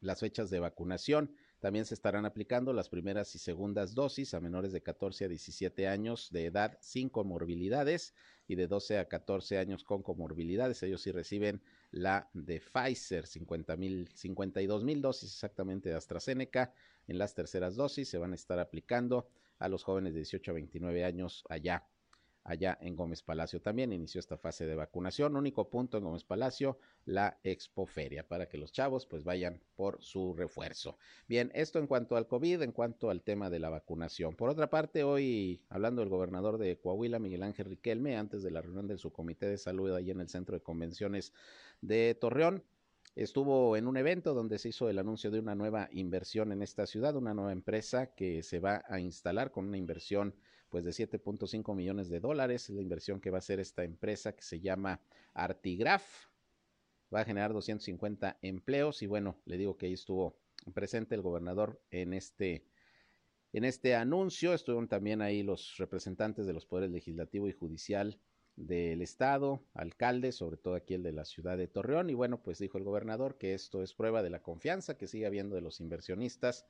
las 0.00 0.20
fechas 0.20 0.50
de 0.50 0.60
vacunación. 0.60 1.34
También 1.60 1.84
se 1.84 1.94
estarán 1.94 2.24
aplicando 2.24 2.72
las 2.72 2.88
primeras 2.88 3.34
y 3.34 3.38
segundas 3.38 3.94
dosis 3.94 4.32
a 4.32 4.40
menores 4.40 4.72
de 4.72 4.82
14 4.82 5.26
a 5.26 5.28
17 5.28 5.88
años 5.88 6.30
de 6.30 6.46
edad 6.46 6.78
sin 6.80 7.10
comorbilidades 7.10 8.14
y 8.48 8.54
de 8.54 8.66
12 8.66 8.98
a 8.98 9.08
14 9.08 9.58
años 9.58 9.84
con 9.84 10.02
comorbilidades. 10.02 10.82
Ellos 10.82 11.02
sí 11.02 11.12
reciben 11.12 11.62
la 11.90 12.30
de 12.32 12.60
Pfizer, 12.60 13.26
50 13.26 13.76
mil, 13.76 14.08
52 14.14 14.84
mil 14.84 15.02
dosis 15.02 15.32
exactamente 15.32 15.88
de 15.88 15.96
AstraZeneca. 15.96 16.72
En 17.06 17.18
las 17.18 17.34
terceras 17.34 17.76
dosis 17.76 18.08
se 18.08 18.18
van 18.18 18.32
a 18.32 18.36
estar 18.36 18.58
aplicando 18.58 19.28
a 19.58 19.68
los 19.68 19.84
jóvenes 19.84 20.14
de 20.14 20.20
18 20.20 20.50
a 20.50 20.54
29 20.54 21.04
años 21.04 21.44
allá 21.48 21.86
allá 22.44 22.78
en 22.80 22.96
Gómez 22.96 23.22
Palacio. 23.22 23.60
También 23.60 23.92
inició 23.92 24.18
esta 24.18 24.36
fase 24.36 24.66
de 24.66 24.74
vacunación. 24.74 25.36
Único 25.36 25.68
punto 25.68 25.98
en 25.98 26.04
Gómez 26.04 26.24
Palacio, 26.24 26.78
la 27.04 27.38
expoferia, 27.42 28.26
para 28.26 28.48
que 28.48 28.58
los 28.58 28.72
chavos 28.72 29.06
pues 29.06 29.24
vayan 29.24 29.60
por 29.76 30.02
su 30.02 30.34
refuerzo. 30.34 30.96
Bien, 31.28 31.50
esto 31.54 31.78
en 31.78 31.86
cuanto 31.86 32.16
al 32.16 32.26
COVID, 32.26 32.62
en 32.62 32.72
cuanto 32.72 33.10
al 33.10 33.22
tema 33.22 33.50
de 33.50 33.58
la 33.58 33.70
vacunación. 33.70 34.34
Por 34.36 34.50
otra 34.50 34.70
parte, 34.70 35.04
hoy 35.04 35.62
hablando 35.68 36.02
del 36.02 36.08
gobernador 36.08 36.58
de 36.58 36.78
Coahuila, 36.78 37.18
Miguel 37.18 37.42
Ángel 37.42 37.66
Riquelme, 37.66 38.16
antes 38.16 38.42
de 38.42 38.50
la 38.50 38.62
reunión 38.62 38.86
de 38.86 38.98
su 38.98 39.12
comité 39.12 39.46
de 39.46 39.58
salud 39.58 39.94
ahí 39.94 40.10
en 40.10 40.20
el 40.20 40.28
centro 40.28 40.54
de 40.54 40.62
convenciones 40.62 41.32
de 41.80 42.14
Torreón, 42.14 42.64
estuvo 43.16 43.76
en 43.76 43.86
un 43.86 43.96
evento 43.96 44.34
donde 44.34 44.58
se 44.58 44.68
hizo 44.68 44.88
el 44.88 44.98
anuncio 44.98 45.30
de 45.30 45.40
una 45.40 45.54
nueva 45.54 45.88
inversión 45.92 46.52
en 46.52 46.62
esta 46.62 46.86
ciudad, 46.86 47.16
una 47.16 47.34
nueva 47.34 47.52
empresa 47.52 48.14
que 48.14 48.42
se 48.42 48.60
va 48.60 48.84
a 48.88 49.00
instalar 49.00 49.50
con 49.50 49.66
una 49.66 49.76
inversión 49.76 50.34
pues 50.70 50.84
de 50.84 50.92
7.5 50.92 51.74
millones 51.74 52.08
de 52.08 52.20
dólares, 52.20 52.70
la 52.70 52.80
inversión 52.80 53.20
que 53.20 53.30
va 53.30 53.38
a 53.38 53.40
hacer 53.40 53.60
esta 53.60 53.84
empresa 53.84 54.34
que 54.34 54.42
se 54.42 54.60
llama 54.60 55.00
Artigraf. 55.34 56.28
Va 57.12 57.20
a 57.20 57.24
generar 57.24 57.52
250 57.52 58.38
empleos 58.40 59.02
y 59.02 59.06
bueno, 59.06 59.36
le 59.44 59.58
digo 59.58 59.76
que 59.76 59.86
ahí 59.86 59.94
estuvo 59.94 60.38
presente 60.72 61.14
el 61.16 61.22
gobernador 61.22 61.80
en 61.90 62.14
este 62.14 62.64
en 63.52 63.64
este 63.64 63.96
anuncio. 63.96 64.54
Estuvieron 64.54 64.88
también 64.88 65.20
ahí 65.20 65.42
los 65.42 65.76
representantes 65.76 66.46
de 66.46 66.52
los 66.52 66.66
poderes 66.66 66.92
legislativo 66.92 67.48
y 67.48 67.52
judicial 67.52 68.20
del 68.56 69.02
estado, 69.02 69.64
alcaldes, 69.74 70.36
sobre 70.36 70.56
todo 70.56 70.74
aquí 70.74 70.94
el 70.94 71.02
de 71.02 71.12
la 71.12 71.24
ciudad 71.24 71.58
de 71.58 71.66
Torreón. 71.66 72.10
Y 72.10 72.14
bueno, 72.14 72.42
pues 72.42 72.58
dijo 72.58 72.78
el 72.78 72.84
gobernador 72.84 73.38
que 73.38 73.54
esto 73.54 73.82
es 73.82 73.94
prueba 73.94 74.22
de 74.22 74.30
la 74.30 74.42
confianza 74.42 74.96
que 74.96 75.08
sigue 75.08 75.26
habiendo 75.26 75.56
de 75.56 75.62
los 75.62 75.80
inversionistas 75.80 76.66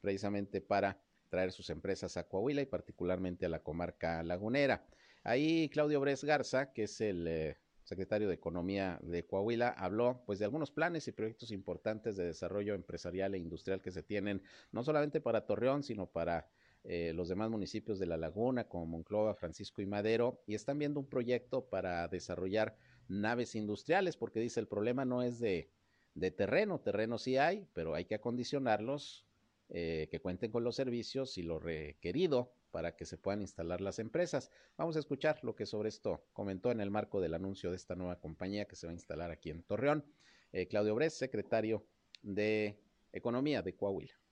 precisamente 0.00 0.60
para 0.60 1.00
traer 1.34 1.50
sus 1.50 1.68
empresas 1.68 2.16
a 2.16 2.28
Coahuila 2.28 2.62
y 2.62 2.66
particularmente 2.66 3.44
a 3.44 3.48
la 3.48 3.58
comarca 3.58 4.22
lagunera. 4.22 4.86
Ahí 5.24 5.68
Claudio 5.68 5.98
Bres 5.98 6.22
Garza, 6.22 6.72
que 6.72 6.84
es 6.84 7.00
el 7.00 7.26
eh, 7.26 7.56
secretario 7.82 8.28
de 8.28 8.34
Economía 8.34 9.00
de 9.02 9.26
Coahuila, 9.26 9.70
habló 9.70 10.22
pues 10.26 10.38
de 10.38 10.44
algunos 10.44 10.70
planes 10.70 11.08
y 11.08 11.12
proyectos 11.12 11.50
importantes 11.50 12.14
de 12.14 12.26
desarrollo 12.26 12.74
empresarial 12.74 13.34
e 13.34 13.38
industrial 13.38 13.82
que 13.82 13.90
se 13.90 14.04
tienen 14.04 14.42
no 14.70 14.84
solamente 14.84 15.20
para 15.20 15.44
Torreón, 15.44 15.82
sino 15.82 16.06
para 16.06 16.48
eh, 16.84 17.12
los 17.16 17.28
demás 17.28 17.50
municipios 17.50 17.98
de 17.98 18.06
la 18.06 18.16
laguna 18.16 18.68
como 18.68 18.86
Monclova, 18.86 19.34
Francisco 19.34 19.82
y 19.82 19.86
Madero, 19.86 20.40
y 20.46 20.54
están 20.54 20.78
viendo 20.78 21.00
un 21.00 21.08
proyecto 21.08 21.64
para 21.68 22.06
desarrollar 22.06 22.76
naves 23.08 23.56
industriales, 23.56 24.16
porque 24.16 24.38
dice 24.38 24.60
el 24.60 24.68
problema 24.68 25.04
no 25.04 25.20
es 25.24 25.40
de, 25.40 25.68
de 26.14 26.30
terreno, 26.30 26.78
terreno 26.78 27.18
sí 27.18 27.38
hay, 27.38 27.66
pero 27.72 27.96
hay 27.96 28.04
que 28.04 28.14
acondicionarlos 28.14 29.26
eh, 29.68 30.08
que 30.10 30.20
cuenten 30.20 30.50
con 30.50 30.64
los 30.64 30.76
servicios 30.76 31.38
y 31.38 31.42
lo 31.42 31.58
requerido 31.58 32.52
para 32.70 32.96
que 32.96 33.06
se 33.06 33.16
puedan 33.16 33.40
instalar 33.40 33.80
las 33.80 33.98
empresas. 33.98 34.50
Vamos 34.76 34.96
a 34.96 34.98
escuchar 34.98 35.38
lo 35.42 35.54
que 35.54 35.66
sobre 35.66 35.88
esto 35.88 36.26
comentó 36.32 36.70
en 36.70 36.80
el 36.80 36.90
marco 36.90 37.20
del 37.20 37.34
anuncio 37.34 37.70
de 37.70 37.76
esta 37.76 37.94
nueva 37.94 38.20
compañía 38.20 38.66
que 38.66 38.76
se 38.76 38.86
va 38.86 38.90
a 38.90 38.94
instalar 38.94 39.30
aquí 39.30 39.50
en 39.50 39.62
Torreón. 39.62 40.04
Eh, 40.52 40.66
Claudio 40.66 40.94
Bres, 40.94 41.14
secretario 41.14 41.86
de 42.22 42.78
Economía 43.12 43.62
de 43.62 43.74
Coahuila. 43.74 44.23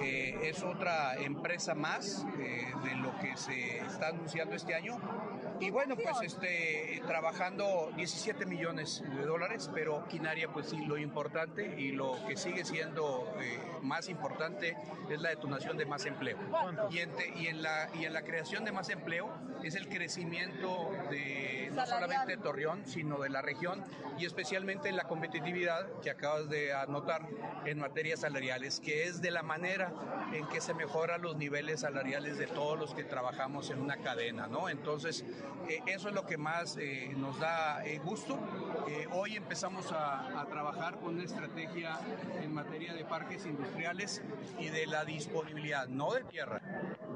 Eh, 0.00 0.38
es 0.42 0.62
otra 0.62 1.14
empresa 1.16 1.74
más 1.74 2.24
eh, 2.38 2.72
de 2.82 2.94
lo 2.96 3.16
que 3.18 3.36
se 3.36 3.78
está 3.78 4.08
anunciando 4.08 4.54
este 4.54 4.74
año. 4.74 4.98
Y 5.60 5.70
bueno, 5.70 5.96
pues 5.96 6.16
este, 6.22 7.00
trabajando 7.06 7.92
17 7.96 8.46
millones 8.46 9.04
de 9.14 9.24
dólares, 9.24 9.70
pero 9.72 10.06
Quinaria 10.08 10.48
pues 10.48 10.70
sí, 10.70 10.84
lo 10.86 10.96
importante 10.96 11.78
y 11.78 11.92
lo 11.92 12.18
que 12.26 12.36
sigue 12.36 12.64
siendo 12.64 13.32
eh, 13.40 13.60
más 13.82 14.08
importante 14.08 14.76
es 15.08 15.20
la 15.20 15.28
detonación 15.28 15.76
de 15.76 15.86
más 15.86 16.04
empleo. 16.06 16.38
Y 16.90 16.98
en, 16.98 17.10
y, 17.36 17.46
en 17.46 17.62
la, 17.62 17.88
y 17.94 18.06
en 18.06 18.12
la 18.12 18.22
creación 18.22 18.64
de 18.64 18.72
más 18.72 18.88
empleo 18.88 19.30
es 19.62 19.74
el 19.74 19.88
crecimiento 19.88 20.90
de 21.10 21.70
no 21.72 21.86
solamente 21.86 22.36
de 22.36 22.36
Torreón, 22.36 22.86
sino 22.86 23.18
de 23.18 23.30
la 23.30 23.42
región 23.42 23.84
y 24.18 24.26
especialmente 24.26 24.88
en 24.88 24.96
la 24.96 25.04
competitividad 25.04 25.86
que 26.00 26.10
acabas 26.10 26.48
de 26.48 26.74
anotar 26.74 27.26
en 27.64 27.78
materias 27.78 28.20
salariales, 28.20 28.80
que 28.80 29.04
es 29.04 29.22
de 29.22 29.30
la 29.30 29.42
manera 29.42 29.81
manera 29.90 30.12
en 30.32 30.46
que 30.46 30.60
se 30.60 30.74
mejoran 30.74 31.20
los 31.20 31.36
niveles 31.36 31.80
salariales 31.80 32.38
de 32.38 32.46
todos 32.46 32.78
los 32.78 32.94
que 32.94 33.04
trabajamos 33.04 33.70
en 33.70 33.80
una 33.80 33.98
cadena, 33.98 34.46
¿no? 34.46 34.68
Entonces, 34.68 35.24
eh, 35.68 35.80
eso 35.86 36.08
es 36.08 36.14
lo 36.14 36.24
que 36.24 36.38
más 36.38 36.76
eh, 36.78 37.12
nos 37.16 37.38
da 37.38 37.84
eh, 37.84 37.98
gusto. 37.98 38.38
hoy 39.12 39.36
empezamos 39.36 39.92
a, 39.92 40.40
a 40.40 40.46
trabajar 40.46 40.98
con 40.98 41.14
una 41.14 41.24
estrategia 41.24 41.98
en 42.40 42.52
materia 42.52 42.94
de 42.94 43.04
parques 43.04 43.44
industriales 43.44 44.22
y 44.58 44.68
de 44.68 44.86
la 44.86 45.04
disponibilidad, 45.04 45.86
no 45.88 46.12
de 46.12 46.24
tierra, 46.24 46.62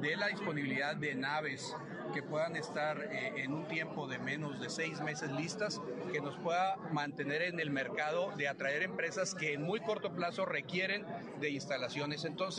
de 0.01 0.17
la 0.17 0.29
disponibilidad 0.29 0.95
de 0.97 1.15
naves 1.15 1.75
que 2.13 2.23
puedan 2.23 2.57
estar 2.57 2.99
eh, 3.11 3.43
en 3.45 3.53
un 3.53 3.67
tiempo 3.69 4.07
de 4.07 4.19
menos 4.19 4.61
de 4.61 4.71
seis 4.71 5.01
meses 5.01 5.31
listas, 5.33 5.81
que 6.13 6.21
nos 6.21 6.37
pueda 6.39 6.77
mantener 6.93 7.43
en 7.43 7.61
el 7.61 7.71
mercado 7.71 8.33
de 8.37 8.49
atraer 8.49 8.83
empresas 8.83 9.35
que 9.35 9.53
en 9.53 9.63
muy 9.63 9.81
corto 9.81 10.13
plazo 10.15 10.45
requieren 10.45 11.05
de 11.41 11.51
instalaciones. 11.51 12.25
Entonces, 12.25 12.56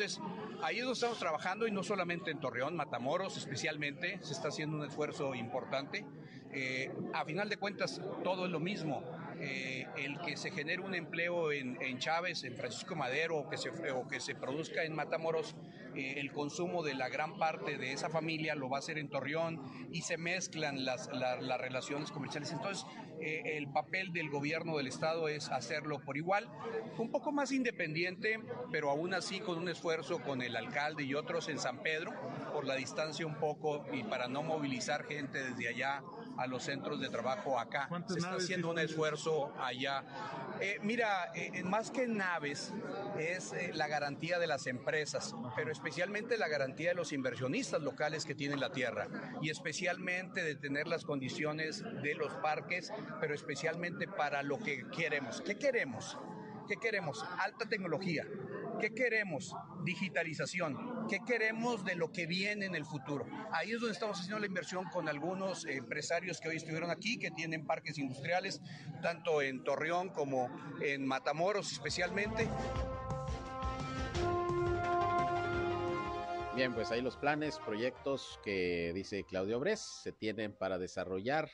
ahí 0.61 0.77
es 0.77 0.83
donde 0.83 0.93
estamos 0.93 1.19
trabajando 1.19 1.67
y 1.67 1.71
no 1.71 1.83
solamente 1.83 2.31
en 2.31 2.39
Torreón, 2.39 2.75
Matamoros 2.75 3.37
especialmente, 3.37 4.19
se 4.21 4.33
está 4.33 4.49
haciendo 4.49 4.77
un 4.77 4.85
esfuerzo 4.85 5.33
importante. 5.33 6.05
Eh, 6.51 6.91
a 7.13 7.25
final 7.25 7.49
de 7.49 7.57
cuentas, 7.57 8.01
todo 8.23 8.45
es 8.45 8.51
lo 8.51 8.59
mismo. 8.59 9.03
Eh, 9.39 9.85
el 9.97 10.19
que 10.21 10.35
se 10.35 10.51
genere 10.51 10.81
un 10.81 10.95
empleo 10.95 11.51
en, 11.51 11.77
Chávez, 11.99 12.43
en 12.43 12.55
Francisco 12.55 12.95
Madero, 12.95 13.37
o 13.37 13.49
que 13.49 13.57
se, 13.57 13.69
o 13.69 14.07
que 14.07 14.19
se 14.19 14.35
produzca 14.35 14.83
en 14.83 14.95
Matamoros, 14.95 15.55
eh, 15.95 16.15
el 16.17 16.31
consumo 16.31 16.83
de 16.83 16.95
la 16.95 17.09
gran 17.09 17.37
parte 17.37 17.77
de 17.77 17.91
esa 17.91 18.09
familia 18.09 18.55
lo 18.55 18.69
va 18.69 18.77
a 18.77 18.79
hacer 18.79 18.97
en 18.97 19.09
Torreón 19.09 19.89
y 19.91 20.01
se 20.01 20.17
mezclan 20.17 20.85
las, 20.85 21.09
las 21.11 21.59
relaciones 21.59 22.11
comerciales. 22.11 22.51
Entonces, 22.51 22.85
eh, 23.19 23.57
el 23.57 23.67
papel 23.71 24.13
del 24.13 24.29
gobierno 24.29 24.77
del 24.77 24.87
Estado 24.87 25.27
es 25.27 25.49
hacerlo 25.49 25.99
por 26.03 26.17
igual, 26.17 26.47
un 26.97 27.09
poco 27.09 27.31
más 27.31 27.51
independiente, 27.51 28.39
pero 28.71 28.91
aún 28.91 29.13
así 29.13 29.39
con 29.39 29.57
un 29.57 29.69
esfuerzo 29.69 30.21
con 30.21 30.41
el 30.41 30.55
alcalde 30.55 31.03
y 31.03 31.15
otros 31.15 31.49
en 31.49 31.57
San 31.57 31.81
Pedro, 31.81 32.11
por 32.57 32.65
la 32.65 32.73
distancia 32.73 33.23
un 33.23 33.35
poco 33.35 33.85
y 33.93 34.03
para 34.03 34.27
no 34.27 34.41
movilizar 34.41 35.03
gente 35.03 35.43
desde 35.43 35.67
allá 35.67 36.01
a 36.37 36.47
los 36.47 36.63
centros 36.63 36.99
de 36.99 37.07
trabajo 37.07 37.59
acá. 37.59 37.87
Se 38.07 38.17
está 38.17 38.31
haciendo 38.31 38.71
un 38.71 38.79
esfuerzo 38.79 39.53
allá. 39.59 40.03
Eh, 40.59 40.79
mira, 40.81 41.31
eh, 41.35 41.61
más 41.61 41.91
que 41.91 42.07
naves, 42.07 42.73
es 43.19 43.53
la 43.75 43.87
garantía 43.87 44.39
de 44.39 44.47
las 44.47 44.65
empresas, 44.65 45.35
pero 45.55 45.71
especialmente 45.71 46.35
la 46.35 46.47
garantía 46.47 46.89
de 46.89 46.95
los 46.95 47.13
inversionistas 47.13 47.79
locales 47.83 48.25
que 48.25 48.33
tienen 48.33 48.59
la 48.59 48.71
tierra 48.71 49.07
y 49.39 49.51
especialmente 49.51 50.43
de 50.43 50.55
tener 50.55 50.87
las 50.87 51.05
condiciones 51.05 51.83
de 52.01 52.15
los 52.15 52.33
parques 52.37 52.91
pero 53.21 53.35
especialmente 53.35 54.07
para 54.07 54.41
lo 54.41 54.57
que 54.57 54.83
queremos. 54.89 55.43
¿Qué 55.43 55.59
queremos? 55.59 56.17
¿Qué 56.67 56.77
queremos? 56.77 57.23
Alta 57.37 57.69
tecnología. 57.69 58.25
¿Qué 58.81 58.95
queremos? 58.95 59.55
Digitalización. 59.83 60.96
¿Qué 61.09 61.21
queremos 61.25 61.85
de 61.85 61.95
lo 61.95 62.11
que 62.11 62.25
viene 62.25 62.65
en 62.65 62.75
el 62.75 62.83
futuro? 62.83 63.25
Ahí 63.51 63.71
es 63.71 63.79
donde 63.79 63.93
estamos 63.93 64.19
haciendo 64.19 64.39
la 64.39 64.45
inversión 64.45 64.85
con 64.91 65.07
algunos 65.07 65.65
empresarios 65.65 66.41
que 66.41 66.49
hoy 66.49 66.57
estuvieron 66.57 66.89
aquí, 66.89 67.17
que 67.17 67.31
tienen 67.31 67.65
parques 67.65 67.97
industriales, 67.97 68.61
tanto 69.01 69.41
en 69.41 69.63
Torreón 69.63 70.09
como 70.09 70.49
en 70.81 71.05
Matamoros 71.05 71.71
especialmente. 71.71 72.49
Bien, 76.55 76.73
pues 76.73 76.91
ahí 76.91 77.01
los 77.01 77.15
planes, 77.15 77.57
proyectos 77.59 78.39
que 78.43 78.91
dice 78.93 79.23
Claudio 79.23 79.59
Bres 79.61 79.79
se 79.79 80.11
tienen 80.11 80.51
para 80.51 80.77
desarrollar 80.77 81.49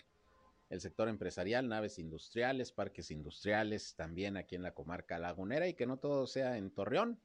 el 0.69 0.81
sector 0.81 1.09
empresarial, 1.09 1.69
naves 1.69 1.99
industriales, 1.99 2.71
parques 2.71 3.11
industriales, 3.11 3.93
también 3.95 4.35
aquí 4.35 4.55
en 4.55 4.63
la 4.63 4.73
comarca 4.73 5.19
lagunera 5.19 5.67
y 5.67 5.75
que 5.75 5.85
no 5.85 5.97
todo 5.97 6.25
sea 6.25 6.57
en 6.57 6.71
Torreón. 6.71 7.19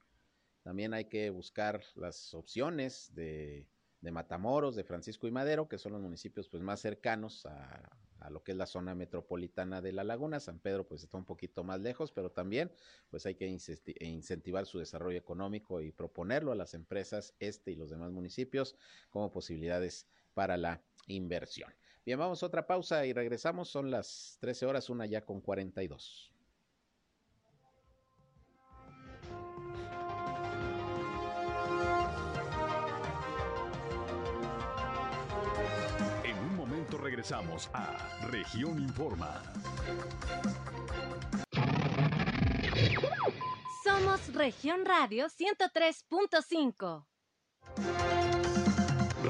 También 0.63 0.93
hay 0.93 1.05
que 1.05 1.29
buscar 1.29 1.83
las 1.95 2.33
opciones 2.33 3.13
de, 3.15 3.67
Matamoros, 4.01 4.75
de 4.75 4.83
Francisco 4.83 5.27
y 5.27 5.31
Madero, 5.31 5.67
que 5.67 5.77
son 5.77 5.93
los 5.93 6.01
municipios 6.01 6.47
pues, 6.47 6.61
más 6.61 6.79
cercanos 6.79 7.45
a, 7.45 7.89
a, 8.19 8.29
lo 8.29 8.43
que 8.43 8.51
es 8.51 8.57
la 8.57 8.65
zona 8.65 8.95
metropolitana 8.95 9.81
de 9.81 9.93
la 9.93 10.03
laguna. 10.03 10.39
San 10.39 10.59
Pedro 10.59 10.87
pues 10.87 11.03
está 11.03 11.17
un 11.17 11.25
poquito 11.25 11.63
más 11.63 11.79
lejos, 11.79 12.11
pero 12.11 12.31
también 12.31 12.71
pues 13.09 13.25
hay 13.25 13.35
que 13.35 13.47
incentivar 13.47 14.65
su 14.65 14.79
desarrollo 14.79 15.17
económico 15.17 15.81
y 15.81 15.91
proponerlo 15.91 16.51
a 16.51 16.55
las 16.55 16.73
empresas 16.73 17.33
este 17.39 17.71
y 17.71 17.75
los 17.75 17.89
demás 17.89 18.11
municipios 18.11 18.75
como 19.09 19.31
posibilidades 19.31 20.07
para 20.33 20.57
la 20.57 20.81
inversión. 21.07 21.73
Bien, 22.05 22.17
vamos 22.17 22.41
a 22.41 22.45
otra 22.45 22.65
pausa 22.65 23.05
y 23.05 23.13
regresamos. 23.13 23.69
Son 23.69 23.91
las 23.91 24.37
13 24.39 24.65
horas, 24.65 24.89
una 24.89 25.05
ya 25.05 25.25
con 25.25 25.41
42. 25.41 26.31
Regresamos 37.19 37.69
a 37.73 37.97
Región 38.31 38.79
Informa. 38.79 39.43
Somos 43.83 44.33
Región 44.33 44.85
Radio 44.85 45.25
103.5. 45.27 47.05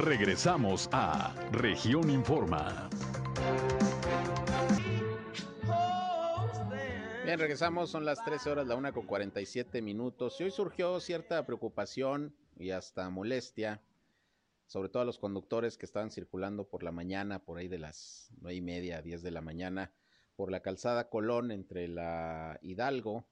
Regresamos 0.03 0.87
a 0.91 1.33
Región 1.51 2.11
Informa. 2.11 2.91
Bien, 7.25 7.39
regresamos, 7.39 7.89
son 7.89 8.05
las 8.05 8.23
13 8.23 8.51
horas, 8.51 8.67
la 8.67 8.75
una 8.75 8.91
con 8.91 9.07
47 9.07 9.81
minutos. 9.81 10.39
Y 10.39 10.43
hoy 10.43 10.51
surgió 10.51 10.99
cierta 10.99 11.43
preocupación 11.43 12.35
y 12.55 12.69
hasta 12.69 13.09
molestia, 13.09 13.81
sobre 14.69 14.89
todo 14.89 15.01
a 15.01 15.05
los 15.05 15.17
conductores 15.17 15.79
que 15.79 15.87
estaban 15.87 16.11
circulando 16.11 16.69
por 16.69 16.83
la 16.83 16.91
mañana, 16.91 17.43
por 17.43 17.57
ahí 17.57 17.67
de 17.67 17.79
las 17.79 18.29
nueve 18.39 18.53
y 18.55 18.61
media, 18.61 19.01
10 19.01 19.23
de 19.23 19.31
la 19.31 19.41
mañana, 19.41 19.91
por 20.35 20.51
la 20.51 20.61
calzada 20.61 21.09
Colón 21.09 21.49
entre 21.49 21.87
la 21.87 22.59
Hidalgo 22.61 23.27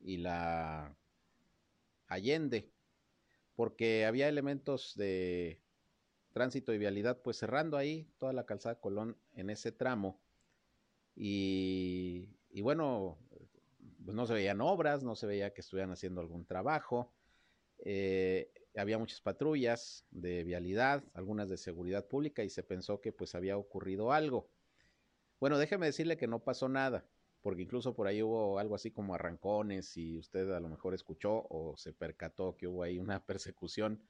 y 0.00 0.16
la 0.16 0.96
Allende, 2.06 2.72
porque 3.54 4.06
había 4.06 4.30
elementos 4.30 4.96
de 4.96 5.60
tránsito 6.32 6.72
y 6.72 6.78
vialidad, 6.78 7.20
pues 7.20 7.36
cerrando 7.36 7.76
ahí 7.76 8.08
toda 8.16 8.32
la 8.32 8.46
calzada 8.46 8.80
Colón 8.80 9.18
en 9.34 9.50
ese 9.50 9.72
tramo. 9.72 10.22
Y, 11.14 12.30
bueno, 12.62 13.18
pues 14.06 14.16
no 14.16 14.24
se 14.24 14.32
veían 14.32 14.62
obras, 14.62 15.02
no 15.02 15.16
se 15.16 15.26
veía 15.26 15.52
que 15.52 15.60
estuvieran 15.60 15.92
haciendo 15.92 16.22
algún 16.22 16.46
trabajo. 16.46 17.12
Eh, 17.84 18.50
había 18.76 18.98
muchas 18.98 19.20
patrullas 19.20 20.06
de 20.10 20.44
vialidad, 20.44 21.04
algunas 21.14 21.48
de 21.48 21.56
seguridad 21.56 22.06
pública 22.06 22.42
y 22.42 22.50
se 22.50 22.62
pensó 22.62 23.00
que 23.00 23.12
pues 23.12 23.34
había 23.34 23.56
ocurrido 23.56 24.12
algo. 24.12 24.48
Bueno, 25.40 25.58
déjeme 25.58 25.86
decirle 25.86 26.16
que 26.16 26.26
no 26.26 26.44
pasó 26.44 26.68
nada, 26.68 27.04
porque 27.42 27.62
incluso 27.62 27.94
por 27.94 28.06
ahí 28.06 28.22
hubo 28.22 28.58
algo 28.58 28.74
así 28.74 28.90
como 28.90 29.14
arrancones 29.14 29.96
y 29.96 30.18
usted 30.18 30.50
a 30.52 30.60
lo 30.60 30.68
mejor 30.68 30.94
escuchó 30.94 31.46
o 31.50 31.76
se 31.76 31.92
percató 31.92 32.56
que 32.56 32.68
hubo 32.68 32.82
ahí 32.82 32.98
una 32.98 33.24
persecución 33.26 34.02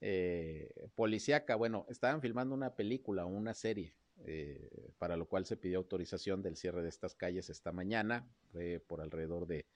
eh, 0.00 0.88
policíaca. 0.94 1.54
Bueno, 1.54 1.86
estaban 1.88 2.20
filmando 2.20 2.54
una 2.54 2.74
película, 2.74 3.24
una 3.24 3.54
serie, 3.54 3.94
eh, 4.26 4.92
para 4.98 5.16
lo 5.16 5.26
cual 5.26 5.46
se 5.46 5.56
pidió 5.56 5.78
autorización 5.78 6.42
del 6.42 6.56
cierre 6.56 6.82
de 6.82 6.88
estas 6.88 7.14
calles 7.14 7.48
esta 7.48 7.72
mañana, 7.72 8.28
fue 8.50 8.80
por 8.80 9.00
alrededor 9.00 9.46
de 9.46 9.66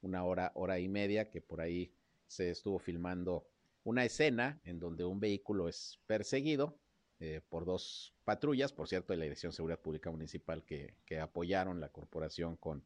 una 0.00 0.24
hora, 0.24 0.52
hora 0.54 0.78
y 0.78 0.88
media, 0.88 1.30
que 1.30 1.40
por 1.40 1.60
ahí 1.60 1.92
se 2.26 2.50
estuvo 2.50 2.78
filmando 2.78 3.46
una 3.88 4.04
escena 4.04 4.60
en 4.64 4.78
donde 4.78 5.04
un 5.04 5.18
vehículo 5.18 5.66
es 5.66 5.98
perseguido 6.06 6.78
eh, 7.20 7.40
por 7.48 7.64
dos 7.64 8.14
patrullas, 8.24 8.70
por 8.70 8.86
cierto, 8.86 9.14
de 9.14 9.16
la 9.16 9.24
Dirección 9.24 9.50
de 9.50 9.56
Seguridad 9.56 9.80
Pública 9.80 10.10
Municipal 10.10 10.62
que, 10.62 10.94
que 11.06 11.18
apoyaron 11.18 11.80
la 11.80 11.88
corporación 11.88 12.56
con, 12.56 12.84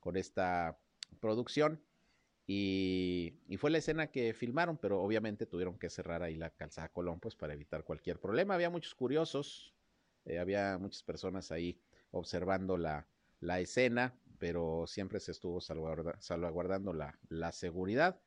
con 0.00 0.16
esta 0.16 0.76
producción. 1.20 1.80
Y, 2.44 3.38
fue 3.56 3.70
la 3.70 3.78
escena 3.78 4.08
que 4.08 4.34
filmaron, 4.34 4.76
pero 4.76 5.00
obviamente 5.00 5.46
tuvieron 5.46 5.78
que 5.78 5.88
cerrar 5.88 6.24
ahí 6.24 6.34
la 6.34 6.50
calzada 6.50 6.88
Colón, 6.88 7.20
pues 7.20 7.36
para 7.36 7.54
evitar 7.54 7.84
cualquier 7.84 8.18
problema. 8.18 8.54
Había 8.54 8.68
muchos 8.68 8.96
curiosos, 8.96 9.72
eh, 10.24 10.40
había 10.40 10.76
muchas 10.76 11.04
personas 11.04 11.52
ahí 11.52 11.78
observando 12.10 12.76
la, 12.76 13.06
la 13.38 13.60
escena, 13.60 14.12
pero 14.38 14.88
siempre 14.88 15.20
se 15.20 15.30
estuvo 15.30 15.60
salvaguardando 15.60 16.92
la, 16.92 17.16
la 17.28 17.52
seguridad 17.52 18.20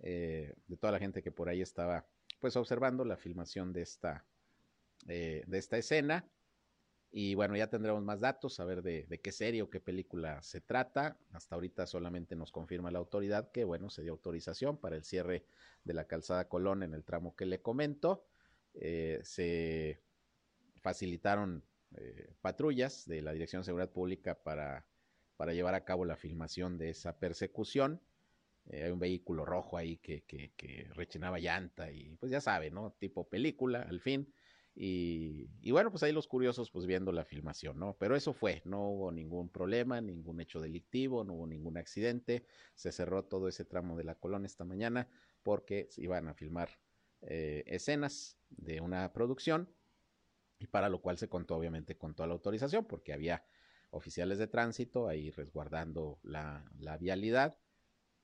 eh, 0.00 0.54
de 0.66 0.76
toda 0.76 0.92
la 0.92 0.98
gente 0.98 1.22
que 1.22 1.32
por 1.32 1.48
ahí 1.48 1.60
estaba, 1.60 2.06
pues 2.40 2.56
observando 2.56 3.04
la 3.04 3.16
filmación 3.16 3.72
de 3.72 3.82
esta, 3.82 4.24
eh, 5.06 5.44
de 5.46 5.58
esta 5.58 5.78
escena. 5.78 6.28
Y 7.10 7.34
bueno, 7.34 7.56
ya 7.56 7.68
tendremos 7.68 8.02
más 8.02 8.20
datos, 8.20 8.60
a 8.60 8.64
ver 8.64 8.82
de, 8.82 9.06
qué 9.22 9.32
serie 9.32 9.62
o 9.62 9.70
qué 9.70 9.80
película 9.80 10.42
se 10.42 10.60
trata. 10.60 11.16
Hasta 11.32 11.54
ahorita 11.54 11.86
solamente 11.86 12.36
nos 12.36 12.52
confirma 12.52 12.90
la 12.90 12.98
autoridad 12.98 13.50
que, 13.50 13.64
bueno, 13.64 13.88
se 13.88 14.02
dio 14.02 14.12
autorización 14.12 14.76
para 14.76 14.96
el 14.96 15.04
cierre 15.04 15.46
de 15.84 15.94
la 15.94 16.06
calzada 16.06 16.48
Colón 16.48 16.82
en 16.82 16.92
el 16.92 17.04
tramo 17.04 17.34
que 17.34 17.46
le 17.46 17.62
comento. 17.62 18.26
Eh, 18.74 19.20
se 19.22 20.02
facilitaron 20.82 21.64
eh, 21.96 22.34
patrullas 22.42 23.06
de 23.06 23.22
la 23.22 23.32
Dirección 23.32 23.62
de 23.62 23.66
Seguridad 23.66 23.90
Pública 23.90 24.42
para, 24.42 24.86
para 25.38 25.54
llevar 25.54 25.74
a 25.74 25.84
cabo 25.84 26.04
la 26.04 26.16
filmación 26.16 26.76
de 26.76 26.90
esa 26.90 27.18
persecución. 27.18 28.02
Eh, 28.70 28.84
hay 28.84 28.90
un 28.90 28.98
vehículo 28.98 29.44
rojo 29.44 29.76
ahí 29.76 29.96
que, 29.98 30.24
que, 30.24 30.88
rechinaba 30.94 31.38
llanta 31.38 31.90
y 31.90 32.16
pues 32.16 32.30
ya 32.30 32.40
sabe, 32.40 32.70
¿no? 32.70 32.92
Tipo 32.98 33.28
película, 33.28 33.82
al 33.82 34.00
fin. 34.00 34.32
Y, 34.74 35.48
y, 35.60 35.72
bueno, 35.72 35.90
pues 35.90 36.02
ahí 36.04 36.12
los 36.12 36.28
curiosos 36.28 36.70
pues 36.70 36.86
viendo 36.86 37.10
la 37.10 37.24
filmación, 37.24 37.78
¿no? 37.78 37.96
Pero 37.98 38.14
eso 38.14 38.32
fue, 38.32 38.62
no 38.64 38.88
hubo 38.90 39.10
ningún 39.10 39.48
problema, 39.48 40.00
ningún 40.00 40.40
hecho 40.40 40.60
delictivo, 40.60 41.24
no 41.24 41.34
hubo 41.34 41.46
ningún 41.46 41.76
accidente, 41.78 42.46
se 42.74 42.92
cerró 42.92 43.24
todo 43.24 43.48
ese 43.48 43.64
tramo 43.64 43.96
de 43.96 44.04
la 44.04 44.14
colón 44.14 44.44
esta 44.44 44.64
mañana 44.64 45.08
porque 45.42 45.88
iban 45.96 46.28
a 46.28 46.34
filmar 46.34 46.78
eh, 47.22 47.64
escenas 47.66 48.38
de 48.50 48.80
una 48.80 49.12
producción 49.12 49.68
y 50.60 50.66
para 50.66 50.88
lo 50.88 51.00
cual 51.00 51.18
se 51.18 51.28
contó 51.28 51.56
obviamente 51.56 51.96
con 51.96 52.14
toda 52.14 52.28
la 52.28 52.34
autorización 52.34 52.84
porque 52.84 53.12
había 53.12 53.44
oficiales 53.90 54.38
de 54.38 54.46
tránsito 54.46 55.08
ahí 55.08 55.30
resguardando 55.30 56.20
la, 56.22 56.70
la 56.78 56.96
vialidad 56.98 57.56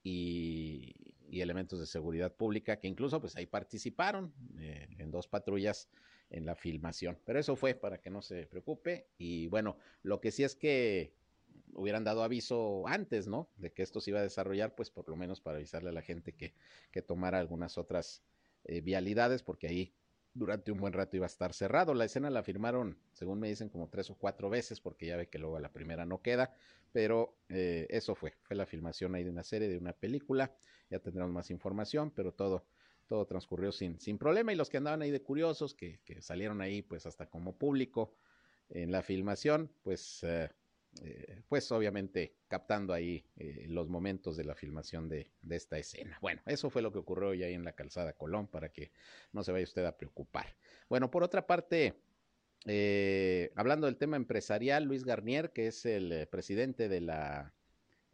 y, 0.05 0.95
elementos 1.33 1.81
de 1.81 1.87
seguridad 1.87 2.33
pública 2.33 2.79
que 2.79 2.87
incluso 2.87 3.21
pues 3.21 3.35
ahí 3.35 3.47
participaron 3.47 4.33
eh, 4.61 4.87
en 4.99 5.11
dos 5.11 5.27
patrullas 5.27 5.89
en 6.31 6.47
la 6.47 6.55
filmación. 6.55 7.19
Pero 7.25 7.41
eso 7.41 7.57
fue 7.57 7.75
para 7.75 8.01
que 8.01 8.09
no 8.09 8.23
se 8.23 8.47
preocupe. 8.47 9.09
Y 9.19 9.49
bueno, 9.49 9.77
lo 10.05 10.21
que 10.21 10.31
sí 10.31 10.45
es 10.45 10.55
que 10.55 11.13
hubieran 11.73 12.05
dado 12.05 12.23
aviso 12.23 12.87
antes, 12.87 13.27
¿no? 13.27 13.51
De 13.57 13.73
que 13.73 13.83
esto 13.83 14.01
se 14.01 14.11
iba 14.11 14.21
a 14.21 14.23
desarrollar, 14.23 14.77
pues 14.77 14.91
por 14.91 15.09
lo 15.09 15.17
menos 15.17 15.41
para 15.41 15.57
avisarle 15.57 15.91
a 15.91 15.93
la 15.93 16.03
gente 16.03 16.33
que, 16.33 16.55
que 16.93 17.03
tomara 17.03 17.41
algunas 17.41 17.79
otras 17.79 18.23
eh, 18.65 18.81
vialidades, 18.81 19.43
porque 19.43 19.67
ahí 19.67 19.93
durante 20.35 20.73
un 20.73 20.79
buen 20.79 20.93
rato 20.93 21.17
iba 21.17 21.27
a 21.27 21.29
estar 21.29 21.55
cerrado. 21.55 21.95
La 21.95 22.05
escena 22.05 22.29
la 22.29 22.43
firmaron, 22.43 22.99
según 23.13 23.41
me 23.41 23.49
dicen, 23.49 23.69
como 23.69 23.89
tres 23.89 24.11
o 24.11 24.17
cuatro 24.17 24.51
veces, 24.51 24.81
porque 24.81 25.07
ya 25.07 25.17
ve 25.17 25.29
que 25.29 25.39
luego 25.39 25.57
a 25.57 25.61
la 25.61 25.73
primera 25.73 26.05
no 26.05 26.21
queda, 26.21 26.55
pero 26.93 27.37
eh, 27.49 27.87
eso 27.91 28.15
fue, 28.15 28.35
fue 28.43 28.57
la 28.57 28.67
filmación 28.67 29.15
ahí 29.15 29.25
de 29.25 29.31
una 29.31 29.45
serie, 29.45 29.69
de 29.69 29.79
una 29.79 29.93
película, 29.93 30.55
ya 30.91 30.99
tendremos 30.99 31.33
más 31.33 31.51
información, 31.51 32.11
pero 32.11 32.33
todo, 32.33 32.67
todo 33.07 33.27
transcurrió 33.27 33.73
sin, 33.73 34.01
sin 34.01 34.19
problema, 34.19 34.53
y 34.53 34.57
los 34.57 34.69
que 34.69 34.77
andaban 34.77 35.03
ahí 35.03 35.11
de 35.11 35.23
curiosos, 35.23 35.75
que, 35.75 36.01
que 36.05 36.21
salieron 36.21 36.61
ahí 36.61 36.83
pues 36.83 37.07
hasta 37.07 37.27
como 37.27 37.57
público 37.57 38.15
en 38.69 38.93
la 38.93 39.03
filmación, 39.03 39.71
pues... 39.83 40.23
Eh, 40.25 40.51
eh, 41.03 41.43
pues 41.49 41.71
obviamente 41.73 42.37
captando 42.49 42.93
ahí 42.93 43.25
eh, 43.37 43.67
los 43.69 43.89
momentos 43.89 44.37
de 44.37 44.45
la 44.45 44.55
filmación 44.55 45.09
de, 45.09 45.31
esta 45.51 45.79
escena. 45.79 46.19
Bueno, 46.21 46.43
eso 46.47 46.71
fue 46.71 46.83
lo 46.83 46.93
que 46.93 46.99
ocurrió 46.99 47.35
ya 47.35 47.47
ahí 47.47 47.55
en 47.55 47.65
la 47.65 47.73
calzada 47.73 48.13
Colón 48.13 48.49
para 48.49 48.71
que 48.71 48.93
no 49.33 49.43
se 49.43 49.53
vaya 49.53 49.65
usted 49.65 49.85
a 49.85 49.97
preocupar. 49.97 50.57
Bueno, 50.89 51.11
por 51.11 51.23
otra 51.23 51.47
parte, 51.47 51.95
eh, 52.67 53.53
hablando 53.55 53.87
del 53.87 53.97
tema 53.97 54.17
empresarial, 54.17 54.85
Luis 54.85 55.05
Garnier, 55.05 55.53
que 55.53 55.69
es 55.69 55.87
el 55.87 56.29
presidente 56.29 56.89
de 56.89 57.01
la 57.01 57.54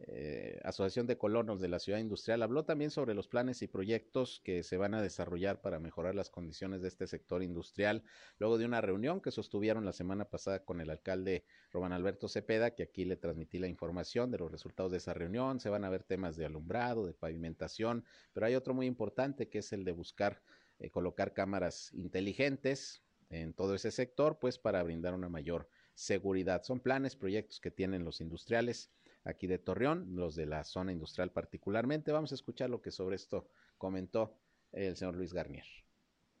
eh, 0.07 0.59
Asociación 0.63 1.07
de 1.07 1.17
Colonos 1.17 1.61
de 1.61 1.67
la 1.67 1.79
Ciudad 1.79 1.99
Industrial, 1.99 2.41
habló 2.41 2.65
también 2.65 2.91
sobre 2.91 3.13
los 3.13 3.27
planes 3.27 3.61
y 3.61 3.67
proyectos 3.67 4.41
que 4.43 4.63
se 4.63 4.77
van 4.77 4.93
a 4.93 5.01
desarrollar 5.01 5.61
para 5.61 5.79
mejorar 5.79 6.15
las 6.15 6.29
condiciones 6.29 6.81
de 6.81 6.87
este 6.87 7.07
sector 7.07 7.43
industrial, 7.43 8.03
luego 8.39 8.57
de 8.57 8.65
una 8.65 8.81
reunión 8.81 9.21
que 9.21 9.31
sostuvieron 9.31 9.85
la 9.85 9.93
semana 9.93 10.25
pasada 10.25 10.63
con 10.63 10.81
el 10.81 10.89
alcalde 10.89 11.43
Román 11.71 11.93
Alberto 11.93 12.27
Cepeda, 12.27 12.71
que 12.71 12.83
aquí 12.83 13.05
le 13.05 13.15
transmití 13.15 13.59
la 13.59 13.67
información 13.67 14.31
de 14.31 14.39
los 14.39 14.51
resultados 14.51 14.91
de 14.91 14.97
esa 14.97 15.13
reunión, 15.13 15.59
se 15.59 15.69
van 15.69 15.85
a 15.85 15.89
ver 15.89 16.03
temas 16.03 16.35
de 16.35 16.45
alumbrado, 16.45 17.05
de 17.05 17.13
pavimentación, 17.13 18.03
pero 18.33 18.45
hay 18.45 18.55
otro 18.55 18.73
muy 18.73 18.85
importante 18.85 19.49
que 19.49 19.59
es 19.59 19.73
el 19.73 19.83
de 19.83 19.91
buscar 19.91 20.41
eh, 20.79 20.89
colocar 20.89 21.33
cámaras 21.33 21.93
inteligentes 21.93 23.03
en 23.29 23.53
todo 23.53 23.75
ese 23.75 23.91
sector, 23.91 24.39
pues 24.39 24.57
para 24.57 24.83
brindar 24.83 25.13
una 25.13 25.29
mayor 25.29 25.69
seguridad. 25.93 26.63
Son 26.63 26.79
planes, 26.79 27.15
proyectos 27.15 27.59
que 27.59 27.71
tienen 27.71 28.03
los 28.03 28.19
industriales 28.21 28.91
aquí 29.23 29.47
de 29.47 29.59
Torreón, 29.59 30.15
los 30.15 30.35
de 30.35 30.45
la 30.45 30.63
zona 30.63 30.91
industrial 30.91 31.31
particularmente. 31.31 32.11
Vamos 32.11 32.31
a 32.31 32.35
escuchar 32.35 32.69
lo 32.69 32.81
que 32.81 32.91
sobre 32.91 33.15
esto 33.15 33.47
comentó 33.77 34.35
el 34.71 34.95
señor 34.95 35.15
Luis 35.15 35.33
Garnier. 35.33 35.65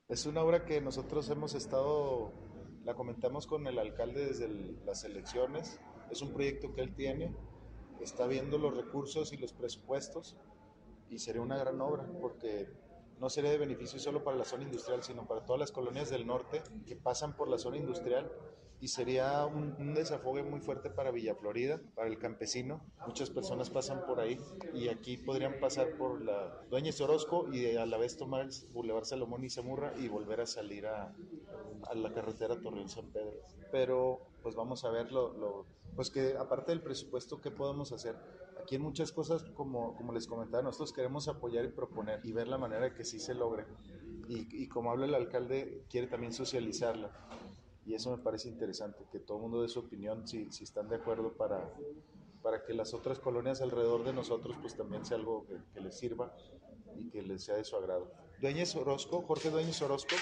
Es 0.07 0.25
una 0.25 0.41
obra 0.41 0.65
que 0.65 0.81
nosotros 0.81 1.29
hemos 1.29 1.53
estado, 1.53 2.33
la 2.83 2.95
comentamos 2.95 3.47
con 3.47 3.67
el 3.67 3.79
alcalde 3.79 4.25
desde 4.25 4.49
las 4.85 5.03
elecciones, 5.03 5.79
es 6.09 6.21
un 6.21 6.33
proyecto 6.33 6.73
que 6.73 6.81
él 6.81 6.93
tiene, 6.93 7.33
está 8.01 8.27
viendo 8.27 8.57
los 8.57 8.75
recursos 8.75 9.31
y 9.31 9.37
los 9.37 9.53
presupuestos 9.53 10.35
y 11.09 11.19
sería 11.19 11.41
una 11.41 11.57
gran 11.57 11.79
obra 11.79 12.05
porque 12.19 12.67
no 13.19 13.29
sería 13.29 13.51
de 13.51 13.57
beneficio 13.57 13.99
solo 13.99 14.23
para 14.23 14.35
la 14.35 14.43
zona 14.43 14.63
industrial, 14.63 15.03
sino 15.03 15.27
para 15.27 15.45
todas 15.45 15.59
las 15.59 15.71
colonias 15.71 16.09
del 16.09 16.25
norte 16.25 16.61
que 16.85 16.95
pasan 16.95 17.35
por 17.35 17.47
la 17.47 17.57
zona 17.57 17.77
industrial 17.77 18.31
y 18.81 18.87
sería 18.87 19.45
un, 19.45 19.75
un, 19.77 19.93
desafogue 19.93 20.41
muy 20.41 20.59
fuerte 20.59 20.89
para 20.89 21.11
Villa 21.11 21.35
Florida, 21.35 21.79
para 21.93 22.07
el 22.07 22.17
campesino. 22.17 22.81
Muchas 23.05 23.29
personas 23.29 23.69
pasan 23.69 24.07
por 24.07 24.19
ahí 24.19 24.39
y 24.73 24.87
aquí 24.87 25.17
podrían 25.17 25.59
pasar 25.59 25.95
por 25.97 26.19
la 26.19 26.63
Dueñez 26.71 26.99
Orozco 26.99 27.47
y 27.53 27.75
a 27.75 27.85
la 27.85 27.97
vez 27.97 28.17
tomar 28.17 28.41
el 28.41 28.49
Boulevard 28.73 29.05
Salomón 29.05 29.43
y 29.43 29.51
Zamurra 29.51 29.93
y 29.99 30.07
volver 30.07 30.41
a 30.41 30.47
salir 30.47 30.87
a, 30.87 31.13
a 31.89 31.93
la 31.93 32.11
carretera 32.11 32.59
Torreón-San 32.59 33.05
Pedro. 33.11 33.33
Pero 33.71 34.19
pues 34.41 34.55
vamos 34.55 34.83
a 34.83 34.89
ver 34.89 35.11
lo, 35.11 35.31
lo, 35.33 35.67
pues 35.95 36.09
que 36.09 36.35
aparte 36.35 36.71
del 36.71 36.81
presupuesto, 36.81 37.39
¿qué 37.39 37.51
podemos 37.51 37.91
hacer? 37.91 38.15
Aquí 38.59 38.75
en 38.77 38.81
muchas 38.81 39.11
cosas, 39.11 39.43
como, 39.53 39.95
como 39.95 40.11
les 40.11 40.25
comentaba, 40.25 40.63
nosotros 40.63 40.91
queremos 40.91 41.27
apoyar 41.27 41.65
y 41.65 41.69
proponer 41.69 42.19
y 42.23 42.31
ver 42.31 42.47
la 42.47 42.57
manera 42.57 42.85
de 42.85 42.95
que 42.95 43.05
sí 43.05 43.19
se 43.19 43.35
logre. 43.35 43.65
Y, 44.27 44.63
y 44.63 44.67
como 44.67 44.89
habla 44.89 45.05
el 45.05 45.13
alcalde, 45.13 45.83
quiere 45.87 46.07
también 46.07 46.33
socializarla 46.33 47.11
y 47.85 47.93
eso 47.95 48.15
me 48.15 48.21
parece 48.21 48.49
interesante, 48.49 49.05
que 49.11 49.19
todo 49.19 49.37
el 49.37 49.43
mundo 49.43 49.61
dé 49.61 49.67
su 49.67 49.79
opinión 49.79 50.27
si, 50.27 50.51
si 50.51 50.63
están 50.63 50.89
de 50.89 50.97
acuerdo 50.97 51.33
para, 51.33 51.73
para 52.41 52.63
que 52.63 52.73
las 52.73 52.93
otras 52.93 53.19
colonias 53.19 53.61
alrededor 53.61 54.03
de 54.03 54.13
nosotros 54.13 54.55
pues 54.61 54.75
también 54.75 55.05
sea 55.05 55.17
algo 55.17 55.45
que, 55.47 55.57
que 55.73 55.81
les 55.81 55.97
sirva 55.97 56.35
y 56.97 57.09
que 57.09 57.21
les 57.21 57.43
sea 57.43 57.55
de 57.55 57.63
su 57.63 57.75
agrado. 57.75 58.11
Dueñez 58.39 58.75
Orozco, 58.75 59.21
Jorge 59.23 59.49
Dueñez 59.49 59.81
Orozco, 59.81 60.15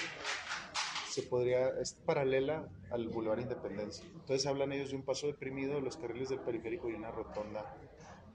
se 1.10 1.22
podría, 1.22 1.68
es 1.80 1.94
paralela 1.94 2.68
al 2.90 3.08
Boulevard 3.08 3.40
Independencia. 3.40 4.04
Entonces 4.14 4.46
hablan 4.46 4.72
ellos 4.72 4.90
de 4.90 4.96
un 4.96 5.02
paso 5.02 5.26
deprimido, 5.26 5.80
los 5.80 5.96
carriles 5.96 6.28
del 6.28 6.40
periférico 6.40 6.88
y 6.88 6.94
una 6.94 7.10
rotonda 7.10 7.74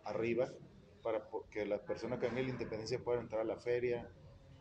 arriba 0.04 0.52
para 1.02 1.28
que 1.52 1.66
la 1.66 1.80
persona 1.80 2.20
que 2.20 2.28
venga 2.28 2.42
la 2.42 2.50
Independencia 2.50 3.04
pueda 3.04 3.22
entrar 3.22 3.42
a 3.42 3.46
la 3.46 3.58
feria, 3.58 4.10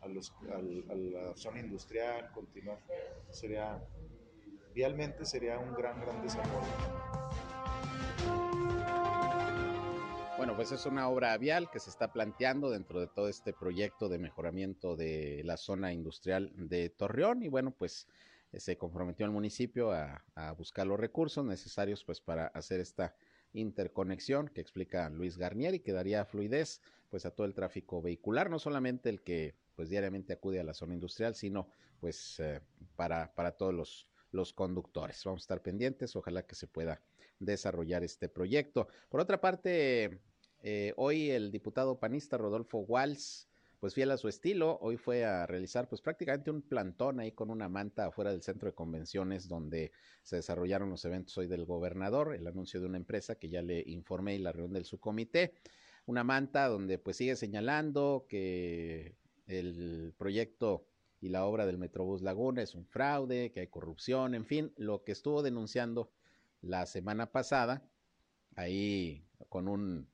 a, 0.01 0.07
los, 0.07 0.31
a 0.53 0.95
la 0.95 1.35
zona 1.35 1.59
industrial, 1.59 2.31
continuar. 2.33 2.79
Sería 3.31 3.83
vialmente 4.75 5.23
sería 5.23 5.57
un 5.57 5.73
gran, 5.73 5.99
gran 6.01 6.21
desarrollo. 6.21 6.67
Bueno, 10.37 10.53
pues 10.57 10.73
es 10.73 10.85
una 10.85 11.07
obra 11.07 11.35
vial 11.37 11.71
que 11.71 11.79
se 11.79 11.89
está 11.89 12.11
planteando 12.11 12.69
dentro 12.69 12.99
de 12.99 13.07
todo 13.07 13.29
este 13.29 13.53
proyecto 13.53 14.09
de 14.09 14.19
mejoramiento 14.19 14.97
de 14.97 15.41
la 15.45 15.55
zona 15.55 15.93
industrial 15.93 16.51
de 16.55 16.89
Torreón 16.89 17.41
y 17.41 17.47
bueno, 17.47 17.71
pues 17.71 18.07
se 18.53 18.77
comprometió 18.77 19.25
el 19.25 19.31
municipio 19.31 19.91
a, 19.91 20.25
a 20.35 20.51
buscar 20.51 20.85
los 20.85 20.99
recursos 20.99 21.45
necesarios 21.45 22.03
pues 22.03 22.19
para 22.19 22.47
hacer 22.47 22.81
esta 22.81 23.15
interconexión 23.53 24.49
que 24.49 24.59
explica 24.59 25.09
Luis 25.09 25.37
Garnier 25.37 25.73
y 25.73 25.79
que 25.79 25.93
daría 25.93 26.25
fluidez 26.25 26.81
pues 27.09 27.25
a 27.25 27.31
todo 27.31 27.47
el 27.47 27.53
tráfico 27.53 28.01
vehicular, 28.01 28.49
no 28.49 28.59
solamente 28.59 29.09
el 29.09 29.21
que 29.21 29.55
pues 29.75 29.89
diariamente 29.89 30.33
acude 30.33 30.59
a 30.59 30.63
la 30.63 30.73
zona 30.73 30.93
industrial, 30.93 31.33
sino 31.33 31.69
pues 32.01 32.39
eh, 32.41 32.61
para, 32.97 33.33
para 33.33 33.51
todos 33.51 33.73
los 33.73 34.07
los 34.35 34.53
conductores. 34.53 35.23
Vamos 35.23 35.41
a 35.41 35.45
estar 35.45 35.61
pendientes, 35.61 36.15
ojalá 36.15 36.45
que 36.45 36.55
se 36.55 36.67
pueda 36.67 37.01
desarrollar 37.39 38.03
este 38.03 38.29
proyecto. 38.29 38.87
Por 39.09 39.21
otra 39.21 39.41
parte, 39.41 40.19
eh, 40.61 40.93
hoy 40.97 41.31
el 41.31 41.51
diputado 41.51 41.99
panista 41.99 42.37
Rodolfo 42.37 42.79
Walls, 42.79 43.49
pues 43.79 43.93
fiel 43.93 44.11
a 44.11 44.17
su 44.17 44.27
estilo, 44.27 44.77
hoy 44.81 44.97
fue 44.97 45.25
a 45.25 45.45
realizar 45.45 45.87
pues 45.87 46.01
prácticamente 46.01 46.49
un 46.49 46.61
plantón 46.61 47.19
ahí 47.19 47.31
con 47.31 47.49
una 47.49 47.69
manta 47.69 48.07
afuera 48.07 48.31
del 48.31 48.41
centro 48.41 48.69
de 48.69 48.75
convenciones 48.75 49.47
donde 49.47 49.91
se 50.23 50.37
desarrollaron 50.37 50.89
los 50.89 51.05
eventos 51.05 51.37
hoy 51.37 51.47
del 51.47 51.65
gobernador, 51.65 52.33
el 52.33 52.47
anuncio 52.47 52.79
de 52.79 52.87
una 52.87 52.97
empresa 52.97 53.35
que 53.35 53.49
ya 53.49 53.61
le 53.61 53.83
informé 53.85 54.35
y 54.35 54.39
la 54.39 54.51
reunión 54.51 54.73
del 54.73 54.85
subcomité, 54.85 55.53
una 56.07 56.23
manta 56.23 56.67
donde 56.67 56.97
pues 56.97 57.17
sigue 57.17 57.35
señalando 57.35 58.25
que 58.27 59.15
el 59.45 60.13
proyecto 60.17 60.87
y 61.21 61.29
la 61.29 61.45
obra 61.45 61.65
del 61.65 61.77
Metrobús 61.77 62.21
Laguna 62.21 62.61
es 62.61 62.75
un 62.75 62.85
fraude, 62.85 63.51
que 63.51 63.61
hay 63.61 63.67
corrupción, 63.67 64.35
en 64.35 64.45
fin, 64.45 64.73
lo 64.77 65.03
que 65.03 65.11
estuvo 65.11 65.41
denunciando 65.41 66.11
la 66.61 66.85
semana 66.85 67.31
pasada, 67.31 67.83
ahí 68.55 69.25
con 69.49 69.67
un 69.67 70.07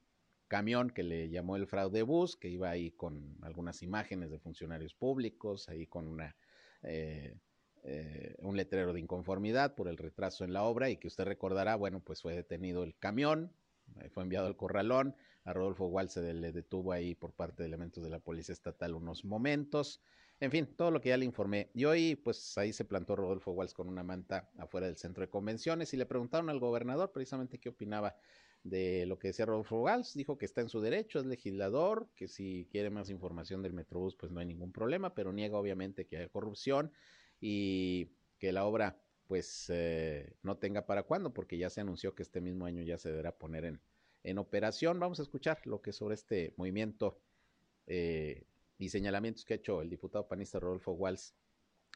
camión 0.47 0.89
que 0.89 1.03
le 1.03 1.29
llamó 1.29 1.55
el 1.55 1.67
fraude 1.67 2.03
bus, 2.03 2.35
que 2.35 2.49
iba 2.49 2.69
ahí 2.69 2.91
con 2.91 3.37
algunas 3.41 3.83
imágenes 3.83 4.29
de 4.31 4.39
funcionarios 4.39 4.93
públicos, 4.93 5.69
ahí 5.69 5.87
con 5.87 6.07
una 6.07 6.35
eh, 6.83 7.37
eh, 7.83 8.35
un 8.39 8.55
letrero 8.55 8.93
de 8.93 8.99
inconformidad 8.99 9.73
por 9.73 9.87
el 9.87 9.97
retraso 9.97 10.43
en 10.43 10.53
la 10.53 10.63
obra 10.63 10.91
y 10.91 10.97
que 10.97 11.07
usted 11.07 11.23
recordará, 11.23 11.75
bueno, 11.75 11.99
pues 11.99 12.21
fue 12.21 12.35
detenido 12.35 12.83
el 12.83 12.95
camión, 12.95 13.51
eh, 13.99 14.09
fue 14.09 14.21
enviado 14.21 14.45
al 14.45 14.55
corralón, 14.55 15.15
a 15.45 15.53
Rodolfo 15.53 15.87
Walse 15.87 16.33
le 16.33 16.51
detuvo 16.51 16.91
ahí 16.91 17.15
por 17.15 17.33
parte 17.33 17.63
de 17.63 17.67
elementos 17.67 18.03
de 18.03 18.11
la 18.11 18.19
Policía 18.19 18.53
Estatal 18.53 18.93
unos 18.93 19.25
momentos, 19.25 19.99
en 20.41 20.51
fin, 20.51 20.67
todo 20.75 20.89
lo 20.89 20.99
que 20.99 21.09
ya 21.09 21.17
le 21.17 21.25
informé. 21.25 21.69
Y 21.75 21.85
hoy, 21.85 22.15
pues 22.15 22.57
ahí 22.57 22.73
se 22.73 22.83
plantó 22.83 23.15
Rodolfo 23.15 23.51
Walsh 23.51 23.73
con 23.73 23.87
una 23.87 24.03
manta 24.03 24.49
afuera 24.57 24.87
del 24.87 24.97
centro 24.97 25.21
de 25.21 25.29
convenciones 25.29 25.93
y 25.93 25.97
le 25.97 26.07
preguntaron 26.07 26.49
al 26.49 26.59
gobernador 26.59 27.11
precisamente 27.11 27.59
qué 27.59 27.69
opinaba 27.69 28.17
de 28.63 29.05
lo 29.05 29.19
que 29.19 29.29
decía 29.29 29.45
Rodolfo 29.45 29.83
Gals, 29.83 30.15
dijo 30.15 30.39
que 30.39 30.45
está 30.45 30.61
en 30.61 30.69
su 30.69 30.81
derecho, 30.81 31.19
es 31.19 31.27
legislador, 31.27 32.09
que 32.15 32.27
si 32.27 32.67
quiere 32.71 32.89
más 32.89 33.09
información 33.11 33.61
del 33.61 33.73
Metrobús, 33.73 34.15
pues 34.15 34.31
no 34.31 34.39
hay 34.39 34.47
ningún 34.47 34.71
problema, 34.71 35.13
pero 35.13 35.31
niega 35.31 35.57
obviamente 35.57 36.05
que 36.07 36.17
haya 36.17 36.27
corrupción 36.27 36.91
y 37.39 38.09
que 38.39 38.51
la 38.51 38.65
obra 38.65 38.99
pues 39.27 39.67
eh, 39.69 40.33
no 40.41 40.57
tenga 40.57 40.87
para 40.87 41.03
cuándo, 41.03 41.33
porque 41.33 41.57
ya 41.57 41.69
se 41.69 41.81
anunció 41.81 42.15
que 42.15 42.23
este 42.23 42.41
mismo 42.41 42.65
año 42.65 42.81
ya 42.81 42.97
se 42.97 43.09
deberá 43.09 43.37
poner 43.37 43.65
en, 43.65 43.79
en 44.23 44.37
operación. 44.39 44.99
Vamos 44.99 45.19
a 45.19 45.23
escuchar 45.23 45.65
lo 45.65 45.81
que 45.81 45.93
sobre 45.93 46.15
este 46.15 46.53
movimiento 46.57 47.19
eh, 47.87 48.43
y 48.81 48.89
señalamientos 48.89 49.45
que 49.45 49.53
ha 49.53 49.57
hecho 49.57 49.83
el 49.83 49.89
diputado 49.91 50.27
panista 50.27 50.59
Rodolfo 50.59 50.93
Walls 50.93 51.35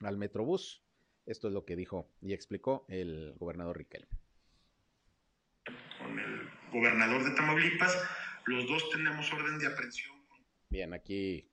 al 0.02 0.18
Metrobús. 0.18 0.86
Esto 1.26 1.48
es 1.48 1.54
lo 1.56 1.66
que 1.66 1.76
dijo 1.76 2.14
y 2.22 2.34
explicó 2.34 2.86
el 2.90 3.34
gobernador 3.40 3.80
Riquelme. 3.80 4.08
Con 5.98 6.20
el 6.20 6.48
gobernador 6.72 7.24
de 7.24 7.32
Tamaulipas, 7.32 7.98
los 8.46 8.68
dos 8.68 8.88
tenemos 8.92 9.34
orden 9.34 9.58
de 9.58 9.66
aprehensión. 9.66 10.16
Bien, 10.70 10.94
aquí 10.94 11.52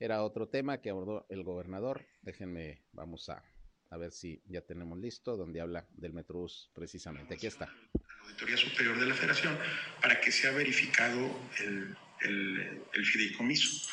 era 0.00 0.24
otro 0.24 0.48
tema 0.48 0.80
que 0.80 0.90
abordó 0.90 1.24
el 1.28 1.44
gobernador. 1.44 2.04
Déjenme, 2.22 2.82
vamos 2.90 3.28
a, 3.28 3.44
a 3.90 3.96
ver 3.96 4.10
si 4.10 4.42
ya 4.46 4.62
tenemos 4.62 4.98
listo, 4.98 5.36
donde 5.36 5.60
habla 5.60 5.86
del 5.92 6.14
Metrobús 6.14 6.72
precisamente. 6.74 7.34
Aquí 7.34 7.46
está. 7.46 7.66
La 7.66 8.22
Auditoría 8.24 8.56
Superior 8.56 8.98
de 8.98 9.06
la 9.06 9.14
Federación 9.14 9.56
para 10.00 10.20
que 10.20 10.32
sea 10.32 10.50
verificado 10.50 11.30
el, 11.60 11.96
el, 12.22 12.82
el 12.92 13.06
fideicomiso. 13.06 13.88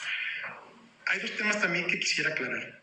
Hay 1.09 1.19
dos 1.19 1.35
temas 1.35 1.59
también 1.59 1.87
que 1.87 1.99
quisiera 1.99 2.29
aclarar. 2.29 2.81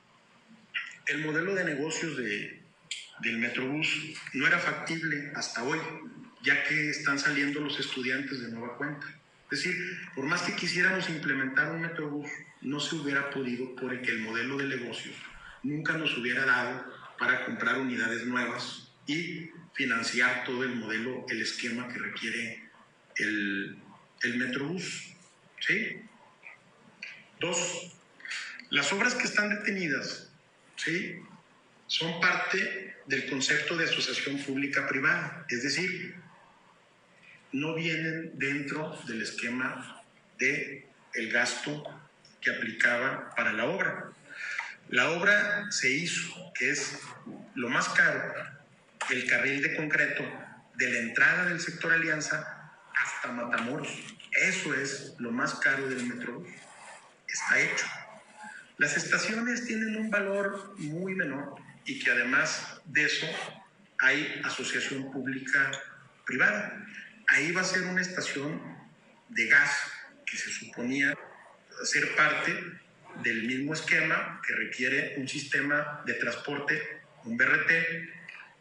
El 1.07 1.25
modelo 1.25 1.55
de 1.55 1.65
negocios 1.65 2.17
de, 2.17 2.61
del 3.21 3.39
Metrobús 3.39 3.89
no 4.33 4.49
era 4.49 4.59
factible 4.59 5.31
hasta 5.37 5.63
hoy, 5.63 5.79
ya 6.43 6.65
que 6.65 6.91
están 6.91 7.21
saliendo 7.21 7.61
los 7.61 7.79
estudiantes 7.79 8.41
de 8.41 8.49
nueva 8.49 8.77
cuenta. 8.77 9.07
Es 9.49 9.63
decir, 9.63 9.77
por 10.17 10.25
más 10.25 10.43
que 10.43 10.57
quisiéramos 10.57 11.09
implementar 11.09 11.71
un 11.71 11.83
Metrobús, 11.83 12.29
no 12.63 12.81
se 12.81 12.97
hubiera 12.97 13.31
podido 13.31 13.77
porque 13.77 14.11
el 14.11 14.19
modelo 14.19 14.57
de 14.57 14.77
negocios 14.77 15.15
nunca 15.63 15.97
nos 15.97 16.19
hubiera 16.19 16.45
dado 16.45 16.85
para 17.21 17.45
comprar 17.45 17.79
unidades 17.79 18.27
nuevas 18.27 18.91
y 19.07 19.51
financiar 19.75 20.43
todo 20.45 20.65
el 20.65 20.75
modelo, 20.75 21.25
el 21.29 21.43
esquema 21.43 21.87
que 21.87 22.01
requiere 22.01 22.71
el, 23.19 23.79
el 24.23 24.37
Metrobús. 24.37 25.15
¿Sí? 25.61 26.01
Dos, 27.39 27.96
las 28.71 28.93
obras 28.93 29.15
que 29.15 29.25
están 29.25 29.51
detenidas, 29.51 30.29
¿sí? 30.77 31.21
Son 31.87 32.21
parte 32.21 32.97
del 33.07 33.29
concepto 33.31 33.77
de 33.77 33.85
asociación 33.85 34.39
pública-privada, 34.39 35.47
es 35.49 35.63
decir, 35.63 36.17
no 37.53 37.75
vienen 37.75 38.33
dentro 38.35 38.99
del 39.07 39.23
esquema 39.23 40.03
de 40.39 40.87
el 41.15 41.33
gasto 41.33 41.85
que 42.41 42.51
aplicaba 42.51 43.35
para 43.35 43.53
la 43.53 43.67
obra. 43.67 44.11
La 44.89 45.11
obra 45.11 45.71
se 45.71 45.91
hizo, 45.91 46.53
que 46.55 46.71
es 46.71 46.99
lo 47.55 47.69
más 47.69 47.89
caro, 47.91 48.35
el 49.11 49.27
carril 49.27 49.63
de 49.63 49.77
concreto 49.77 50.25
de 50.75 50.91
la 50.91 50.99
entrada 50.99 51.47
del 51.47 51.61
sector 51.61 51.93
Alianza 51.93 52.73
hasta 52.95 53.33
Matamoros. 53.33 53.89
Eso 54.33 54.75
es 54.75 55.15
lo 55.19 55.31
más 55.31 55.55
caro 55.55 55.89
del 55.89 56.05
metro. 56.05 56.45
Está 57.29 57.61
hecho. 57.61 57.87
Las 58.79 58.97
estaciones 58.97 59.65
tienen 59.65 59.97
un 59.97 60.11
valor 60.11 60.75
muy 60.79 61.15
menor 61.15 61.55
y 61.87 61.99
que 61.99 62.11
además 62.11 62.81
de 62.85 63.05
eso 63.05 63.27
hay 63.99 64.41
asociación 64.45 65.11
pública 65.11 65.71
privada. 66.27 66.85
Ahí 67.29 67.53
va 67.53 67.63
a 67.63 67.65
ser 67.65 67.83
una 67.83 68.03
estación 68.03 68.61
de 69.31 69.47
gas 69.47 69.71
que 70.27 70.37
se 70.37 70.51
suponía 70.51 71.17
ser 71.85 72.15
parte 72.17 72.53
del 73.23 73.45
mismo 73.45 73.73
esquema 73.73 74.43
que 74.47 74.55
requiere 74.55 75.15
un 75.17 75.29
sistema 75.29 76.03
de 76.05 76.15
transporte, 76.15 77.01
un 77.25 77.37
BRT, 77.37 77.71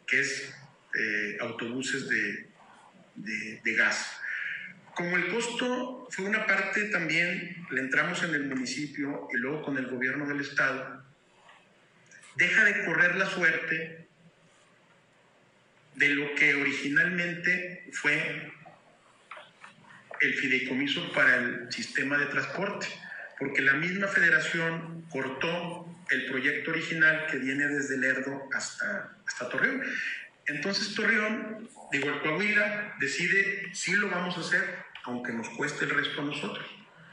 que 0.06 0.20
es 0.20 0.54
eh, 0.98 1.36
autobuses 1.40 2.08
de, 2.08 2.48
de, 3.16 3.60
de 3.62 3.74
gas. 3.74 4.18
Como 4.96 5.14
el 5.14 5.28
costo 5.28 6.08
fue 6.10 6.24
una 6.24 6.46
parte 6.46 6.84
también, 6.86 7.66
le 7.70 7.82
entramos 7.82 8.22
en 8.22 8.34
el 8.34 8.44
municipio 8.44 9.28
y 9.30 9.36
luego 9.36 9.60
con 9.60 9.76
el 9.76 9.88
gobierno 9.88 10.26
del 10.26 10.40
estado, 10.40 11.04
deja 12.34 12.64
de 12.64 12.82
correr 12.86 13.14
la 13.16 13.26
suerte 13.26 14.08
de 15.96 16.08
lo 16.08 16.34
que 16.34 16.54
originalmente 16.54 17.90
fue 17.92 18.50
el 20.22 20.32
fideicomiso 20.32 21.12
para 21.12 21.36
el 21.36 21.70
sistema 21.70 22.16
de 22.16 22.26
transporte, 22.26 22.86
porque 23.38 23.60
la 23.60 23.74
misma 23.74 24.08
federación 24.08 25.04
cortó 25.10 25.94
el 26.08 26.24
proyecto 26.24 26.70
original 26.70 27.26
que 27.30 27.36
viene 27.36 27.68
desde 27.68 27.98
Lerdo 27.98 28.48
hasta, 28.50 29.14
hasta 29.26 29.48
Torreón. 29.50 29.82
Entonces 30.46 30.94
Torreón, 30.94 31.68
digo, 31.92 32.08
el 32.08 32.20
Coahuila 32.20 32.94
decide 32.98 33.74
si 33.74 33.92
lo 33.92 34.08
vamos 34.08 34.38
a 34.38 34.40
hacer, 34.40 34.85
aunque 35.06 35.32
nos 35.32 35.48
cueste 35.50 35.84
el 35.84 35.92
resto 35.92 36.20
a 36.20 36.24
nosotros. 36.24 36.66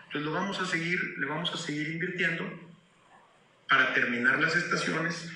Entonces 0.07 0.23
lo 0.23 0.31
vamos 0.33 0.59
a 0.59 0.65
seguir, 0.65 0.99
le 1.17 1.25
vamos 1.25 1.51
a 1.53 1.57
seguir 1.57 1.89
invirtiendo 1.89 2.43
para 3.69 3.93
terminar 3.93 4.39
las 4.39 4.55
estaciones. 4.55 5.31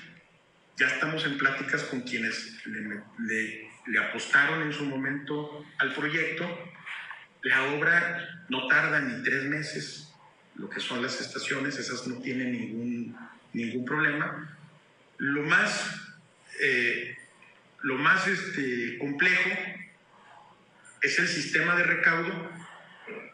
Ya 0.76 0.88
estamos 0.88 1.24
en 1.24 1.38
pláticas 1.38 1.84
con 1.84 2.02
quienes 2.02 2.60
le, 2.66 3.68
apostaron 3.98 4.62
en 4.62 4.72
su 4.72 4.84
momento 4.84 5.64
al 5.78 5.94
proyecto. 5.94 6.46
La 7.42 7.64
obra 7.74 8.44
no 8.48 8.66
tarda 8.66 9.00
ni 9.00 9.22
tres 9.22 9.44
meses, 9.44 10.12
lo 10.56 10.68
que 10.68 10.80
son 10.80 11.00
las 11.00 11.20
estaciones, 11.20 11.78
esas 11.78 12.06
no 12.06 12.20
tienen 12.20 12.52
ningún, 12.52 13.16
ningún 13.52 13.84
problema. 13.84 14.56
Lo 15.18 15.42
más, 15.42 15.96
eh, 16.60 17.16
lo 17.82 17.96
más 17.96 18.26
este, 18.26 18.98
complejo 18.98 19.50
es 21.02 21.18
el 21.18 21.28
sistema 21.28 21.76
de 21.76 21.84
recaudo 21.84 22.50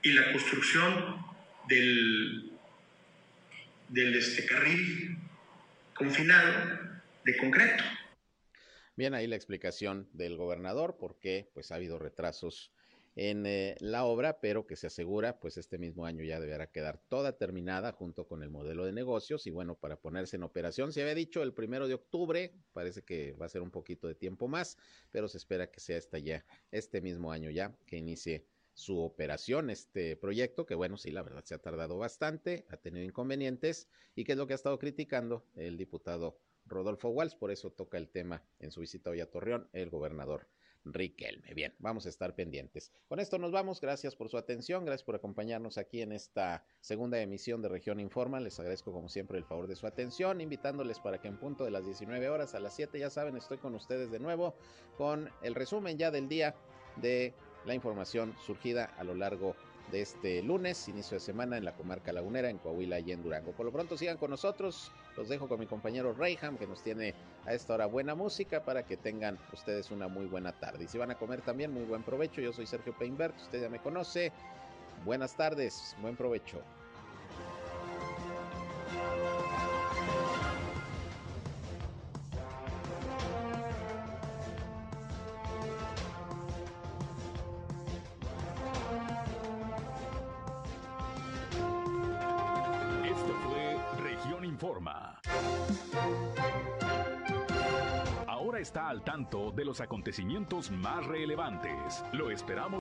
y 0.02 0.12
la 0.12 0.32
construcción 0.32 1.24
del, 1.68 2.52
del 3.88 4.14
este, 4.16 4.46
carril 4.46 5.18
confinado 5.94 6.78
de 7.24 7.36
concreto. 7.36 7.84
Bien, 8.96 9.14
ahí 9.14 9.26
la 9.26 9.36
explicación 9.36 10.08
del 10.12 10.36
gobernador, 10.36 10.96
porque 10.98 11.50
pues 11.54 11.72
ha 11.72 11.76
habido 11.76 11.98
retrasos 11.98 12.72
en 13.16 13.46
eh, 13.46 13.76
la 13.80 14.04
obra, 14.04 14.40
pero 14.40 14.66
que 14.66 14.76
se 14.76 14.88
asegura, 14.88 15.38
pues 15.38 15.56
este 15.56 15.78
mismo 15.78 16.06
año 16.06 16.24
ya 16.24 16.40
deberá 16.40 16.66
quedar 16.66 16.98
toda 17.08 17.36
terminada 17.36 17.92
junto 17.92 18.26
con 18.26 18.42
el 18.42 18.50
modelo 18.50 18.84
de 18.84 18.92
negocios 18.92 19.46
y 19.46 19.50
bueno, 19.50 19.76
para 19.76 19.96
ponerse 19.96 20.36
en 20.36 20.42
operación, 20.42 20.92
se 20.92 21.02
había 21.02 21.14
dicho 21.14 21.42
el 21.42 21.52
primero 21.52 21.86
de 21.86 21.94
octubre, 21.94 22.52
parece 22.72 23.02
que 23.02 23.32
va 23.34 23.46
a 23.46 23.48
ser 23.48 23.62
un 23.62 23.70
poquito 23.70 24.08
de 24.08 24.14
tiempo 24.14 24.48
más, 24.48 24.76
pero 25.10 25.28
se 25.28 25.38
espera 25.38 25.70
que 25.70 25.80
sea 25.80 26.00
ya, 26.22 26.44
este 26.70 27.00
mismo 27.00 27.32
año 27.32 27.50
ya, 27.50 27.76
que 27.86 27.96
inicie 27.96 28.46
su 28.72 28.98
operación, 28.98 29.70
este 29.70 30.16
proyecto, 30.16 30.66
que 30.66 30.74
bueno, 30.74 30.96
sí, 30.96 31.10
la 31.12 31.22
verdad 31.22 31.44
se 31.44 31.54
ha 31.54 31.58
tardado 31.58 31.96
bastante, 31.96 32.66
ha 32.68 32.76
tenido 32.76 33.04
inconvenientes 33.04 33.88
y 34.16 34.24
que 34.24 34.32
es 34.32 34.38
lo 34.38 34.46
que 34.46 34.54
ha 34.54 34.56
estado 34.56 34.78
criticando 34.78 35.46
el 35.54 35.76
diputado 35.76 36.40
Rodolfo 36.66 37.10
Walls, 37.10 37.36
por 37.36 37.52
eso 37.52 37.70
toca 37.70 37.98
el 37.98 38.08
tema 38.08 38.42
en 38.58 38.72
su 38.72 38.80
visita 38.80 39.10
hoy 39.10 39.20
a 39.20 39.30
Torreón, 39.30 39.68
el 39.72 39.90
gobernador 39.90 40.48
Riquelme. 40.84 41.54
Bien, 41.54 41.74
vamos 41.78 42.04
a 42.06 42.10
estar 42.10 42.34
pendientes. 42.34 42.92
Con 43.08 43.18
esto 43.18 43.38
nos 43.38 43.52
vamos. 43.52 43.80
Gracias 43.80 44.14
por 44.14 44.28
su 44.28 44.36
atención. 44.36 44.84
Gracias 44.84 45.04
por 45.04 45.14
acompañarnos 45.14 45.78
aquí 45.78 46.02
en 46.02 46.12
esta 46.12 46.64
segunda 46.80 47.20
emisión 47.20 47.62
de 47.62 47.68
Región 47.68 48.00
Informa. 48.00 48.38
Les 48.40 48.58
agradezco 48.58 48.92
como 48.92 49.08
siempre 49.08 49.38
el 49.38 49.44
favor 49.44 49.66
de 49.66 49.76
su 49.76 49.86
atención, 49.86 50.40
invitándoles 50.40 51.00
para 51.00 51.20
que 51.20 51.28
en 51.28 51.38
punto 51.38 51.64
de 51.64 51.70
las 51.70 51.86
19 51.86 52.28
horas 52.28 52.54
a 52.54 52.60
las 52.60 52.74
7, 52.74 52.98
ya 52.98 53.08
saben, 53.08 53.36
estoy 53.36 53.58
con 53.58 53.74
ustedes 53.74 54.10
de 54.10 54.18
nuevo 54.18 54.54
con 54.98 55.30
el 55.42 55.54
resumen 55.54 55.98
ya 55.98 56.10
del 56.10 56.28
día 56.28 56.54
de 56.96 57.34
la 57.64 57.74
información 57.74 58.34
surgida 58.44 58.84
a 58.84 59.04
lo 59.04 59.14
largo 59.14 59.56
de 59.90 60.02
este 60.02 60.42
lunes, 60.42 60.88
inicio 60.88 61.16
de 61.16 61.20
semana 61.20 61.56
en 61.56 61.64
la 61.64 61.72
comarca 61.72 62.12
lagunera, 62.12 62.50
en 62.50 62.58
Coahuila 62.58 63.00
y 63.00 63.12
en 63.12 63.22
Durango. 63.22 63.52
Por 63.52 63.66
lo 63.66 63.72
pronto 63.72 63.96
sigan 63.96 64.16
con 64.16 64.30
nosotros, 64.30 64.90
los 65.16 65.28
dejo 65.28 65.48
con 65.48 65.60
mi 65.60 65.66
compañero 65.66 66.12
Reyham, 66.12 66.56
que 66.56 66.66
nos 66.66 66.82
tiene 66.82 67.14
a 67.44 67.52
esta 67.52 67.74
hora 67.74 67.86
buena 67.86 68.14
música 68.14 68.64
para 68.64 68.84
que 68.84 68.96
tengan 68.96 69.38
ustedes 69.52 69.90
una 69.90 70.08
muy 70.08 70.26
buena 70.26 70.52
tarde. 70.52 70.84
Y 70.84 70.88
si 70.88 70.98
van 70.98 71.10
a 71.10 71.16
comer 71.16 71.42
también, 71.42 71.72
muy 71.72 71.84
buen 71.84 72.02
provecho. 72.02 72.40
Yo 72.40 72.52
soy 72.52 72.66
Sergio 72.66 72.96
Peinbert, 72.96 73.36
usted 73.40 73.62
ya 73.62 73.68
me 73.68 73.78
conoce. 73.78 74.32
Buenas 75.04 75.36
tardes, 75.36 75.94
buen 76.00 76.16
provecho. 76.16 76.60
De 99.24 99.64
los 99.64 99.80
acontecimientos 99.80 100.70
más 100.70 101.06
relevantes. 101.06 102.04
Lo 102.12 102.30
esperamos. 102.30 102.72